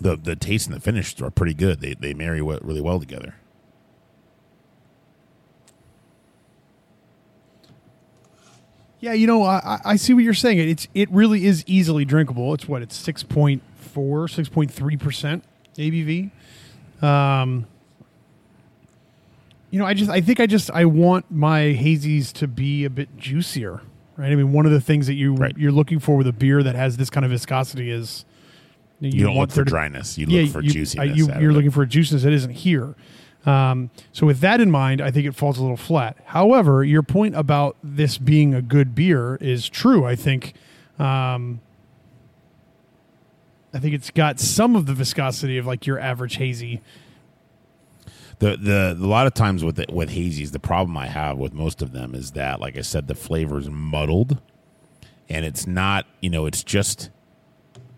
the 0.00 0.16
the 0.16 0.34
taste 0.34 0.66
and 0.66 0.74
the 0.76 0.80
finish 0.80 1.18
are 1.22 1.30
pretty 1.30 1.54
good. 1.54 1.80
They 1.80 1.94
they 1.94 2.12
marry 2.12 2.42
really 2.42 2.80
well 2.80 2.98
together. 2.98 3.36
Yeah, 8.98 9.12
you 9.14 9.26
know, 9.28 9.44
I, 9.44 9.78
I- 9.84 9.96
see 9.96 10.12
what 10.12 10.24
you're 10.24 10.34
saying. 10.34 10.58
It's 10.58 10.88
it 10.92 11.08
really 11.10 11.46
is 11.46 11.64
easily 11.66 12.04
drinkable. 12.04 12.52
It's 12.52 12.68
what 12.68 12.82
it's 12.82 13.00
6.4, 13.00 13.60
6.3 13.94 15.00
percent 15.00 15.44
ABV. 15.76 16.30
Um, 17.02 17.66
you 19.70 19.78
know, 19.78 19.86
I 19.86 19.94
just 19.94 20.10
I 20.10 20.20
think 20.20 20.40
I 20.40 20.46
just 20.46 20.68
I 20.72 20.84
want 20.84 21.30
my 21.30 21.60
hazies 21.60 22.32
to 22.34 22.48
be 22.48 22.84
a 22.84 22.90
bit 22.90 23.16
juicier, 23.16 23.80
right? 24.20 24.30
I 24.30 24.34
mean, 24.36 24.52
one 24.52 24.66
of 24.66 24.72
the 24.72 24.80
things 24.80 25.06
that 25.06 25.14
you 25.14 25.34
Right. 25.34 25.56
you're 25.56 25.72
looking 25.72 25.98
for 25.98 26.16
with 26.16 26.26
a 26.26 26.32
beer 26.32 26.62
that 26.62 26.74
has 26.74 26.96
this 26.96 27.10
kind 27.10 27.24
of 27.24 27.30
viscosity 27.30 27.90
is 27.90 28.24
You, 29.00 29.24
don't 29.24 29.34
want 29.34 29.50
look 29.50 29.54
for 29.54 29.64
dryness. 29.64 30.18
You 30.18 30.26
look 30.26 30.50
for 30.52 30.60
you, 30.62 30.70
juiciness. 30.70 31.10
uh, 31.10 31.12
you, 31.14 31.26
you're 31.40 31.50
it. 31.50 31.54
looking 31.54 31.70
for 31.70 31.82
a 31.82 31.86
juiciness 31.86 32.22
that 32.22 32.32
isn't 32.32 32.52
here. 32.52 32.94
Um, 33.46 33.88
so 34.12 34.26
with 34.26 34.40
that 34.40 34.60
in 34.60 34.70
mind, 34.70 35.00
I 35.00 35.10
think 35.10 35.26
it 35.26 35.34
falls 35.34 35.56
a 35.56 35.62
little 35.62 35.78
flat. 35.78 36.18
However, 36.26 36.84
your 36.84 37.02
point 37.02 37.34
about 37.34 37.76
this 37.82 38.18
being 38.18 38.52
a 38.54 38.60
good 38.60 38.94
beer 38.94 39.36
is 39.40 39.66
true. 39.70 40.04
I 40.04 40.14
think, 40.14 40.52
um, 40.98 41.60
I 43.72 43.78
think 43.78 43.94
it's 43.94 44.10
got 44.10 44.38
some 44.40 44.76
of 44.76 44.84
the 44.86 44.92
viscosity 44.92 45.56
of 45.56 45.66
like 45.66 45.86
your 45.86 45.98
average 45.98 46.36
hazy. 46.36 46.82
The 48.40 48.56
the 48.56 48.96
a 48.98 49.06
lot 49.06 49.26
of 49.26 49.34
times 49.34 49.62
with 49.62 49.78
with 49.90 50.10
hazies, 50.10 50.50
the 50.50 50.58
problem 50.58 50.96
I 50.96 51.06
have 51.06 51.38
with 51.38 51.52
most 51.52 51.82
of 51.82 51.92
them 51.92 52.14
is 52.14 52.32
that, 52.32 52.58
like 52.58 52.76
I 52.76 52.80
said, 52.80 53.06
the 53.06 53.14
flavor's 53.14 53.70
muddled, 53.70 54.40
and 55.28 55.46
it's 55.46 55.66
not. 55.66 56.06
You 56.20 56.30
know, 56.30 56.46
it's 56.46 56.64
just 56.64 57.10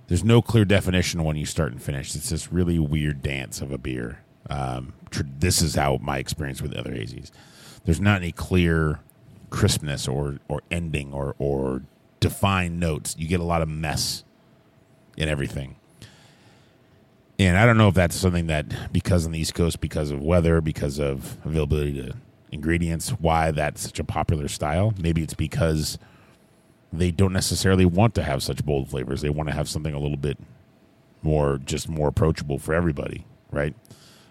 there's 0.09 0.25
no 0.25 0.43
clear 0.43 0.65
definition 0.65 1.23
when 1.25 1.37
you 1.37 1.47
start 1.47 1.73
and 1.73 1.81
finish. 1.81 2.15
It's 2.15 2.29
this 2.29 2.53
really 2.53 2.79
weird 2.79 3.23
dance 3.23 3.61
of 3.63 3.73
a 3.73 3.79
beer. 3.79 4.19
Um, 4.51 4.95
tr- 5.11 5.23
this 5.39 5.63
is 5.63 5.77
how 5.77 5.99
my 6.03 6.19
experience 6.19 6.61
with 6.61 6.73
the 6.73 6.79
other 6.79 6.91
hazies. 6.91 7.31
There's 7.85 8.01
not 8.01 8.17
any 8.17 8.33
clear 8.33 8.99
crispness 9.51 10.09
or 10.09 10.39
or 10.49 10.63
ending 10.73 11.13
or 11.13 11.37
or 11.39 11.83
defined 12.19 12.81
notes. 12.81 13.15
You 13.17 13.29
get 13.29 13.39
a 13.39 13.45
lot 13.45 13.63
of 13.63 13.69
mess 13.69 14.25
in 15.17 15.29
everything. 15.29 15.77
And 17.49 17.59
I 17.59 17.67
don't 17.67 17.77
know 17.77 17.89
if 17.89 17.95
that's 17.95 18.17
something 18.17 18.47
that 18.47 18.93
because 18.93 19.27
on 19.27 19.33
the 19.33 19.39
East 19.39 19.55
Coast, 19.55 19.81
because 19.81 20.11
of 20.11 20.21
weather, 20.21 20.61
because 20.61 20.99
of 20.99 21.37
availability 21.45 21.95
to 22.03 22.15
ingredients, 22.51 23.11
why 23.11 23.51
that's 23.51 23.81
such 23.81 23.99
a 23.99 24.05
popular 24.05 24.49
style. 24.49 24.95
Maybe 24.99 25.23
it's 25.23 25.35
because 25.35 25.99
they 26.93 27.11
don't 27.11 27.33
necessarily 27.33 27.85
want 27.85 28.15
to 28.17 28.23
have 28.23 28.43
such 28.43 28.65
bold 28.65 28.91
flavors. 28.91 29.23
They 29.23 29.31
want 29.31 29.49
to 29.49 29.55
have 29.55 29.69
something 29.69 29.95
a 29.95 29.99
little 29.99 30.17
bit 30.17 30.39
more, 31.23 31.59
just 31.59 31.89
more 31.89 32.09
approachable 32.09 32.59
for 32.59 32.75
everybody, 32.75 33.25
right? 33.51 33.75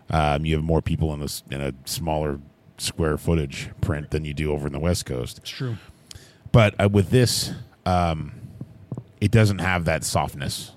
Um, 0.10 0.46
you 0.46 0.56
have 0.56 0.64
more 0.64 0.82
people 0.82 1.14
in 1.14 1.22
a, 1.22 1.28
in 1.54 1.62
a 1.62 1.74
smaller 1.86 2.40
square 2.78 3.18
footage 3.18 3.70
print 3.82 4.12
than 4.12 4.26
you 4.26 4.34
do 4.34 4.52
over 4.52 4.68
in 4.68 4.74
the 4.74 4.80
West 4.80 5.06
Coast. 5.06 5.40
It's 5.40 5.50
true. 5.50 5.78
But 6.52 6.76
uh, 6.80 6.90
with 6.90 7.10
this, 7.10 7.52
um, 7.86 8.34
it 9.20 9.32
doesn't 9.32 9.60
have 9.60 9.86
that 9.86 10.04
softness 10.04 10.74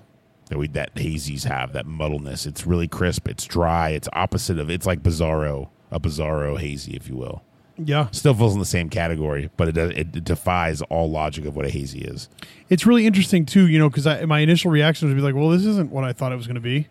that 0.55 0.59
we 0.59 0.67
that 0.69 0.95
hazies 0.95 1.43
have, 1.43 1.73
that 1.73 1.85
muddleness. 1.85 2.45
It's 2.45 2.65
really 2.65 2.87
crisp. 2.87 3.27
It's 3.27 3.43
dry. 3.43 3.89
It's 3.89 4.07
opposite 4.13 4.57
of. 4.57 4.69
It's 4.69 4.85
like 4.85 5.03
Bizarro, 5.03 5.69
a 5.91 5.99
Bizarro 5.99 6.57
hazy, 6.57 6.95
if 6.95 7.09
you 7.09 7.15
will. 7.15 7.43
Yeah, 7.77 8.07
Still 8.11 8.33
falls 8.33 8.53
in 8.53 8.59
the 8.59 8.65
same 8.65 8.89
category, 8.89 9.49
but 9.57 9.67
it 9.67 9.73
does, 9.73 9.91
it 9.91 10.23
defies 10.23 10.81
all 10.83 11.11
logic 11.11 11.43
of 11.43 11.57
what 11.57 11.65
a 11.65 11.69
hazy 11.69 11.99
is. 11.99 12.29
it's 12.69 12.85
really 12.85 13.05
interesting 13.05 13.45
too. 13.45 13.67
You 13.67 13.79
know, 13.79 13.89
because 13.89 14.05
my 14.25 14.39
initial 14.39 14.71
reaction 14.71 15.09
was 15.09 15.11
to 15.11 15.15
be 15.17 15.21
like, 15.21 15.35
"Well, 15.35 15.49
this 15.49 15.65
isn't 15.65 15.91
what 15.91 16.05
I 16.05 16.13
thought 16.13 16.31
it 16.31 16.37
was 16.37 16.47
going 16.47 16.55
to 16.55 16.61
be," 16.61 16.87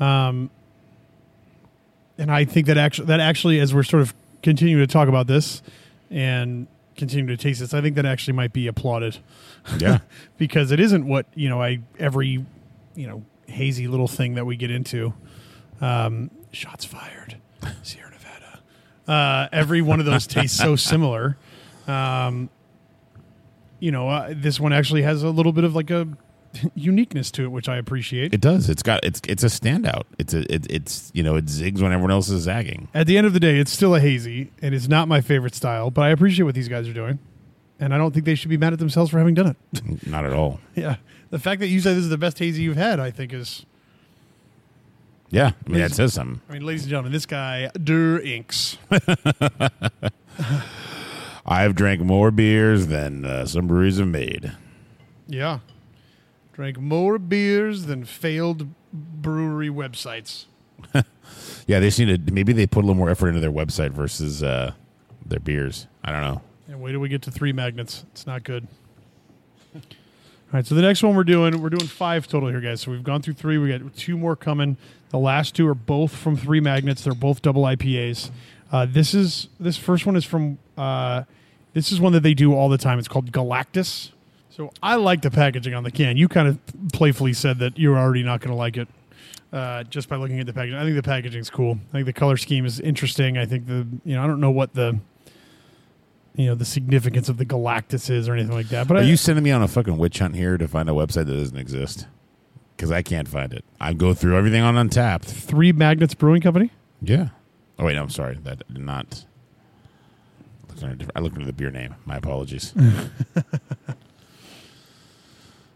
um, 0.00 0.50
and 2.18 2.30
I 2.30 2.44
think 2.44 2.66
that 2.66 2.76
actually 2.76 3.06
that 3.06 3.20
actually, 3.20 3.58
as 3.58 3.74
we're 3.74 3.82
sort 3.84 4.02
of 4.02 4.12
continuing 4.42 4.86
to 4.86 4.92
talk 4.92 5.08
about 5.08 5.28
this 5.28 5.62
and 6.10 6.66
continue 6.94 7.34
to 7.34 7.42
taste 7.42 7.60
this, 7.60 7.72
I 7.72 7.80
think 7.80 7.96
that 7.96 8.04
actually 8.04 8.34
might 8.34 8.52
be 8.52 8.66
applauded. 8.66 9.16
Yeah, 9.78 10.00
because 10.36 10.72
it 10.72 10.78
isn't 10.78 11.06
what 11.06 11.24
you 11.34 11.48
know 11.48 11.62
I 11.62 11.80
every 11.98 12.44
you 12.98 13.06
know 13.06 13.24
hazy 13.46 13.86
little 13.88 14.08
thing 14.08 14.34
that 14.34 14.44
we 14.44 14.56
get 14.56 14.70
into. 14.70 15.14
Um, 15.80 16.30
shots 16.52 16.84
fired, 16.84 17.36
Sierra 17.82 18.10
Nevada. 18.10 18.60
Uh, 19.06 19.48
every 19.52 19.80
one 19.80 20.00
of 20.00 20.06
those 20.06 20.26
tastes 20.26 20.58
so 20.58 20.76
similar. 20.92 21.38
Um, 21.86 22.50
you 23.78 23.92
know, 23.92 24.08
uh, 24.08 24.34
this 24.36 24.58
one 24.58 24.72
actually 24.72 25.02
has 25.02 25.22
a 25.22 25.30
little 25.30 25.52
bit 25.52 25.62
of 25.64 25.74
like 25.76 25.90
a 25.90 26.08
uniqueness 26.74 27.30
to 27.30 27.44
it, 27.44 27.48
which 27.48 27.68
I 27.68 27.76
appreciate. 27.76 28.34
it 28.34 28.40
does. 28.40 28.68
It's 28.68 28.82
got 28.82 29.04
it's 29.04 29.20
it's 29.28 29.44
a 29.44 29.46
standout. 29.46 30.02
It's 30.18 30.34
a 30.34 30.52
it, 30.52 30.66
it's 30.68 31.12
you 31.14 31.22
know 31.22 31.36
it 31.36 31.46
zigs 31.46 31.80
when 31.80 31.92
everyone 31.92 32.10
else 32.10 32.28
is 32.28 32.42
zagging. 32.42 32.88
At 32.92 33.06
the 33.06 33.16
end 33.16 33.26
of 33.26 33.32
the 33.32 33.40
day, 33.40 33.58
it's 33.58 33.70
still 33.70 33.94
a 33.94 34.00
hazy, 34.00 34.50
and 34.60 34.74
it's 34.74 34.88
not 34.88 35.06
my 35.06 35.20
favorite 35.20 35.54
style, 35.54 35.90
but 35.90 36.02
I 36.02 36.08
appreciate 36.08 36.44
what 36.44 36.56
these 36.56 36.68
guys 36.68 36.88
are 36.88 36.92
doing, 36.92 37.20
and 37.78 37.94
I 37.94 37.98
don't 37.98 38.12
think 38.12 38.26
they 38.26 38.34
should 38.34 38.50
be 38.50 38.56
mad 38.56 38.72
at 38.72 38.80
themselves 38.80 39.12
for 39.12 39.18
having 39.18 39.34
done 39.34 39.54
it. 39.72 40.06
Not 40.06 40.24
at 40.24 40.32
all. 40.32 40.58
yeah, 40.74 40.96
the 41.30 41.38
fact 41.38 41.60
that 41.60 41.68
you 41.68 41.80
say 41.80 41.94
this 41.94 42.04
is 42.04 42.10
the 42.10 42.18
best 42.18 42.38
hazy 42.38 42.62
you've 42.62 42.76
had, 42.76 43.00
I 43.00 43.10
think 43.10 43.32
is 43.32 43.64
Yeah, 45.30 45.52
I 45.66 45.70
mean 45.70 45.80
that 45.80 45.92
says 45.92 46.14
something. 46.14 46.40
I 46.48 46.52
mean, 46.54 46.64
ladies 46.64 46.82
and 46.82 46.90
gentlemen, 46.90 47.12
this 47.12 47.26
guy 47.26 47.70
Der 47.82 48.18
Inks. 48.20 48.78
I've 51.46 51.74
drank 51.74 52.02
more 52.02 52.30
beers 52.30 52.88
than 52.88 53.24
uh, 53.24 53.46
some 53.46 53.66
breweries 53.66 53.98
have 53.98 54.08
made. 54.08 54.52
Yeah, 55.26 55.60
drank 56.52 56.78
more 56.78 57.18
beers 57.18 57.86
than 57.86 58.04
failed 58.04 58.68
brewery 58.92 59.70
websites. 59.70 60.46
Yeah, 61.66 61.80
they 61.80 61.90
seem 61.90 62.08
to 62.08 62.32
maybe 62.32 62.54
they 62.54 62.66
put 62.66 62.78
a 62.78 62.86
little 62.86 62.94
more 62.94 63.10
effort 63.10 63.28
into 63.28 63.40
their 63.40 63.52
website 63.52 63.90
versus 63.90 64.42
uh, 64.42 64.72
their 65.26 65.38
beers. 65.38 65.86
I 66.02 66.10
don't 66.10 66.22
know. 66.22 66.40
And 66.66 66.80
wait 66.80 66.92
till 66.92 67.00
we 67.00 67.10
get 67.10 67.20
to 67.22 67.30
three 67.30 67.52
magnets. 67.52 68.06
It's 68.12 68.26
not 68.26 68.42
good. 68.42 68.66
All 70.50 70.56
right, 70.56 70.66
so 70.66 70.74
the 70.74 70.80
next 70.80 71.02
one 71.02 71.14
we're 71.14 71.24
doing, 71.24 71.60
we're 71.60 71.68
doing 71.68 71.86
five 71.86 72.26
total 72.26 72.48
here, 72.48 72.62
guys. 72.62 72.80
So 72.80 72.90
we've 72.90 73.04
gone 73.04 73.20
through 73.20 73.34
three. 73.34 73.58
We 73.58 73.68
got 73.68 73.94
two 73.94 74.16
more 74.16 74.34
coming. 74.34 74.78
The 75.10 75.18
last 75.18 75.54
two 75.54 75.68
are 75.68 75.74
both 75.74 76.16
from 76.16 76.38
three 76.38 76.58
magnets. 76.58 77.04
They're 77.04 77.12
both 77.12 77.42
double 77.42 77.64
IPAs. 77.64 78.30
Uh, 78.72 78.86
this 78.88 79.12
is 79.12 79.48
this 79.60 79.76
first 79.76 80.06
one 80.06 80.16
is 80.16 80.24
from 80.24 80.56
uh, 80.78 81.24
this 81.74 81.92
is 81.92 82.00
one 82.00 82.14
that 82.14 82.22
they 82.22 82.32
do 82.32 82.54
all 82.54 82.70
the 82.70 82.78
time. 82.78 82.98
It's 82.98 83.08
called 83.08 83.30
Galactus. 83.30 84.12
So 84.48 84.72
I 84.82 84.94
like 84.94 85.20
the 85.20 85.30
packaging 85.30 85.74
on 85.74 85.84
the 85.84 85.90
can. 85.90 86.16
You 86.16 86.28
kind 86.28 86.48
of 86.48 86.58
playfully 86.94 87.34
said 87.34 87.58
that 87.58 87.78
you're 87.78 87.98
already 87.98 88.22
not 88.22 88.40
going 88.40 88.50
to 88.50 88.56
like 88.56 88.78
it 88.78 88.88
uh, 89.52 89.84
just 89.84 90.08
by 90.08 90.16
looking 90.16 90.40
at 90.40 90.46
the 90.46 90.54
packaging. 90.54 90.78
I 90.78 90.82
think 90.82 90.96
the 90.96 91.02
packaging's 91.02 91.50
cool. 91.50 91.78
I 91.90 91.92
think 91.92 92.06
the 92.06 92.14
color 92.14 92.38
scheme 92.38 92.64
is 92.64 92.80
interesting. 92.80 93.36
I 93.36 93.44
think 93.44 93.66
the 93.66 93.86
you 94.02 94.14
know 94.14 94.24
I 94.24 94.26
don't 94.26 94.40
know 94.40 94.50
what 94.50 94.72
the 94.72 94.98
you 96.38 96.46
know 96.46 96.54
the 96.54 96.64
significance 96.64 97.28
of 97.28 97.36
the 97.36 97.44
Galactus 97.44 98.08
is 98.08 98.28
or 98.28 98.32
anything 98.34 98.52
like 98.54 98.68
that. 98.68 98.86
But 98.88 98.96
Are 98.98 99.00
I, 99.00 99.02
you 99.02 99.16
sending 99.16 99.42
me 99.44 99.50
on 99.50 99.60
a 99.60 99.68
fucking 99.68 99.98
witch 99.98 100.20
hunt 100.20 100.36
here 100.36 100.56
to 100.56 100.68
find 100.68 100.88
a 100.88 100.92
website 100.92 101.26
that 101.26 101.36
doesn't 101.36 101.58
exist? 101.58 102.06
Because 102.76 102.92
I 102.92 103.02
can't 103.02 103.26
find 103.26 103.52
it. 103.52 103.64
I 103.80 103.92
go 103.92 104.14
through 104.14 104.38
everything 104.38 104.62
on 104.62 104.76
Untappd. 104.76 105.24
Three 105.24 105.72
Magnets 105.72 106.14
Brewing 106.14 106.40
Company. 106.40 106.70
Yeah. 107.02 107.30
Oh 107.76 107.84
wait, 107.86 107.94
no, 107.96 108.02
I'm 108.02 108.10
sorry. 108.10 108.38
That 108.44 108.62
did 108.72 108.82
not. 108.84 109.24
looked 110.68 110.80
under 110.82 110.94
a 110.94 110.98
different- 110.98 111.16
I 111.16 111.20
looked 111.20 111.34
into 111.34 111.46
the 111.46 111.52
beer 111.52 111.72
name. 111.72 111.96
My 112.06 112.16
apologies. 112.16 112.72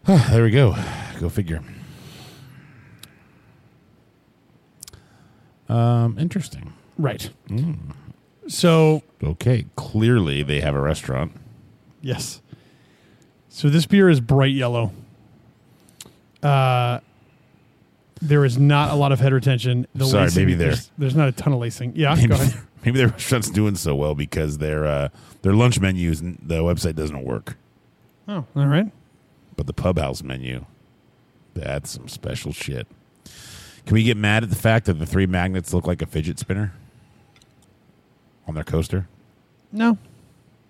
there 0.05 0.43
we 0.43 0.49
go. 0.49 0.75
Go 1.19 1.27
figure. 1.27 1.61
Um, 5.67 6.17
interesting. 6.17 6.71
Right. 6.97 7.29
Mm. 7.49 7.95
So 8.47 9.03
Okay, 9.23 9.65
clearly 9.75 10.43
they 10.43 10.59
have 10.61 10.75
a 10.75 10.81
restaurant. 10.81 11.31
yes. 12.01 12.41
So 13.49 13.69
this 13.69 13.85
beer 13.85 14.09
is 14.09 14.19
bright 14.19 14.53
yellow. 14.53 14.91
Uh, 16.41 16.99
there 18.21 18.43
is 18.45 18.57
not 18.57 18.91
a 18.91 18.95
lot 18.95 19.11
of 19.11 19.19
head 19.19 19.31
retention. 19.33 19.85
The 19.93 20.05
Sorry, 20.05 20.23
lacing- 20.23 20.41
maybe 20.41 20.53
there- 20.55 20.67
there's, 20.69 20.91
there's 20.97 21.15
not 21.15 21.27
a 21.29 21.31
ton 21.31 21.53
of 21.53 21.59
lacing. 21.59 21.93
Yeah, 21.95 22.15
Maybe, 22.15 22.27
go 22.29 22.35
ahead. 22.35 22.59
maybe 22.85 22.97
their 22.97 23.09
restaurant's 23.09 23.49
doing 23.49 23.75
so 23.75 23.95
well 23.95 24.15
because 24.15 24.57
their 24.57 24.85
uh, 24.85 25.09
their 25.43 25.53
lunch 25.53 25.79
menus 25.79 26.21
the 26.21 26.63
website 26.63 26.95
doesn't 26.95 27.23
work, 27.23 27.57
Oh, 28.27 28.45
all 28.55 28.65
right. 28.65 28.91
but 29.55 29.67
the 29.67 29.73
pub 29.73 29.97
house 29.99 30.23
menu 30.23 30.65
that's 31.53 31.91
some 31.91 32.07
special 32.07 32.51
shit. 32.53 32.87
Can 33.85 33.93
we 33.93 34.03
get 34.03 34.17
mad 34.17 34.41
at 34.43 34.49
the 34.49 34.55
fact 34.55 34.87
that 34.87 34.93
the 34.93 35.05
three 35.05 35.27
magnets 35.27 35.73
look 35.73 35.85
like 35.85 36.01
a 36.01 36.05
fidget 36.07 36.39
spinner 36.39 36.73
on 38.47 38.55
their 38.55 38.63
coaster? 38.63 39.07
No, 39.71 39.97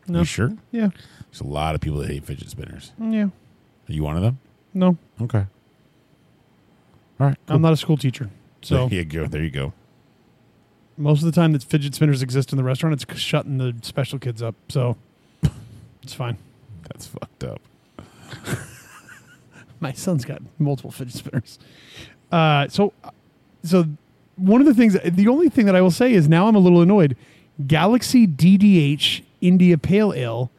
No. 0.07 0.19
You 0.19 0.25
sure? 0.25 0.53
Yeah. 0.71 0.89
There's 1.29 1.41
a 1.41 1.47
lot 1.47 1.75
of 1.75 1.81
people 1.81 1.99
that 1.99 2.09
hate 2.09 2.23
fidget 2.25 2.49
spinners. 2.49 2.91
Yeah. 2.99 3.25
Are 3.25 3.93
you 3.93 4.03
one 4.03 4.15
of 4.17 4.21
them? 4.23 4.39
No, 4.73 4.97
Okay. 5.21 5.45
All 7.19 7.27
right. 7.27 7.37
I'm 7.47 7.61
not 7.61 7.73
a 7.73 7.77
school 7.77 7.95
teacher. 7.97 8.29
So 8.61 8.87
there 8.87 8.99
you 8.99 9.05
go. 9.05 9.27
There 9.27 9.43
you 9.43 9.51
go. 9.51 9.73
most 10.97 11.19
of 11.19 11.25
the 11.25 11.31
time 11.31 11.51
that 11.53 11.63
fidget 11.63 11.93
spinners 11.95 12.21
exist 12.21 12.51
in 12.51 12.57
the 12.57 12.63
restaurant, 12.63 12.93
it's 13.01 13.19
shutting 13.19 13.57
the 13.59 13.75
special 13.81 14.17
kids 14.19 14.41
up. 14.41 14.55
So 14.69 14.97
it's 16.01 16.13
fine. 16.13 16.37
That's 16.89 17.05
fucked 17.05 17.43
up. 17.43 17.61
My 19.79 19.91
son's 19.93 20.25
got 20.25 20.41
multiple 20.59 20.91
fidget 20.91 21.13
spinners. 21.15 21.59
Uh, 22.31 22.67
so, 22.67 22.93
so 23.63 23.85
one 24.37 24.61
of 24.61 24.65
the 24.67 24.73
things, 24.73 24.97
the 25.03 25.27
only 25.27 25.49
thing 25.49 25.65
that 25.65 25.75
I 25.75 25.81
will 25.81 25.91
say 25.91 26.13
is 26.13 26.27
now 26.27 26.47
I'm 26.47 26.55
a 26.55 26.59
little 26.59 26.81
annoyed. 26.81 27.15
Galaxy 27.67 28.27
DDH 28.27 29.21
India 29.41 29.77
Pale 29.77 30.13
Ale. 30.13 30.51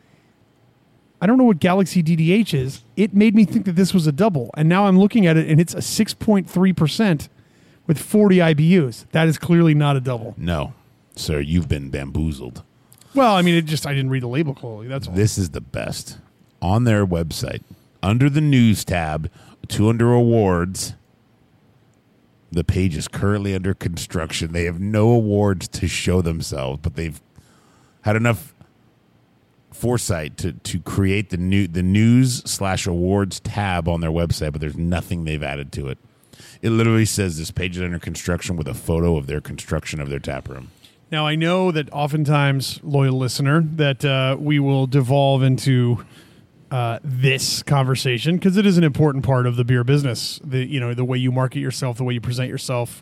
I 1.20 1.26
don't 1.26 1.38
know 1.38 1.44
what 1.44 1.58
Galaxy 1.58 2.02
DDH 2.02 2.52
is. 2.52 2.82
It 2.96 3.14
made 3.14 3.34
me 3.34 3.44
think 3.44 3.64
that 3.64 3.76
this 3.76 3.94
was 3.94 4.06
a 4.06 4.12
double, 4.12 4.50
and 4.56 4.68
now 4.68 4.86
I'm 4.86 4.98
looking 4.98 5.26
at 5.26 5.36
it 5.36 5.48
and 5.48 5.60
it's 5.60 5.74
a 5.74 5.78
6.3 5.78 6.76
percent 6.76 7.28
with 7.86 7.98
40 7.98 8.36
IBUs. 8.36 9.06
That 9.12 9.26
is 9.28 9.38
clearly 9.38 9.74
not 9.74 9.96
a 9.96 10.00
double. 10.00 10.34
No, 10.36 10.74
sir, 11.16 11.40
you've 11.40 11.68
been 11.68 11.90
bamboozled. 11.90 12.62
Well, 13.14 13.34
I 13.34 13.42
mean, 13.42 13.54
it 13.54 13.64
just 13.64 13.86
I 13.86 13.94
didn't 13.94 14.10
read 14.10 14.22
the 14.22 14.28
label 14.28 14.54
clearly. 14.54 14.88
That's 14.88 15.08
all. 15.08 15.14
This 15.14 15.38
is 15.38 15.50
the 15.50 15.60
best. 15.60 16.18
On 16.60 16.84
their 16.84 17.06
website, 17.06 17.62
under 18.02 18.28
the 18.30 18.40
news 18.40 18.84
tab, 18.84 19.30
to 19.68 19.88
under 19.88 20.12
awards, 20.12 20.94
the 22.54 22.64
page 22.64 22.96
is 22.96 23.08
currently 23.08 23.54
under 23.54 23.74
construction. 23.74 24.52
They 24.52 24.64
have 24.64 24.80
no 24.80 25.10
awards 25.10 25.68
to 25.68 25.88
show 25.88 26.22
themselves, 26.22 26.80
but 26.82 26.94
they've 26.94 27.20
had 28.02 28.16
enough 28.16 28.54
foresight 29.72 30.36
to, 30.38 30.52
to 30.52 30.78
create 30.80 31.30
the 31.30 31.36
new 31.36 31.66
the 31.66 31.82
news 31.82 32.42
slash 32.44 32.86
awards 32.86 33.40
tab 33.40 33.88
on 33.88 34.00
their 34.00 34.10
website, 34.10 34.52
but 34.52 34.60
there's 34.60 34.76
nothing 34.76 35.24
they've 35.24 35.42
added 35.42 35.72
to 35.72 35.88
it. 35.88 35.98
It 36.62 36.70
literally 36.70 37.04
says 37.04 37.38
this 37.38 37.50
page 37.50 37.76
is 37.76 37.82
under 37.82 37.98
construction 37.98 38.56
with 38.56 38.68
a 38.68 38.74
photo 38.74 39.16
of 39.16 39.26
their 39.26 39.40
construction 39.40 40.00
of 40.00 40.08
their 40.08 40.18
tap 40.18 40.48
room. 40.48 40.70
Now 41.10 41.26
I 41.26 41.34
know 41.34 41.70
that 41.70 41.92
oftentimes, 41.92 42.80
loyal 42.82 43.18
listener, 43.18 43.60
that 43.62 44.04
uh, 44.04 44.36
we 44.38 44.58
will 44.58 44.86
devolve 44.86 45.42
into 45.42 46.04
uh, 46.74 46.98
this 47.04 47.62
conversation 47.62 48.34
because 48.34 48.56
it 48.56 48.66
is 48.66 48.76
an 48.76 48.82
important 48.82 49.24
part 49.24 49.46
of 49.46 49.54
the 49.54 49.62
beer 49.62 49.84
business. 49.84 50.40
The 50.42 50.64
you 50.64 50.80
know 50.80 50.92
the 50.92 51.04
way 51.04 51.16
you 51.16 51.30
market 51.30 51.60
yourself, 51.60 51.98
the 51.98 52.02
way 52.02 52.14
you 52.14 52.20
present 52.20 52.48
yourself, 52.48 53.00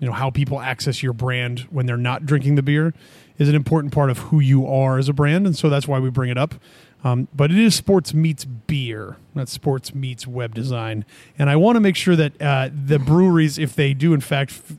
you 0.00 0.08
know 0.08 0.12
how 0.12 0.30
people 0.30 0.58
access 0.58 1.00
your 1.00 1.12
brand 1.12 1.60
when 1.70 1.86
they're 1.86 1.96
not 1.96 2.26
drinking 2.26 2.56
the 2.56 2.62
beer 2.62 2.92
is 3.38 3.48
an 3.48 3.54
important 3.54 3.92
part 3.92 4.10
of 4.10 4.18
who 4.18 4.40
you 4.40 4.66
are 4.66 4.98
as 4.98 5.08
a 5.08 5.12
brand, 5.12 5.46
and 5.46 5.56
so 5.56 5.68
that's 5.68 5.86
why 5.86 6.00
we 6.00 6.10
bring 6.10 6.28
it 6.28 6.36
up. 6.36 6.56
Um, 7.04 7.28
but 7.32 7.52
it 7.52 7.58
is 7.58 7.76
sports 7.76 8.12
meets 8.14 8.44
beer, 8.44 9.16
not 9.32 9.48
sports 9.48 9.94
meets 9.94 10.26
web 10.26 10.52
design, 10.52 11.04
and 11.38 11.48
I 11.48 11.54
want 11.54 11.76
to 11.76 11.80
make 11.80 11.94
sure 11.94 12.16
that 12.16 12.42
uh, 12.42 12.70
the 12.74 12.98
breweries, 12.98 13.58
if 13.58 13.76
they 13.76 13.94
do 13.94 14.12
in 14.12 14.22
fact 14.22 14.50
f- 14.50 14.76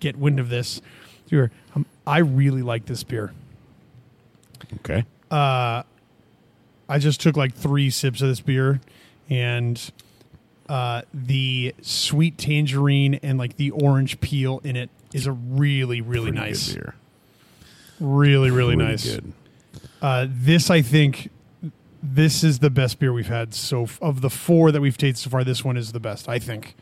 get 0.00 0.18
wind 0.18 0.38
of 0.38 0.50
this, 0.50 0.82
um, 1.74 1.86
I 2.06 2.18
really 2.18 2.60
like 2.60 2.84
this 2.84 3.02
beer. 3.04 3.32
Okay. 4.80 5.06
I 6.88 6.98
just 6.98 7.20
took 7.20 7.36
like 7.36 7.54
three 7.54 7.90
sips 7.90 8.20
of 8.22 8.28
this 8.28 8.40
beer, 8.40 8.80
and 9.30 9.80
uh, 10.68 11.02
the 11.12 11.74
sweet 11.82 12.36
tangerine 12.38 13.14
and 13.22 13.38
like 13.38 13.56
the 13.56 13.70
orange 13.70 14.20
peel 14.20 14.60
in 14.64 14.76
it 14.76 14.90
is 15.12 15.26
a 15.26 15.32
really, 15.32 16.00
really 16.00 16.30
Pretty 16.32 16.46
nice, 16.48 16.72
good 16.72 16.80
beer. 16.82 16.94
really, 18.00 18.50
really 18.50 18.76
Pretty 18.76 18.90
nice. 18.90 19.14
good. 19.14 19.32
Uh, 20.02 20.26
this, 20.28 20.70
I 20.70 20.82
think, 20.82 21.30
this 22.02 22.44
is 22.44 22.58
the 22.58 22.68
best 22.70 22.98
beer 22.98 23.12
we've 23.12 23.26
had. 23.28 23.54
So 23.54 23.84
f- 23.84 23.98
of 24.02 24.20
the 24.20 24.28
four 24.30 24.70
that 24.72 24.80
we've 24.80 24.98
tasted 24.98 25.22
so 25.24 25.30
far, 25.30 25.44
this 25.44 25.64
one 25.64 25.76
is 25.76 25.92
the 25.92 26.00
best. 26.00 26.28
I 26.28 26.38
think. 26.38 26.74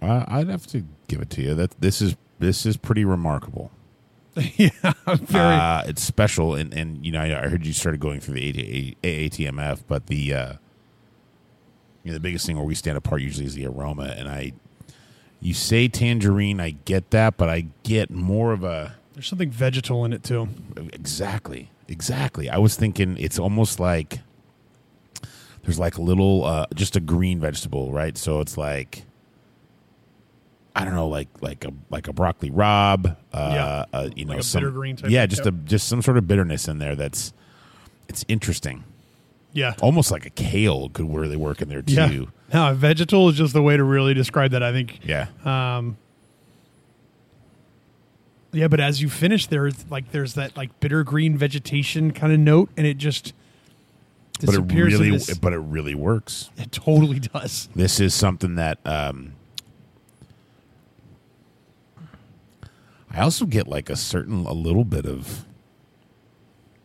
Uh, 0.00 0.24
I'd 0.28 0.48
have 0.48 0.66
to 0.68 0.84
give 1.08 1.20
it 1.20 1.30
to 1.30 1.42
you. 1.42 1.54
That 1.54 1.72
this 1.80 2.00
is 2.00 2.14
this 2.38 2.64
is 2.64 2.76
pretty 2.76 3.04
remarkable. 3.04 3.72
yeah, 4.56 4.70
very. 5.06 5.54
Uh, 5.56 5.82
it's 5.86 6.02
special, 6.02 6.54
and 6.54 6.72
and 6.74 7.04
you 7.04 7.12
know 7.12 7.20
I 7.20 7.44
I 7.44 7.48
heard 7.48 7.66
you 7.66 7.72
started 7.72 8.00
going 8.00 8.20
through 8.20 8.34
the 8.34 8.96
AATMF, 9.02 9.82
but 9.88 10.06
the 10.06 10.34
uh, 10.34 10.52
you 12.04 12.10
know 12.10 12.14
the 12.14 12.20
biggest 12.20 12.46
thing 12.46 12.56
where 12.56 12.64
we 12.64 12.74
stand 12.74 12.96
apart 12.96 13.20
usually 13.22 13.46
is 13.46 13.54
the 13.54 13.66
aroma, 13.66 14.14
and 14.16 14.28
I. 14.28 14.52
You 15.40 15.54
say 15.54 15.86
tangerine, 15.86 16.58
I 16.58 16.70
get 16.84 17.10
that, 17.10 17.36
but 17.36 17.48
I 17.48 17.66
get 17.84 18.10
more 18.10 18.52
of 18.52 18.64
a 18.64 18.96
There's 19.14 19.28
something 19.28 19.52
vegetal 19.52 20.04
in 20.04 20.12
it 20.12 20.24
too. 20.24 20.48
exactly, 20.92 21.70
exactly. 21.86 22.50
I 22.50 22.58
was 22.58 22.74
thinking 22.74 23.16
it's 23.18 23.38
almost 23.38 23.78
like 23.78 24.18
there's 25.62 25.78
like 25.78 25.96
a 25.96 26.02
little, 26.02 26.44
uh, 26.44 26.66
just 26.74 26.96
a 26.96 27.00
green 27.00 27.38
vegetable, 27.38 27.92
right? 27.92 28.18
So 28.18 28.40
it's 28.40 28.58
like 28.58 29.04
I 30.80 30.84
don't 30.84 30.94
know, 30.94 31.08
like 31.08 31.28
like 31.40 31.64
a 31.64 31.72
like 31.90 32.08
a 32.08 32.12
broccoli 32.12 32.50
rabe, 32.50 33.06
uh, 33.32 33.50
Yeah. 33.54 33.84
uh, 33.92 34.08
you 34.14 34.24
know, 34.24 34.30
Like 34.32 34.40
a 34.40 34.42
some 34.42 34.60
bitter 34.62 34.70
green 34.72 34.96
type 34.96 35.10
yeah, 35.10 35.26
just 35.26 35.44
a 35.46 35.50
just 35.52 35.88
some 35.88 36.02
sort 36.02 36.16
of 36.18 36.26
bitterness 36.28 36.68
in 36.68 36.78
there. 36.78 36.94
That's 36.96 37.32
it's 38.08 38.24
interesting, 38.28 38.84
Yeah. 39.52 39.74
almost 39.82 40.10
like 40.10 40.24
a 40.26 40.30
kale 40.30 40.88
could 40.88 41.12
really 41.14 41.36
work 41.36 41.60
in 41.62 41.68
there 41.68 41.82
too. 41.82 41.92
Yeah. 41.94 42.68
No, 42.70 42.74
vegetal 42.74 43.28
is 43.28 43.36
just 43.36 43.52
the 43.52 43.62
way 43.62 43.76
to 43.76 43.84
really 43.84 44.14
describe 44.14 44.52
that. 44.52 44.62
I 44.62 44.72
think. 44.72 45.00
Yeah, 45.04 45.26
Um, 45.44 45.96
yeah, 48.52 48.68
but 48.68 48.80
as 48.80 49.02
you 49.02 49.08
finish, 49.10 49.46
there's 49.46 49.88
like 49.90 50.10
there's 50.12 50.34
that 50.34 50.56
like 50.56 50.78
bitter 50.80 51.04
green 51.04 51.36
vegetation 51.36 52.12
kind 52.12 52.32
of 52.32 52.40
note, 52.40 52.70
and 52.76 52.86
it 52.86 52.96
just 52.96 53.34
but 54.40 54.44
it 54.54 54.66
disappears. 54.68 54.94
really, 54.98 55.18
but 55.40 55.52
it 55.52 55.58
really 55.58 55.94
works. 55.94 56.50
it 56.56 56.72
totally 56.72 57.18
does. 57.20 57.68
This 57.74 58.00
is 58.00 58.14
something 58.14 58.54
that 58.54 58.78
um, 58.86 59.32
I 63.10 63.20
also 63.20 63.46
get 63.46 63.66
like 63.68 63.88
a 63.90 63.96
certain 63.96 64.44
a 64.46 64.52
little 64.52 64.84
bit 64.84 65.06
of 65.06 65.44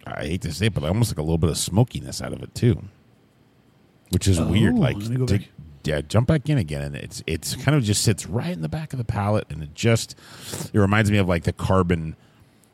I 0.05 0.25
hate 0.25 0.41
to 0.41 0.51
say 0.53 0.65
it, 0.67 0.73
but 0.73 0.83
almost 0.83 1.11
like 1.11 1.17
a 1.17 1.21
little 1.21 1.37
bit 1.37 1.49
of 1.49 1.57
smokiness 1.57 2.21
out 2.21 2.33
of 2.33 2.41
it 2.43 2.53
too, 2.55 2.83
which 4.11 4.27
is 4.27 4.39
weird. 4.41 4.75
Oh, 4.75 4.79
Like, 4.79 4.99
go 5.15 5.25
to- 5.25 5.37
back. 5.39 5.47
yeah, 5.85 6.01
jump 6.01 6.27
back 6.27 6.49
in 6.49 6.57
again, 6.57 6.81
and 6.81 6.95
it's 6.95 7.23
it's 7.27 7.55
kind 7.55 7.75
of 7.77 7.83
just 7.83 8.03
sits 8.03 8.25
right 8.27 8.51
in 8.51 8.61
the 8.61 8.69
back 8.69 8.93
of 8.93 8.97
the 8.99 9.05
palate, 9.05 9.45
and 9.49 9.63
it 9.63 9.73
just 9.73 10.15
it 10.73 10.77
reminds 10.79 11.09
me 11.11 11.17
of 11.17 11.27
like 11.27 11.43
the 11.43 11.53
carbon 11.53 12.15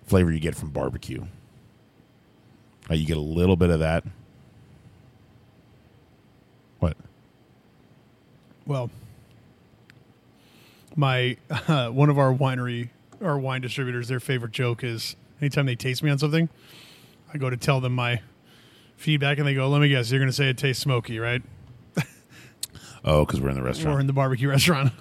flavor 0.05 0.31
you 0.31 0.39
get 0.39 0.55
from 0.55 0.69
barbecue. 0.71 1.23
Uh, 2.89 2.95
you 2.95 3.05
get 3.05 3.17
a 3.17 3.21
little 3.21 3.55
bit 3.55 3.69
of 3.69 3.79
that. 3.79 4.03
What? 6.79 6.97
Well, 8.65 8.89
my 10.95 11.37
uh, 11.49 11.89
one 11.91 12.09
of 12.09 12.17
our 12.17 12.33
winery, 12.33 12.89
our 13.21 13.37
wine 13.37 13.61
distributors, 13.61 14.07
their 14.07 14.19
favorite 14.19 14.51
joke 14.51 14.83
is 14.83 15.15
anytime 15.41 15.65
they 15.65 15.75
taste 15.75 16.03
me 16.03 16.09
on 16.09 16.17
something, 16.17 16.49
I 17.33 17.37
go 17.37 17.49
to 17.49 17.57
tell 17.57 17.79
them 17.79 17.93
my 17.93 18.21
feedback, 18.97 19.37
and 19.37 19.47
they 19.47 19.53
go, 19.53 19.67
"Let 19.69 19.81
me 19.81 19.89
guess, 19.89 20.11
you're 20.11 20.19
going 20.19 20.29
to 20.29 20.35
say 20.35 20.49
it 20.49 20.57
tastes 20.57 20.81
smoky, 20.81 21.19
right?" 21.19 21.41
Oh, 23.05 23.25
because 23.25 23.39
we're 23.39 23.49
in 23.49 23.55
the 23.55 23.63
restaurant. 23.63 23.95
We're 23.95 24.01
in 24.01 24.07
the 24.07 24.13
barbecue 24.13 24.49
restaurant. 24.49 24.91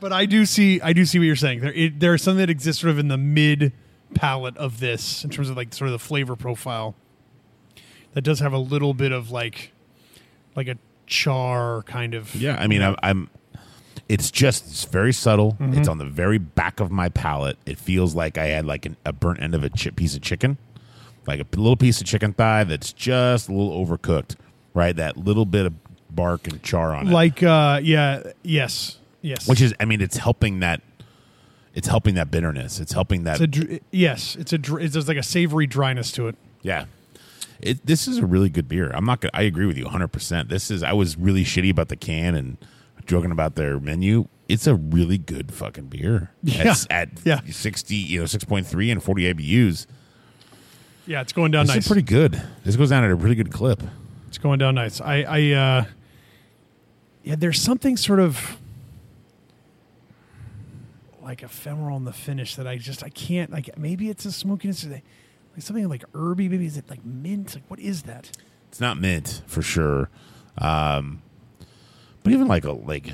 But 0.00 0.12
I 0.12 0.26
do 0.26 0.44
see, 0.44 0.80
I 0.80 0.92
do 0.92 1.04
see 1.04 1.18
what 1.18 1.24
you're 1.24 1.34
saying. 1.36 1.60
There, 1.60 1.72
it, 1.72 1.98
there 1.98 2.14
is 2.14 2.22
something 2.22 2.40
that 2.40 2.50
exists 2.50 2.82
sort 2.82 2.90
of 2.90 2.98
in 2.98 3.08
the 3.08 3.16
mid 3.16 3.72
palate 4.14 4.56
of 4.58 4.80
this, 4.80 5.24
in 5.24 5.30
terms 5.30 5.48
of 5.50 5.56
like 5.56 5.72
sort 5.72 5.88
of 5.88 5.92
the 5.92 5.98
flavor 5.98 6.36
profile. 6.36 6.94
That 8.12 8.22
does 8.22 8.40
have 8.40 8.52
a 8.52 8.58
little 8.58 8.94
bit 8.94 9.12
of 9.12 9.30
like, 9.30 9.72
like 10.54 10.68
a 10.68 10.76
char 11.06 11.82
kind 11.82 12.14
of. 12.14 12.34
Yeah, 12.34 12.56
I 12.58 12.66
mean, 12.66 12.82
I'm, 12.82 12.96
I'm. 13.02 13.30
It's 14.08 14.30
just 14.30 14.66
it's 14.68 14.84
very 14.84 15.12
subtle. 15.12 15.52
Mm-hmm. 15.60 15.78
It's 15.78 15.88
on 15.88 15.98
the 15.98 16.04
very 16.06 16.38
back 16.38 16.80
of 16.80 16.90
my 16.90 17.08
palate. 17.10 17.58
It 17.66 17.78
feels 17.78 18.14
like 18.14 18.38
I 18.38 18.46
had 18.46 18.64
like 18.64 18.86
an, 18.86 18.96
a 19.04 19.12
burnt 19.12 19.42
end 19.42 19.54
of 19.54 19.62
a 19.64 19.68
chip 19.70 19.96
piece 19.96 20.14
of 20.16 20.22
chicken, 20.22 20.56
like 21.26 21.40
a 21.40 21.46
little 21.56 21.76
piece 21.76 22.00
of 22.00 22.06
chicken 22.06 22.32
thigh 22.32 22.64
that's 22.64 22.92
just 22.92 23.48
a 23.48 23.52
little 23.52 23.84
overcooked. 23.84 24.36
Right, 24.74 24.94
that 24.96 25.16
little 25.16 25.44
bit 25.46 25.66
of 25.66 25.74
bark 26.14 26.46
and 26.46 26.62
char 26.62 26.94
on 26.94 27.08
it, 27.08 27.10
Like, 27.10 27.42
uh, 27.42 27.80
yeah, 27.82 28.22
yes, 28.42 28.98
yes. 29.22 29.48
which 29.48 29.60
is, 29.60 29.74
I 29.80 29.84
mean, 29.86 30.00
it's 30.00 30.16
helping 30.18 30.60
that. 30.60 30.82
It's 31.74 31.88
helping 31.88 32.14
that 32.14 32.30
bitterness. 32.30 32.78
It's 32.80 32.92
helping 32.92 33.24
that. 33.24 33.40
it's 33.40 33.40
a 33.40 33.46
dr- 33.46 33.80
yes, 33.90 34.36
it's 34.36 34.52
a 34.52 34.58
dr- 34.58 34.82
it's 34.82 34.92
there's 34.94 35.08
like 35.08 35.16
a 35.16 35.22
savory 35.22 35.66
dryness 35.66 36.12
to 36.12 36.28
it. 36.28 36.36
Yeah. 36.62 36.84
It, 37.60 37.84
this 37.84 38.06
is 38.06 38.18
a 38.18 38.26
really 38.26 38.48
good 38.50 38.68
beer. 38.68 38.90
I'm 38.94 39.04
not. 39.04 39.20
Gonna, 39.20 39.32
I 39.34 39.42
agree 39.42 39.66
with 39.66 39.76
you 39.76 39.84
100. 39.84 40.08
percent 40.08 40.48
This 40.48 40.70
is. 40.70 40.82
I 40.82 40.92
was 40.92 41.16
really 41.16 41.44
shitty 41.44 41.70
about 41.70 41.88
the 41.88 41.96
can 41.96 42.34
and 42.36 42.56
joking 43.08 43.32
about 43.32 43.56
their 43.56 43.80
menu. 43.80 44.28
It's 44.48 44.66
a 44.68 44.76
really 44.76 45.18
good 45.18 45.52
fucking 45.52 45.86
beer. 45.88 46.30
Yeah. 46.42 46.70
At, 46.90 46.90
at 46.90 47.08
Yeah. 47.24 47.40
60, 47.50 47.94
you 47.96 48.20
know, 48.20 48.24
6.3 48.26 48.92
and 48.92 49.02
40 49.02 49.34
IBUs. 49.34 49.86
Yeah, 51.06 51.20
it's 51.22 51.32
going 51.32 51.50
down 51.50 51.66
This 51.66 51.74
nice. 51.76 51.86
pretty 51.86 52.02
good. 52.02 52.40
This 52.64 52.76
goes 52.76 52.90
down 52.90 53.02
at 53.02 53.10
a 53.10 53.16
pretty 53.16 53.34
good 53.34 53.50
clip. 53.50 53.82
It's 54.28 54.38
going 54.38 54.58
down 54.58 54.74
nice. 54.76 55.00
I, 55.00 55.22
I, 55.22 55.50
uh, 55.52 55.84
yeah, 57.24 57.34
there's 57.36 57.60
something 57.60 57.96
sort 57.96 58.20
of 58.20 58.58
like 61.22 61.42
ephemeral 61.42 61.96
in 61.96 62.04
the 62.04 62.12
finish 62.12 62.56
that 62.56 62.66
I 62.66 62.76
just 62.76 63.02
I 63.04 63.08
can't 63.10 63.50
like. 63.50 63.76
Maybe 63.76 64.08
it's 64.08 64.24
a 64.24 64.32
smokiness. 64.32 64.84
Like 64.84 65.02
Like 65.54 65.62
something 65.62 65.88
like 65.88 66.04
herby. 66.14 66.48
Maybe 66.48 66.66
is 66.66 66.76
it 66.76 66.88
like 66.88 67.04
mint? 67.04 67.54
Like 67.54 67.64
what 67.68 67.80
is 67.80 68.02
that? 68.02 68.30
It's 68.68 68.80
not 68.80 68.98
mint 68.98 69.42
for 69.46 69.60
sure. 69.62 70.08
Um, 70.58 71.22
but 72.22 72.32
even 72.32 72.48
like 72.48 72.64
a 72.64 72.72
like 72.72 73.10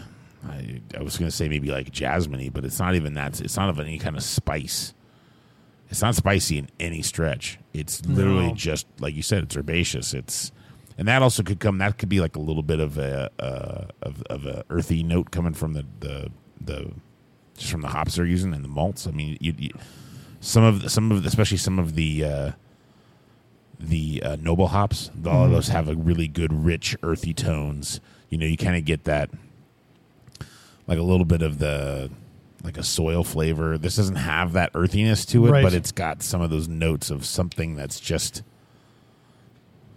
I, 0.48 0.80
I 0.98 1.02
was 1.02 1.16
gonna 1.16 1.30
say 1.30 1.48
maybe 1.48 1.70
like 1.70 1.90
jasmine 1.90 2.50
but 2.50 2.64
it's 2.64 2.78
not 2.78 2.94
even 2.94 3.14
that. 3.14 3.40
It's 3.40 3.57
not 3.57 3.68
of 3.68 3.80
any 3.80 3.98
kind 3.98 4.16
of 4.16 4.22
spice. 4.22 4.92
It's 5.90 6.02
not 6.02 6.14
spicy 6.14 6.59
in 6.59 6.68
any 6.80 7.02
stretch. 7.02 7.59
It's 7.72 8.05
literally 8.07 8.48
No. 8.48 8.55
just 8.55 8.86
like 8.98 9.14
you 9.14 9.22
said. 9.22 9.44
It's 9.44 9.57
herbaceous. 9.57 10.12
It's 10.14 10.50
and 10.98 11.09
that 11.09 11.22
also 11.22 11.42
could 11.42 11.61
come. 11.61 11.78
That 11.78 11.98
could 11.98 12.09
be 12.09 12.20
like 12.20 12.36
a 12.36 12.40
little 12.40 12.62
bit 12.62 12.80
of 12.80 12.98
a 12.98 13.30
uh, 13.38 13.86
of 14.02 14.22
of 14.24 14.46
a 14.46 14.64
earthy 14.70 15.02
note 15.02 15.30
coming 15.30 15.55
from 15.55 15.74
the 15.74 15.84
the 16.00 16.30
the 16.61 16.92
just 17.57 17.70
from 17.70 17.82
the 17.82 17.88
hops 17.88 18.16
they're 18.16 18.24
using 18.24 18.52
and 18.55 18.64
the 18.64 18.68
malts. 18.68 19.07
I 19.07 19.11
mean, 19.12 19.36
you, 19.40 19.55
you 19.57 19.70
some 20.40 20.64
of 20.64 20.82
the, 20.82 20.90
some 20.90 21.11
of 21.12 21.22
the, 21.22 21.28
especially 21.28 21.59
some 21.59 21.78
of 21.78 21.94
the 21.94 22.24
uh, 22.24 22.52
the 23.78 24.22
uh, 24.24 24.36
noble 24.40 24.68
hops. 24.68 25.11
All 25.26 25.44
of 25.44 25.50
those 25.50 25.68
have 25.68 25.88
a 25.88 25.94
really 25.94 26.28
good, 26.28 26.52
rich, 26.52 26.96
earthy 27.02 27.34
tones. 27.34 28.00
You 28.35 28.39
know, 28.39 28.47
you 28.47 28.57
kind 28.57 28.74
of 28.74 28.85
get 28.85 29.05
that 29.05 29.30
like 30.89 30.99
a 30.99 31.03
little 31.03 31.24
bit 31.24 31.41
of 31.41 31.61
the 31.61 32.11
like 32.64 32.76
a 32.76 32.82
soil 32.82 33.22
flavor. 33.22 33.78
This 33.78 33.95
doesn't 33.95 34.16
have 34.16 34.55
that 34.55 34.72
earthiness 34.74 35.24
to 35.26 35.47
it, 35.47 35.51
Right. 35.53 35.62
but 35.62 35.72
it's 35.72 35.93
got 35.93 36.20
some 36.20 36.41
of 36.41 36.51
those 36.51 36.66
notes 36.66 37.11
of 37.11 37.24
something 37.24 37.76
that's 37.76 38.01
just 38.01 38.43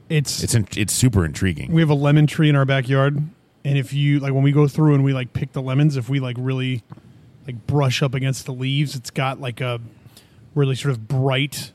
It's 0.08 0.44
it's 0.44 0.54
in, 0.54 0.68
it's 0.78 0.94
super 0.94 1.26
intriguing. 1.26 1.72
we 1.72 1.82
have 1.82 1.90
a 1.90 1.96
lemon 1.96 2.28
tree 2.28 2.48
in 2.48 2.56
our 2.56 2.64
backyard, 2.66 3.18
and 3.66 3.76
if 3.76 3.92
you 3.92 4.20
like 4.20 4.34
when 4.34 4.44
we 4.44 4.52
go 4.52 4.68
through 4.68 4.94
and 4.94 5.04
we 5.04 5.14
like 5.14 5.34
pick 5.34 5.54
the 5.54 5.62
lemons, 5.64 5.98
if 5.98 6.08
we 6.08 6.20
like 6.20 6.36
really 6.40 6.84
like 7.48 7.66
brush 7.66 8.04
up 8.04 8.14
against 8.14 8.46
the 8.46 8.54
leaves, 8.54 8.96
it's 8.96 9.10
got 9.10 9.42
like 9.42 9.62
a 9.62 9.82
really 10.54 10.76
sort 10.76 10.92
of 10.92 11.08
bright 11.08 11.72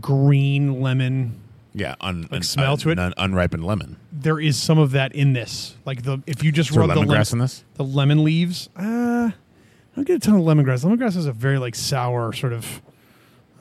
green 0.00 0.80
lemon. 0.80 1.40
Yeah, 1.74 1.94
un, 2.00 2.26
Like 2.30 2.44
smell 2.44 2.76
to 2.78 2.90
it? 2.90 2.98
un- 2.98 3.14
unripened 3.16 3.64
lemon. 3.64 3.96
There 4.12 4.40
is 4.40 4.56
some 4.60 4.78
of 4.78 4.90
that 4.92 5.14
in 5.14 5.32
this. 5.32 5.76
Like 5.84 6.02
the 6.02 6.22
if 6.26 6.42
you 6.44 6.52
just 6.52 6.70
Is 6.70 6.76
there 6.76 6.86
rub 6.86 6.94
the 6.94 7.00
lemongrass 7.00 7.32
lemon, 7.32 7.32
in 7.32 7.38
this? 7.40 7.64
the 7.74 7.84
lemon 7.84 8.24
leaves. 8.24 8.68
Uh, 8.76 9.30
I 9.32 9.96
don't 9.96 10.04
get 10.06 10.16
a 10.16 10.18
ton 10.20 10.34
of 10.36 10.42
lemongrass. 10.42 10.84
Lemongrass 10.84 11.16
is 11.16 11.26
a 11.26 11.32
very 11.32 11.58
like 11.58 11.74
sour 11.74 12.32
sort 12.32 12.52
of. 12.52 12.82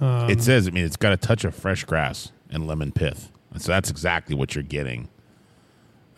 Um, 0.02 0.30
it 0.30 0.42
says, 0.42 0.68
I 0.68 0.72
mean, 0.72 0.86
it's 0.86 0.96
got 0.96 1.12
a 1.12 1.18
touch 1.18 1.44
of 1.44 1.54
fresh 1.54 1.84
grass 1.84 2.32
and 2.50 2.66
lemon 2.68 2.92
pith. 2.92 3.32
And 3.52 3.62
so 3.62 3.72
that's 3.72 3.90
exactly 3.90 4.34
what 4.36 4.56
you're 4.56 4.64
getting 4.64 5.10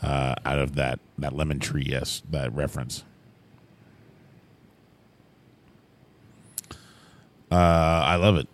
uh, 0.04 0.36
out 0.46 0.60
of 0.60 0.76
that, 0.76 1.00
that 1.18 1.34
lemon 1.36 1.60
tree, 1.60 1.86
yes, 1.88 2.22
that 2.30 2.54
reference. 2.54 3.04
Uh, 7.52 7.56
I 7.56 8.16
love 8.16 8.38
it. 8.38 8.48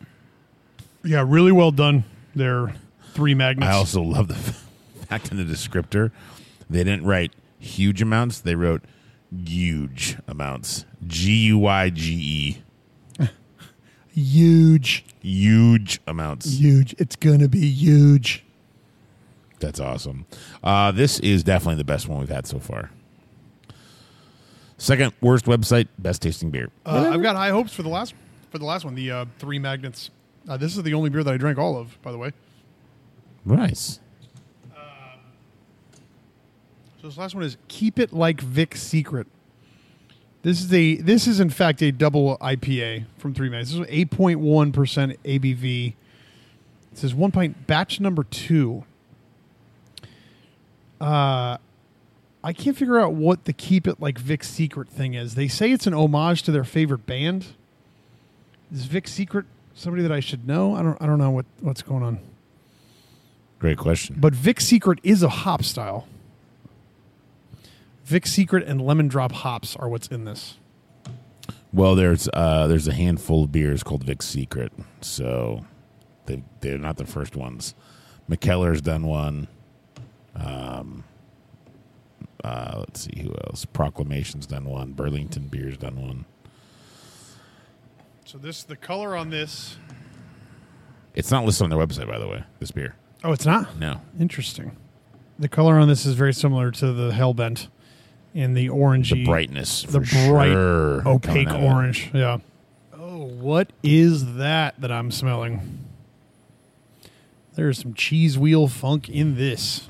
Yeah, 1.03 1.23
really 1.27 1.51
well 1.51 1.71
done. 1.71 2.03
They're 2.35 2.73
three 3.17 3.33
magnets. 3.33 3.67
I 3.67 3.73
also 3.73 4.01
love 4.01 4.27
the 4.27 4.35
fact 5.07 5.31
in 5.31 5.37
the 5.37 5.43
descriptor, 5.43 6.11
they 6.69 6.83
didn't 6.83 7.03
write 7.03 7.33
huge 7.59 8.01
amounts, 8.01 8.39
they 8.39 8.53
wrote 8.55 8.83
huge 9.45 10.17
amounts. 10.27 10.85
G 11.05 11.31
U 11.47 11.65
I 11.65 11.89
G 11.89 12.61
E. 13.19 13.25
huge, 14.13 15.03
Huge 15.21 15.99
amounts. 16.07 16.45
huge. 16.59 16.93
It's 16.99 17.15
gonna 17.15 17.47
be 17.49 17.67
huge. 17.69 18.43
That's 19.59 19.79
awesome. 19.79 20.25
Uh, 20.63 20.91
this 20.91 21.19
is 21.19 21.43
definitely 21.43 21.77
the 21.77 21.83
best 21.83 22.07
one 22.07 22.19
we've 22.19 22.29
had 22.29 22.45
so 22.45 22.59
far. 22.59 22.91
Second 24.77 25.11
worst 25.21 25.45
website, 25.45 25.87
best 25.97 26.21
tasting 26.21 26.51
beer. 26.51 26.69
Uh, 26.85 27.09
I've 27.11 27.23
got 27.23 27.35
high 27.35 27.49
hopes 27.49 27.73
for 27.73 27.81
the 27.81 27.89
last 27.89 28.13
for 28.51 28.59
the 28.59 28.65
last 28.65 28.85
one. 28.85 28.93
The 28.93 29.11
uh, 29.11 29.25
three 29.39 29.57
magnets. 29.57 30.11
Uh, 30.47 30.55
this 30.57 30.77
is 30.77 30.83
the 30.83 30.93
only 30.93 31.09
beer 31.09 31.23
that 31.23 31.33
I 31.33 31.37
drank 31.37 31.57
all 31.57 31.75
of, 31.77 31.99
by 32.03 32.11
the 32.11 32.17
way. 32.19 32.31
Nice. 33.45 33.99
So 37.01 37.07
this 37.07 37.17
last 37.17 37.35
one 37.35 37.43
is 37.43 37.57
Keep 37.67 37.99
It 37.99 38.11
Like 38.11 38.41
Vic 38.41 38.75
Secret. 38.75 39.27
This 40.41 40.61
is 40.63 40.73
a 40.73 40.95
this 40.95 41.27
is 41.27 41.39
in 41.39 41.49
fact 41.49 41.81
a 41.81 41.91
double 41.91 42.37
IPA 42.39 43.05
from 43.17 43.33
Three 43.33 43.49
Magnets. 43.49 43.71
This 43.71 43.81
is 43.81 43.85
eight 43.89 44.11
point 44.11 44.39
one 44.39 44.71
percent 44.71 45.21
ABV. 45.23 45.93
It 46.91 46.97
says 46.97 47.13
one 47.13 47.31
pint 47.31 47.67
batch 47.67 47.99
number 47.99 48.23
two. 48.23 48.83
Uh, 50.99 51.57
I 52.43 52.53
can't 52.53 52.75
figure 52.77 52.99
out 52.99 53.13
what 53.13 53.45
the 53.45 53.53
Keep 53.53 53.87
It 53.87 53.99
Like 53.99 54.17
Vic 54.17 54.43
Secret 54.43 54.89
thing 54.89 55.13
is. 55.13 55.35
They 55.35 55.47
say 55.47 55.71
it's 55.71 55.85
an 55.85 55.93
homage 55.93 56.43
to 56.43 56.51
their 56.51 56.63
favorite 56.63 57.05
band. 57.05 57.47
Is 58.71 58.85
Vic 58.85 59.07
Secret 59.07 59.45
somebody 59.73 60.01
that 60.01 60.11
I 60.11 60.19
should 60.19 60.47
know? 60.47 60.75
I 60.75 60.81
don't 60.81 61.01
I 61.01 61.05
don't 61.05 61.19
know 61.19 61.31
what 61.31 61.45
what's 61.61 61.81
going 61.81 62.03
on. 62.03 62.19
Great 63.59 63.77
question. 63.77 64.17
But 64.19 64.35
Vic 64.35 64.61
Secret 64.61 64.99
is 65.03 65.23
a 65.23 65.29
hop 65.29 65.63
style. 65.63 66.07
Vic 68.05 68.25
Secret 68.27 68.67
and 68.67 68.79
Lemon 68.79 69.07
Drop 69.07 69.31
hops 69.31 69.75
are 69.75 69.89
what's 69.89 70.07
in 70.07 70.25
this. 70.25 70.57
Well, 71.73 71.95
there's 71.95 72.29
uh, 72.33 72.67
there's 72.67 72.87
a 72.87 72.93
handful 72.93 73.43
of 73.43 73.51
beers 73.51 73.83
called 73.83 74.03
Vic's 74.03 74.25
Secret, 74.25 74.71
so 75.01 75.65
they 76.25 76.43
they're 76.61 76.77
not 76.77 76.97
the 76.97 77.05
first 77.05 77.35
ones. 77.35 77.75
Mikkeller's 78.29 78.81
done 78.81 79.05
one. 79.05 79.47
Um, 80.35 81.03
uh, 82.43 82.75
let's 82.79 83.01
see 83.01 83.21
who 83.21 83.33
else. 83.45 83.65
Proclamation's 83.65 84.45
done 84.45 84.65
one. 84.65 84.93
Burlington 84.93 85.47
Beer's 85.47 85.77
done 85.77 86.01
one. 86.01 86.25
So 88.25 88.37
this 88.37 88.63
the 88.63 88.75
color 88.75 89.15
on 89.15 89.29
this. 89.29 89.77
It's 91.15 91.31
not 91.31 91.45
listed 91.45 91.63
on 91.63 91.69
their 91.69 91.79
website, 91.79 92.07
by 92.07 92.19
the 92.19 92.27
way. 92.27 92.43
This 92.59 92.71
beer, 92.71 92.95
Oh, 93.23 93.31
it's 93.31 93.45
not. 93.45 93.77
no. 93.77 94.01
Interesting. 94.19 94.75
The 95.39 95.47
color 95.49 95.77
on 95.77 95.87
this 95.87 96.05
is 96.05 96.15
very 96.15 96.33
similar 96.33 96.71
to 96.71 96.91
the 96.93 97.11
Hellbent 97.11 97.67
in 98.33 98.53
the 98.53 98.67
orangey, 98.69 99.09
The 99.11 99.25
brightness, 99.25 99.83
the 99.83 100.01
for 100.03 100.29
bright 100.31 100.51
sure, 100.51 101.07
opaque 101.07 101.47
coming 101.47 101.63
it. 101.63 101.67
orange. 101.67 102.09
Yeah. 102.13 102.37
Oh, 102.93 103.25
what 103.25 103.71
is 103.83 104.35
that 104.35 104.79
that 104.81 104.91
I'm 104.91 105.11
smelling? 105.11 105.85
There's 107.55 107.79
some 107.79 107.93
cheese 107.93 108.37
wheel 108.37 108.67
funk 108.67 109.09
in 109.09 109.35
this. 109.35 109.87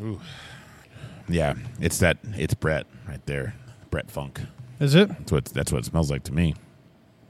Yeah, 1.28 1.56
it's 1.82 2.00
that. 2.00 2.18
It's 2.38 2.54
Brett 2.54 2.86
right 3.08 3.26
there. 3.26 3.56
Brett 3.90 4.10
Funk. 4.10 4.42
Is 4.80 4.96
it? 4.96 5.10
That's 5.10 5.32
what 5.32 5.46
that's 5.46 5.72
what 5.72 5.80
it 5.80 5.86
smells 5.86 6.10
like 6.10 6.24
to 6.24 6.34
me. 6.34 6.56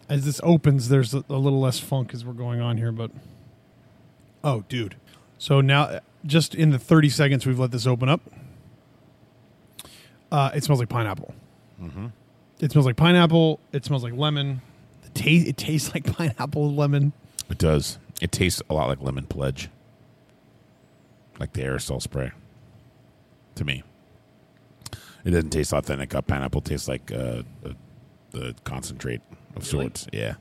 As 0.10 0.26
this 0.26 0.40
opens, 0.44 0.90
there's 0.90 1.14
a, 1.16 1.24
a 1.30 1.38
little 1.38 1.60
less 1.60 1.80
funk 1.80 2.14
as 2.14 2.24
we're 2.24 2.34
going 2.34 2.62
on 2.62 2.78
here, 2.78 2.92
but 2.92 3.10
oh, 4.44 4.64
dude! 4.70 4.96
So 5.38 5.62
now, 5.62 6.00
just 6.26 6.56
in 6.56 6.72
the 6.72 6.80
30 6.80 7.10
seconds 7.10 7.46
we've 7.46 7.60
let 7.60 7.72
this 7.72 7.86
open 7.88 8.10
up, 8.10 8.22
uh, 10.32 10.52
it 10.54 10.64
smells 10.64 10.80
like 10.80 10.90
pineapple. 10.90 11.34
It 12.60 12.72
smells 12.72 12.86
like 12.88 12.96
pineapple. 12.96 13.60
It 13.72 13.86
smells 13.86 14.04
like 14.04 14.14
lemon. 14.14 14.62
The 15.04 15.10
taste 15.10 15.48
it 15.48 15.58
tastes 15.58 15.94
like 15.94 16.06
pineapple 16.18 16.70
and 16.70 16.78
lemon. 16.78 17.14
It 17.50 17.58
does. 17.60 18.00
It 18.20 18.32
tastes 18.32 18.62
a 18.70 18.74
lot 18.74 18.88
like 18.90 19.00
lemon 19.02 19.28
pledge, 19.28 19.70
like 21.40 21.54
the 21.54 21.62
aerosol 21.62 22.02
spray. 22.02 22.32
To 23.56 23.66
me, 23.66 23.84
it 25.24 25.30
doesn't 25.32 25.52
taste 25.52 25.72
authentic. 25.72 26.10
Pineapple 26.26 26.62
tastes 26.62 26.88
like 26.88 27.12
uh, 27.12 27.44
the, 27.62 27.76
the 28.32 28.56
concentrate 28.64 29.22
of 29.56 29.66
sorts. 29.66 30.08
Yeah, 30.12 30.36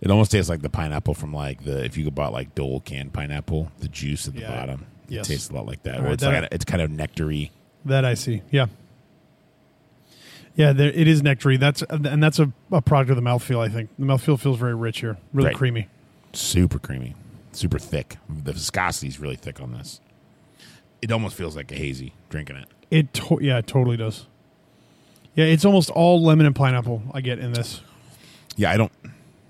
it 0.00 0.10
almost 0.10 0.30
tastes 0.30 0.48
like 0.48 0.62
the 0.62 0.68
pineapple 0.70 1.14
from 1.14 1.32
like 1.32 1.64
the 1.64 1.84
if 1.84 1.96
you 1.96 2.10
bought 2.10 2.32
like 2.32 2.54
Dole 2.54 2.80
canned 2.80 3.12
pineapple, 3.12 3.70
the 3.78 3.88
juice 3.88 4.26
at 4.28 4.34
the 4.34 4.40
Yeah. 4.42 4.56
bottom. 4.60 4.86
Yes. 5.08 5.26
It 5.28 5.32
tastes 5.34 5.50
a 5.50 5.54
lot 5.54 5.66
like 5.66 5.82
that. 5.84 5.94
All 5.96 6.00
Where 6.00 6.06
right, 6.08 6.14
it's 6.14 6.22
that- 6.22 6.42
like 6.42 6.52
it's 6.52 6.64
kind 6.64 6.82
of 6.82 6.90
nectary. 6.90 7.50
That 7.84 8.04
I 8.04 8.14
see. 8.14 8.42
Yeah. 8.50 8.66
Yeah, 10.56 10.72
there, 10.72 10.90
it 10.90 11.06
is 11.06 11.22
nectary. 11.22 11.56
That's 11.56 11.82
and 11.88 12.22
that's 12.22 12.38
a, 12.40 12.52
a 12.72 12.82
product 12.82 13.10
of 13.10 13.16
the 13.16 13.22
mouthfeel. 13.22 13.60
I 13.60 13.68
think 13.68 13.90
the 13.98 14.04
mouthfeel 14.06 14.38
feels 14.40 14.58
very 14.58 14.74
rich 14.74 15.00
here, 15.00 15.16
really 15.32 15.48
Right. 15.48 15.56
creamy. 15.56 15.88
super 16.32 16.78
creamy, 16.78 17.14
super 17.52 17.78
thick. 17.78 18.16
The 18.28 18.52
viscosity 18.52 19.06
is 19.08 19.20
really 19.20 19.36
thick 19.36 19.60
on 19.60 19.72
this. 19.72 20.00
It 21.00 21.12
almost 21.12 21.36
feels 21.36 21.54
like 21.56 21.70
a 21.70 21.76
hazy 21.76 22.12
drinking 22.28 22.56
it. 22.56 22.66
It 22.90 23.12
to- 23.14 23.38
yeah, 23.40 23.58
it 23.58 23.66
totally 23.68 23.96
does. 23.96 24.26
Yeah, 25.36 25.44
it's 25.44 25.64
almost 25.64 25.90
all 25.90 26.22
lemon 26.22 26.44
and 26.46 26.56
pineapple 26.56 27.02
I 27.14 27.20
get 27.20 27.38
in 27.38 27.52
this. 27.52 27.80
Yeah, 28.56 28.72
I 28.72 28.76
don't. 28.76 28.92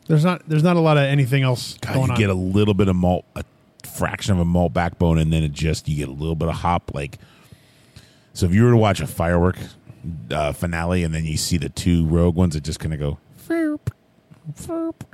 There's 0.08 0.24
not 0.24 0.42
there's 0.48 0.62
not 0.62 0.76
a 0.76 0.80
lot 0.80 0.96
of 0.96 1.04
anything 1.04 1.42
else 1.42 1.76
God, 1.80 1.94
going 1.94 2.06
you 2.06 2.12
on. 2.14 2.18
get 2.18 2.30
a 2.30 2.34
little 2.34 2.74
bit 2.74 2.88
of 2.88 2.96
malt, 2.96 3.24
a 3.36 3.44
fraction 3.86 4.32
of 4.32 4.40
a 4.40 4.44
malt 4.44 4.72
backbone, 4.72 5.18
and 5.18 5.32
then 5.32 5.42
it 5.42 5.52
just 5.52 5.86
you 5.88 5.96
get 5.96 6.08
a 6.08 6.12
little 6.12 6.34
bit 6.34 6.48
of 6.48 6.54
hop. 6.56 6.92
Like, 6.94 7.18
so 8.32 8.46
if 8.46 8.54
you 8.54 8.64
were 8.64 8.70
to 8.70 8.76
watch 8.76 9.00
a 9.00 9.06
firework 9.06 9.56
uh, 10.30 10.52
finale, 10.52 11.04
and 11.04 11.14
then 11.14 11.24
you 11.24 11.36
see 11.36 11.58
the 11.58 11.68
two 11.68 12.06
rogue 12.06 12.34
ones 12.36 12.54
that 12.54 12.62
just 12.64 12.80
kind 12.80 12.94
of 12.94 13.00
go, 13.00 13.18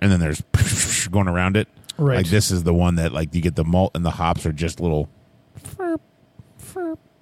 and 0.01 0.13
then 0.13 0.21
there's 0.21 0.41
going 1.11 1.29
around 1.29 1.57
it. 1.57 1.69
Right. 1.99 2.19
Like 2.19 2.27
this 2.29 2.51
is 2.51 2.63
the 2.63 2.75
one 2.75 2.95
that 2.97 3.13
like 3.13 3.35
you 3.35 3.41
get 3.41 3.57
the 3.57 3.65
malt 3.65 3.93
and 3.95 4.05
the 4.05 4.11
hops 4.13 4.47
are 4.47 4.53
just 4.53 4.81
little 4.81 5.09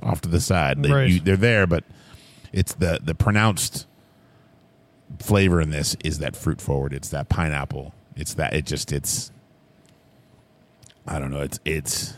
off 0.03 0.20
to 0.23 0.29
the 0.29 0.41
side. 0.41 0.83
They, 0.83 0.91
Right. 0.91 1.11
you, 1.11 1.20
they're 1.20 1.37
there, 1.37 1.66
but 1.66 1.85
it's 2.53 2.75
the 2.75 2.99
the 3.03 3.14
pronounced 3.14 3.87
flavor 5.18 5.61
in 5.61 5.70
this 5.70 5.96
is 6.05 6.18
that 6.18 6.36
fruit 6.36 6.61
forward. 6.61 6.92
It's 6.92 7.09
that 7.11 7.28
pineapple. 7.28 7.94
It's 8.16 8.34
that 8.34 8.55
it 8.55 8.66
just 8.66 8.92
it's 8.92 9.30
I 11.07 11.18
don't 11.18 11.30
know. 11.30 11.40
It's 11.40 11.59
it's, 11.64 12.14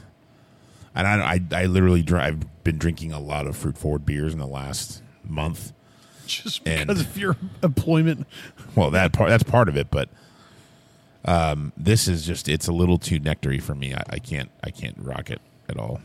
and 0.95 1.07
I 1.07 1.35
I, 1.35 1.63
I 1.63 1.67
literally 1.67 2.03
dri 2.03 2.21
I've 2.21 2.65
been 2.65 2.79
drinking 2.79 3.13
a 3.13 3.21
lot 3.21 3.47
of 3.47 3.57
fruit 3.57 3.79
forward 3.79 4.05
beers 4.07 4.33
in 4.33 4.39
the 4.39 4.47
last 4.47 5.03
month. 5.25 5.73
Just 6.27 6.67
And- 6.67 6.89
because 6.89 7.03
of 7.03 7.17
your 7.19 7.37
employment. 7.63 8.27
Well, 8.75 8.91
that 8.93 9.13
part 9.13 9.29
that's 9.31 9.43
part 9.45 9.69
of 9.69 9.77
it, 9.77 9.91
but 9.91 10.09
um, 11.27 11.73
this 11.77 12.09
is 12.09 12.27
just 12.27 12.49
it's 12.49 12.67
a 12.69 12.73
little 12.73 12.99
too 12.99 13.19
nectary 13.19 13.59
for 13.59 13.75
me. 13.75 13.95
I, 13.95 14.03
I 14.11 14.19
can't 14.19 14.51
I 14.63 14.71
can't 14.71 14.97
rock 14.99 15.31
it 15.31 15.41
at 15.69 15.79
all. 15.79 16.01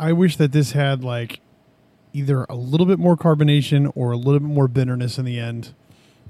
I 0.00 0.12
wish 0.12 0.36
that 0.38 0.52
this 0.52 0.72
had 0.72 1.04
like 1.04 1.40
either 2.14 2.44
a 2.48 2.54
little 2.54 2.86
bit 2.86 2.98
more 2.98 3.16
carbonation 3.16 3.92
or 3.94 4.12
a 4.12 4.16
little 4.16 4.40
bit 4.40 4.48
more 4.48 4.68
bitterness 4.68 5.18
in 5.18 5.24
the 5.26 5.38
end. 5.38 5.74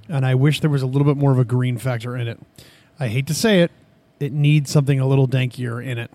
And 0.08 0.26
I 0.26 0.34
wish 0.34 0.60
there 0.60 0.70
was 0.70 0.82
a 0.82 0.86
little 0.86 1.04
bit 1.06 1.16
more 1.16 1.30
of 1.30 1.38
a 1.38 1.44
green 1.44 1.78
factor 1.78 2.16
in 2.16 2.26
it. 2.26 2.40
I 2.98 3.08
hate 3.08 3.26
to 3.28 3.34
say 3.34 3.60
it, 3.60 3.70
it 4.18 4.32
needs 4.32 4.70
something 4.70 4.98
a 4.98 5.06
little 5.06 5.26
dankier 5.28 5.84
in 5.84 5.98
it 5.98 6.10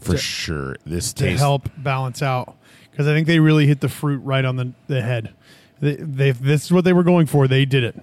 For 0.00 0.12
To- 0.12 0.18
sure, 0.18 0.76
this 0.84 1.12
to 1.14 1.24
tastes 1.24 1.40
help 1.40 1.68
balance 1.76 2.22
out. 2.22 2.56
Because 2.90 3.08
I 3.08 3.12
think 3.12 3.26
they 3.26 3.40
really 3.40 3.66
hit 3.66 3.80
the 3.80 3.88
fruit 3.88 4.18
right 4.18 4.44
on 4.44 4.54
the, 4.56 4.72
the 4.86 5.02
head. 5.02 5.34
They, 5.80 5.96
they, 5.96 6.30
this 6.30 6.66
is 6.66 6.72
what 6.72 6.84
they 6.84 6.92
were 6.92 7.02
going 7.02 7.26
for. 7.26 7.48
They 7.48 7.64
did 7.64 7.82
it. 7.82 8.00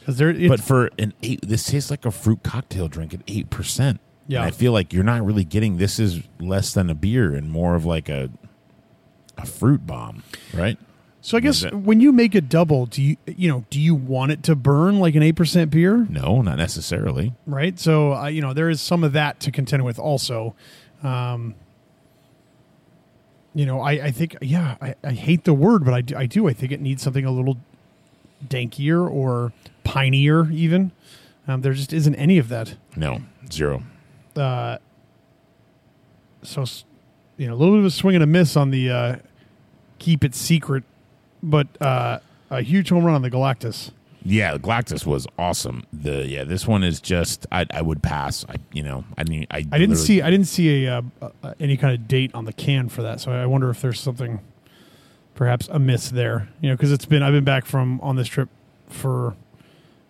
Because 0.00 0.16
they're, 0.18 0.48
But 0.48 0.60
for 0.60 0.90
an 0.98 1.12
eight, 1.22 1.40
this 1.46 1.64
tastes 1.64 1.90
like 1.90 2.04
a 2.04 2.10
fruit 2.10 2.42
cocktail 2.42 2.88
drink 2.88 3.14
at 3.14 3.20
eight 3.28 3.48
percent. 3.48 4.00
Yeah. 4.26 4.42
I 4.42 4.50
feel 4.50 4.72
like 4.72 4.92
you're 4.92 5.04
not 5.04 5.24
really 5.24 5.44
getting. 5.44 5.76
This 5.76 5.98
is 6.00 6.22
less 6.40 6.74
than 6.74 6.90
a 6.90 6.94
beer 6.94 7.34
and 7.34 7.50
more 7.50 7.74
of 7.74 7.84
like 7.84 8.08
a 8.08 8.30
a 9.36 9.46
fruit 9.46 9.86
bomb, 9.86 10.22
right? 10.52 10.78
so 11.20 11.36
I 11.38 11.40
guess 11.40 11.64
when 11.72 12.00
you 12.00 12.12
make 12.12 12.34
a 12.34 12.40
double, 12.40 12.86
do 12.86 13.02
you 13.02 13.16
you 13.26 13.48
know 13.48 13.64
do 13.70 13.80
you 13.80 13.94
want 13.94 14.32
it 14.32 14.42
to 14.44 14.54
burn 14.54 15.00
like 15.00 15.14
an 15.14 15.22
eight 15.22 15.36
percent 15.36 15.70
beer? 15.70 16.06
No, 16.10 16.42
not 16.42 16.58
necessarily. 16.58 17.32
right? 17.46 17.78
So 17.78 18.12
uh, 18.14 18.26
you 18.26 18.40
know 18.42 18.52
there 18.52 18.68
is 18.68 18.80
some 18.80 19.02
of 19.04 19.12
that 19.14 19.40
to 19.40 19.50
contend 19.50 19.84
with 19.84 19.98
also. 19.98 20.54
Um, 21.02 21.54
you 23.54 23.66
know, 23.66 23.80
I, 23.80 23.92
I 23.92 24.10
think 24.10 24.36
yeah, 24.42 24.76
I, 24.80 24.94
I 25.04 25.12
hate 25.12 25.44
the 25.44 25.54
word, 25.54 25.84
but 25.84 25.94
I 25.94 26.00
do, 26.00 26.16
I 26.16 26.26
do. 26.26 26.48
I 26.48 26.52
think 26.52 26.72
it 26.72 26.80
needs 26.80 27.02
something 27.02 27.24
a 27.24 27.30
little 27.30 27.56
dankier 28.46 29.08
or 29.08 29.52
pinier 29.84 30.50
even. 30.50 30.90
Um, 31.46 31.60
there 31.60 31.72
just 31.72 31.92
isn't 31.92 32.14
any 32.16 32.38
of 32.38 32.48
that. 32.48 32.74
No, 32.96 33.20
zero. 33.50 33.82
Uh, 34.34 34.78
so 36.42 36.64
you 37.36 37.46
know, 37.46 37.54
a 37.54 37.56
little 37.56 37.74
bit 37.74 37.80
of 37.80 37.86
a 37.86 37.90
swing 37.90 38.14
and 38.14 38.24
a 38.24 38.26
miss 38.26 38.56
on 38.56 38.70
the 38.70 38.90
uh, 38.90 39.16
keep 39.98 40.24
it 40.24 40.34
secret, 40.34 40.84
but 41.42 41.66
uh, 41.80 42.18
a 42.50 42.62
huge 42.62 42.90
home 42.90 43.04
run 43.04 43.14
on 43.14 43.22
the 43.22 43.30
Galactus. 43.30 43.90
Yeah, 44.26 44.52
the 44.54 44.58
Galactus 44.60 45.04
was 45.04 45.26
awesome. 45.38 45.84
The 45.92 46.26
yeah, 46.26 46.44
this 46.44 46.66
one 46.66 46.82
is 46.82 47.00
just 47.00 47.46
I 47.52 47.66
I 47.70 47.82
would 47.82 48.02
pass. 48.02 48.44
I 48.48 48.56
you 48.72 48.82
know 48.82 49.04
I 49.18 49.24
mean 49.24 49.46
I 49.50 49.66
I 49.70 49.78
didn't 49.78 49.96
see 49.96 50.22
I 50.22 50.30
didn't 50.30 50.46
see 50.46 50.86
a 50.86 50.98
uh, 50.98 51.02
uh, 51.42 51.54
any 51.60 51.76
kind 51.76 51.94
of 51.94 52.08
date 52.08 52.30
on 52.34 52.46
the 52.46 52.52
can 52.52 52.88
for 52.88 53.02
that, 53.02 53.20
so 53.20 53.32
I 53.32 53.44
wonder 53.46 53.68
if 53.68 53.82
there's 53.82 54.00
something 54.00 54.40
perhaps 55.34 55.68
amiss 55.68 56.08
there. 56.10 56.48
You 56.62 56.70
know, 56.70 56.74
because 56.76 56.90
it's 56.90 57.04
been 57.04 57.22
I've 57.22 57.34
been 57.34 57.44
back 57.44 57.66
from 57.66 58.00
on 58.00 58.16
this 58.16 58.28
trip 58.28 58.48
for 58.88 59.36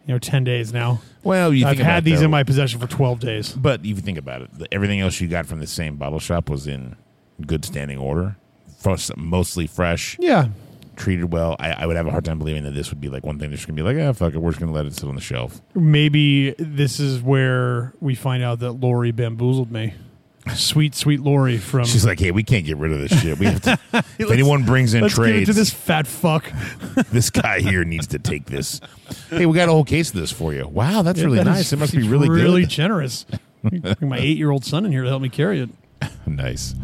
you 0.07 0.15
know 0.15 0.19
ten 0.21 0.45
days 0.45 0.73
now. 0.73 1.01
Well, 1.25 1.53
you 1.53 1.67
I've 1.67 1.79
had 1.79 1.99
it, 1.99 2.05
these 2.05 2.21
though, 2.21 2.27
in 2.27 2.31
my 2.31 2.45
possession 2.45 2.79
for 2.79 2.87
twelve 2.87 3.19
days. 3.19 3.53
But 3.53 3.81
if 3.81 3.87
you 3.87 3.97
think 3.97 4.19
about 4.19 4.43
it, 4.43 4.57
the- 4.57 4.73
everything 4.73 5.01
else 5.01 5.21
you 5.21 5.27
got 5.27 5.47
from 5.47 5.59
the 5.59 5.67
same 5.67 5.97
bottle 5.97 6.21
shop 6.21 6.49
was 6.49 6.69
in 6.69 6.95
good 7.47 7.65
standing 7.65 7.99
order, 7.99 8.37
mostly 9.17 9.67
fresh, 9.67 10.17
Yeah, 10.21 10.49
treated 10.97 11.33
well. 11.33 11.57
I, 11.59 11.73
I 11.73 11.87
would 11.87 11.97
have 11.97 12.07
a 12.07 12.11
hard 12.11 12.25
time 12.25 12.39
believing 12.39 12.65
that 12.65 12.73
this 12.73 12.91
would 12.91 13.01
be 13.01 13.09
like 13.09 13.25
one 13.25 13.39
thing. 13.39 13.51
They're 13.51 13.57
just 13.57 13.67
gonna 13.67 13.77
be 13.77 13.83
like, 13.83 13.97
ah, 14.07 14.13
fuck 14.13 14.35
it, 14.35 14.39
we're 14.39 14.51
just 14.51 14.61
gonna 14.61 14.73
let 14.73 14.87
it 14.87 14.95
sit 14.95 15.09
on 15.09 15.15
the 15.15 15.21
shelf. 15.21 15.61
maybe 15.75 16.51
this 16.59 17.01
is 17.01 17.21
where 17.23 17.93
we 18.01 18.15
find 18.15 18.43
out 18.43 18.61
that 18.61 18.73
Lori 18.73 19.11
bamboozled 19.13 19.71
me. 19.73 19.95
Sweet, 20.55 20.95
sweet 20.95 21.21
Lori 21.21 21.57
from. 21.57 21.87
She's 21.87 22.05
like, 22.05 22.21
hey, 22.21 22.31
we 22.31 22.43
can't 22.43 22.67
get 22.67 22.77
rid 22.77 22.93
of 22.93 22.99
this 23.01 23.19
shit. 23.19 23.39
We 23.39 23.47
have 23.47 23.63
to. 23.63 23.79
if 24.19 24.31
anyone 24.31 24.65
brings 24.65 24.93
in 24.93 25.01
Let's 25.01 25.15
trades, 25.15 25.47
to 25.49 25.55
this 25.55 25.71
fat 25.71 26.07
fuck. 26.07 26.45
this 27.11 27.31
guy 27.31 27.61
here 27.61 27.83
needs 27.83 28.09
to 28.09 28.19
take 28.19 28.45
this. 28.45 28.79
Hey, 29.31 29.47
we 29.47 29.55
got 29.55 29.71
a 29.71 29.73
whole 29.73 29.85
case 29.85 30.11
of 30.11 30.17
this 30.21 30.31
for 30.31 30.53
you. 30.53 30.69
Wow, 30.69 31.01
that's 31.01 31.19
really 31.23 31.39
That 31.39 31.47
is- 31.47 31.55
nice. 31.55 31.73
It 31.73 31.79
must 31.79 31.95
be 31.97 32.07
really, 32.07 32.29
really 32.29 32.61
good. 32.63 32.69
generous. 32.71 33.25
My 34.03 34.19
eight-year-old 34.19 34.67
son 34.67 34.85
in 34.85 34.93
here 34.93 35.05
to 35.05 35.09
help 35.09 35.23
me 35.23 35.31
carry 35.31 35.61
it. 35.61 35.71
nice. 36.27 36.75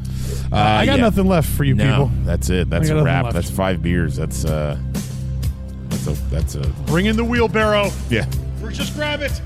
Uh, 0.52 0.56
I 0.56 0.86
got 0.86 0.98
yeah. 0.98 1.04
nothing 1.04 1.26
left 1.26 1.48
for 1.48 1.64
you 1.64 1.74
no, 1.74 1.84
people. 1.84 2.24
that's 2.24 2.50
it. 2.50 2.68
That's 2.68 2.88
a 2.88 3.02
wrap. 3.02 3.24
left. 3.24 3.34
That's 3.34 3.50
five 3.50 3.82
beers. 3.82 4.16
That's 4.16 4.44
uh, 4.44 4.76
that's 5.88 6.06
a 6.08 6.12
that's 6.30 6.54
a 6.56 6.66
Bring 6.86 7.06
in 7.06 7.16
the 7.16 7.24
wheelbarrow. 7.24 7.90
yeah. 8.08 8.26
Or 8.62 8.70
just 8.70 8.94
grab 8.94 9.20
it. 9.22 9.40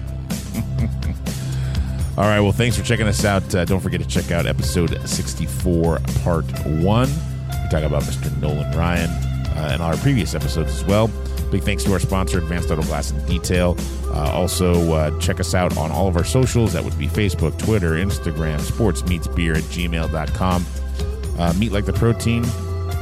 All 2.17 2.25
right. 2.25 2.41
Well, 2.41 2.53
thanks 2.53 2.77
for 2.77 2.85
checking 2.85 3.07
us 3.07 3.25
out. 3.25 3.55
Uh, 3.55 3.65
don't 3.65 3.81
forget 3.81 4.01
to 4.01 4.07
check 4.07 4.31
out 4.31 4.47
episode 4.47 4.99
64, 5.07 5.99
part 6.23 6.45
one. 6.67 7.09
We 7.09 7.69
talk 7.71 7.83
about 7.83 8.03
Mr. 8.05 8.35
Nolan 8.41 8.77
Ryan 8.77 9.11
uh, 9.11 9.71
and 9.73 9.83
our 9.83 9.97
previous 9.99 10.35
episodes 10.35 10.73
as 10.73 10.85
well. 10.85 11.09
Big 11.51 11.63
thanks 11.63 11.85
to 11.85 11.93
our 11.93 12.01
sponsor, 12.01 12.39
Advanced 12.39 12.71
Auto 12.71 12.83
Glass 12.83 13.11
and 13.11 13.27
Detail. 13.27 13.77
Uh, 14.07 14.31
also, 14.33 14.93
uh, 14.93 15.19
check 15.21 15.39
us 15.41 15.55
out 15.55 15.77
on 15.77 15.91
all 15.91 16.09
of 16.09 16.17
our 16.17 16.25
socials. 16.25 16.73
That 16.73 16.83
would 16.85 16.99
be 16.99 17.09
Facebook, 17.09 17.59
Twitter, 17.59 17.93
Instagram, 17.93 18.59
sportsmeetsbeer 18.61 19.57
at 19.57 19.63
gmail.com. 19.65 20.67
Uh, 21.39 21.53
meat 21.55 21.73
like 21.73 21.85
the 21.85 21.93
protein. 21.93 22.43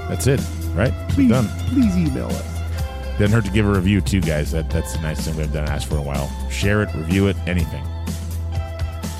That's 0.08 0.26
it, 0.26 0.40
right? 0.74 0.92
We're 1.16 1.28
done. 1.28 1.48
please 1.68 1.96
email 1.96 2.26
us. 2.26 2.52
Doesn't 3.18 3.30
hurt 3.30 3.44
to 3.44 3.50
give 3.50 3.66
a 3.66 3.70
review, 3.70 4.00
too, 4.00 4.20
guys. 4.20 4.52
That, 4.52 4.70
that's 4.70 4.94
a 4.94 5.00
nice 5.00 5.20
thing 5.24 5.36
we've 5.36 5.52
done 5.52 5.68
ask 5.68 5.88
for 5.88 5.96
a 5.96 6.02
while. 6.02 6.30
Share 6.50 6.82
it, 6.82 6.94
review 6.94 7.28
it, 7.28 7.36
anything. 7.46 7.84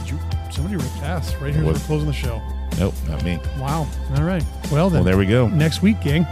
Did 0.01 0.11
you? 0.11 0.19
Somebody 0.51 0.77
ripped 0.77 1.03
ass 1.03 1.35
right 1.37 1.55
here. 1.55 1.65
What? 1.65 1.75
We're 1.75 1.81
closing 1.81 2.07
the 2.07 2.13
show. 2.13 2.43
Nope, 2.79 2.95
not 3.07 3.23
me. 3.23 3.39
Wow. 3.59 3.87
All 4.17 4.23
right. 4.23 4.43
Well 4.71 4.89
then. 4.89 5.01
Well, 5.01 5.05
there 5.05 5.19
we 5.19 5.27
go. 5.27 5.47
Next 5.49 5.83
week, 5.83 6.01
gang. 6.01 6.27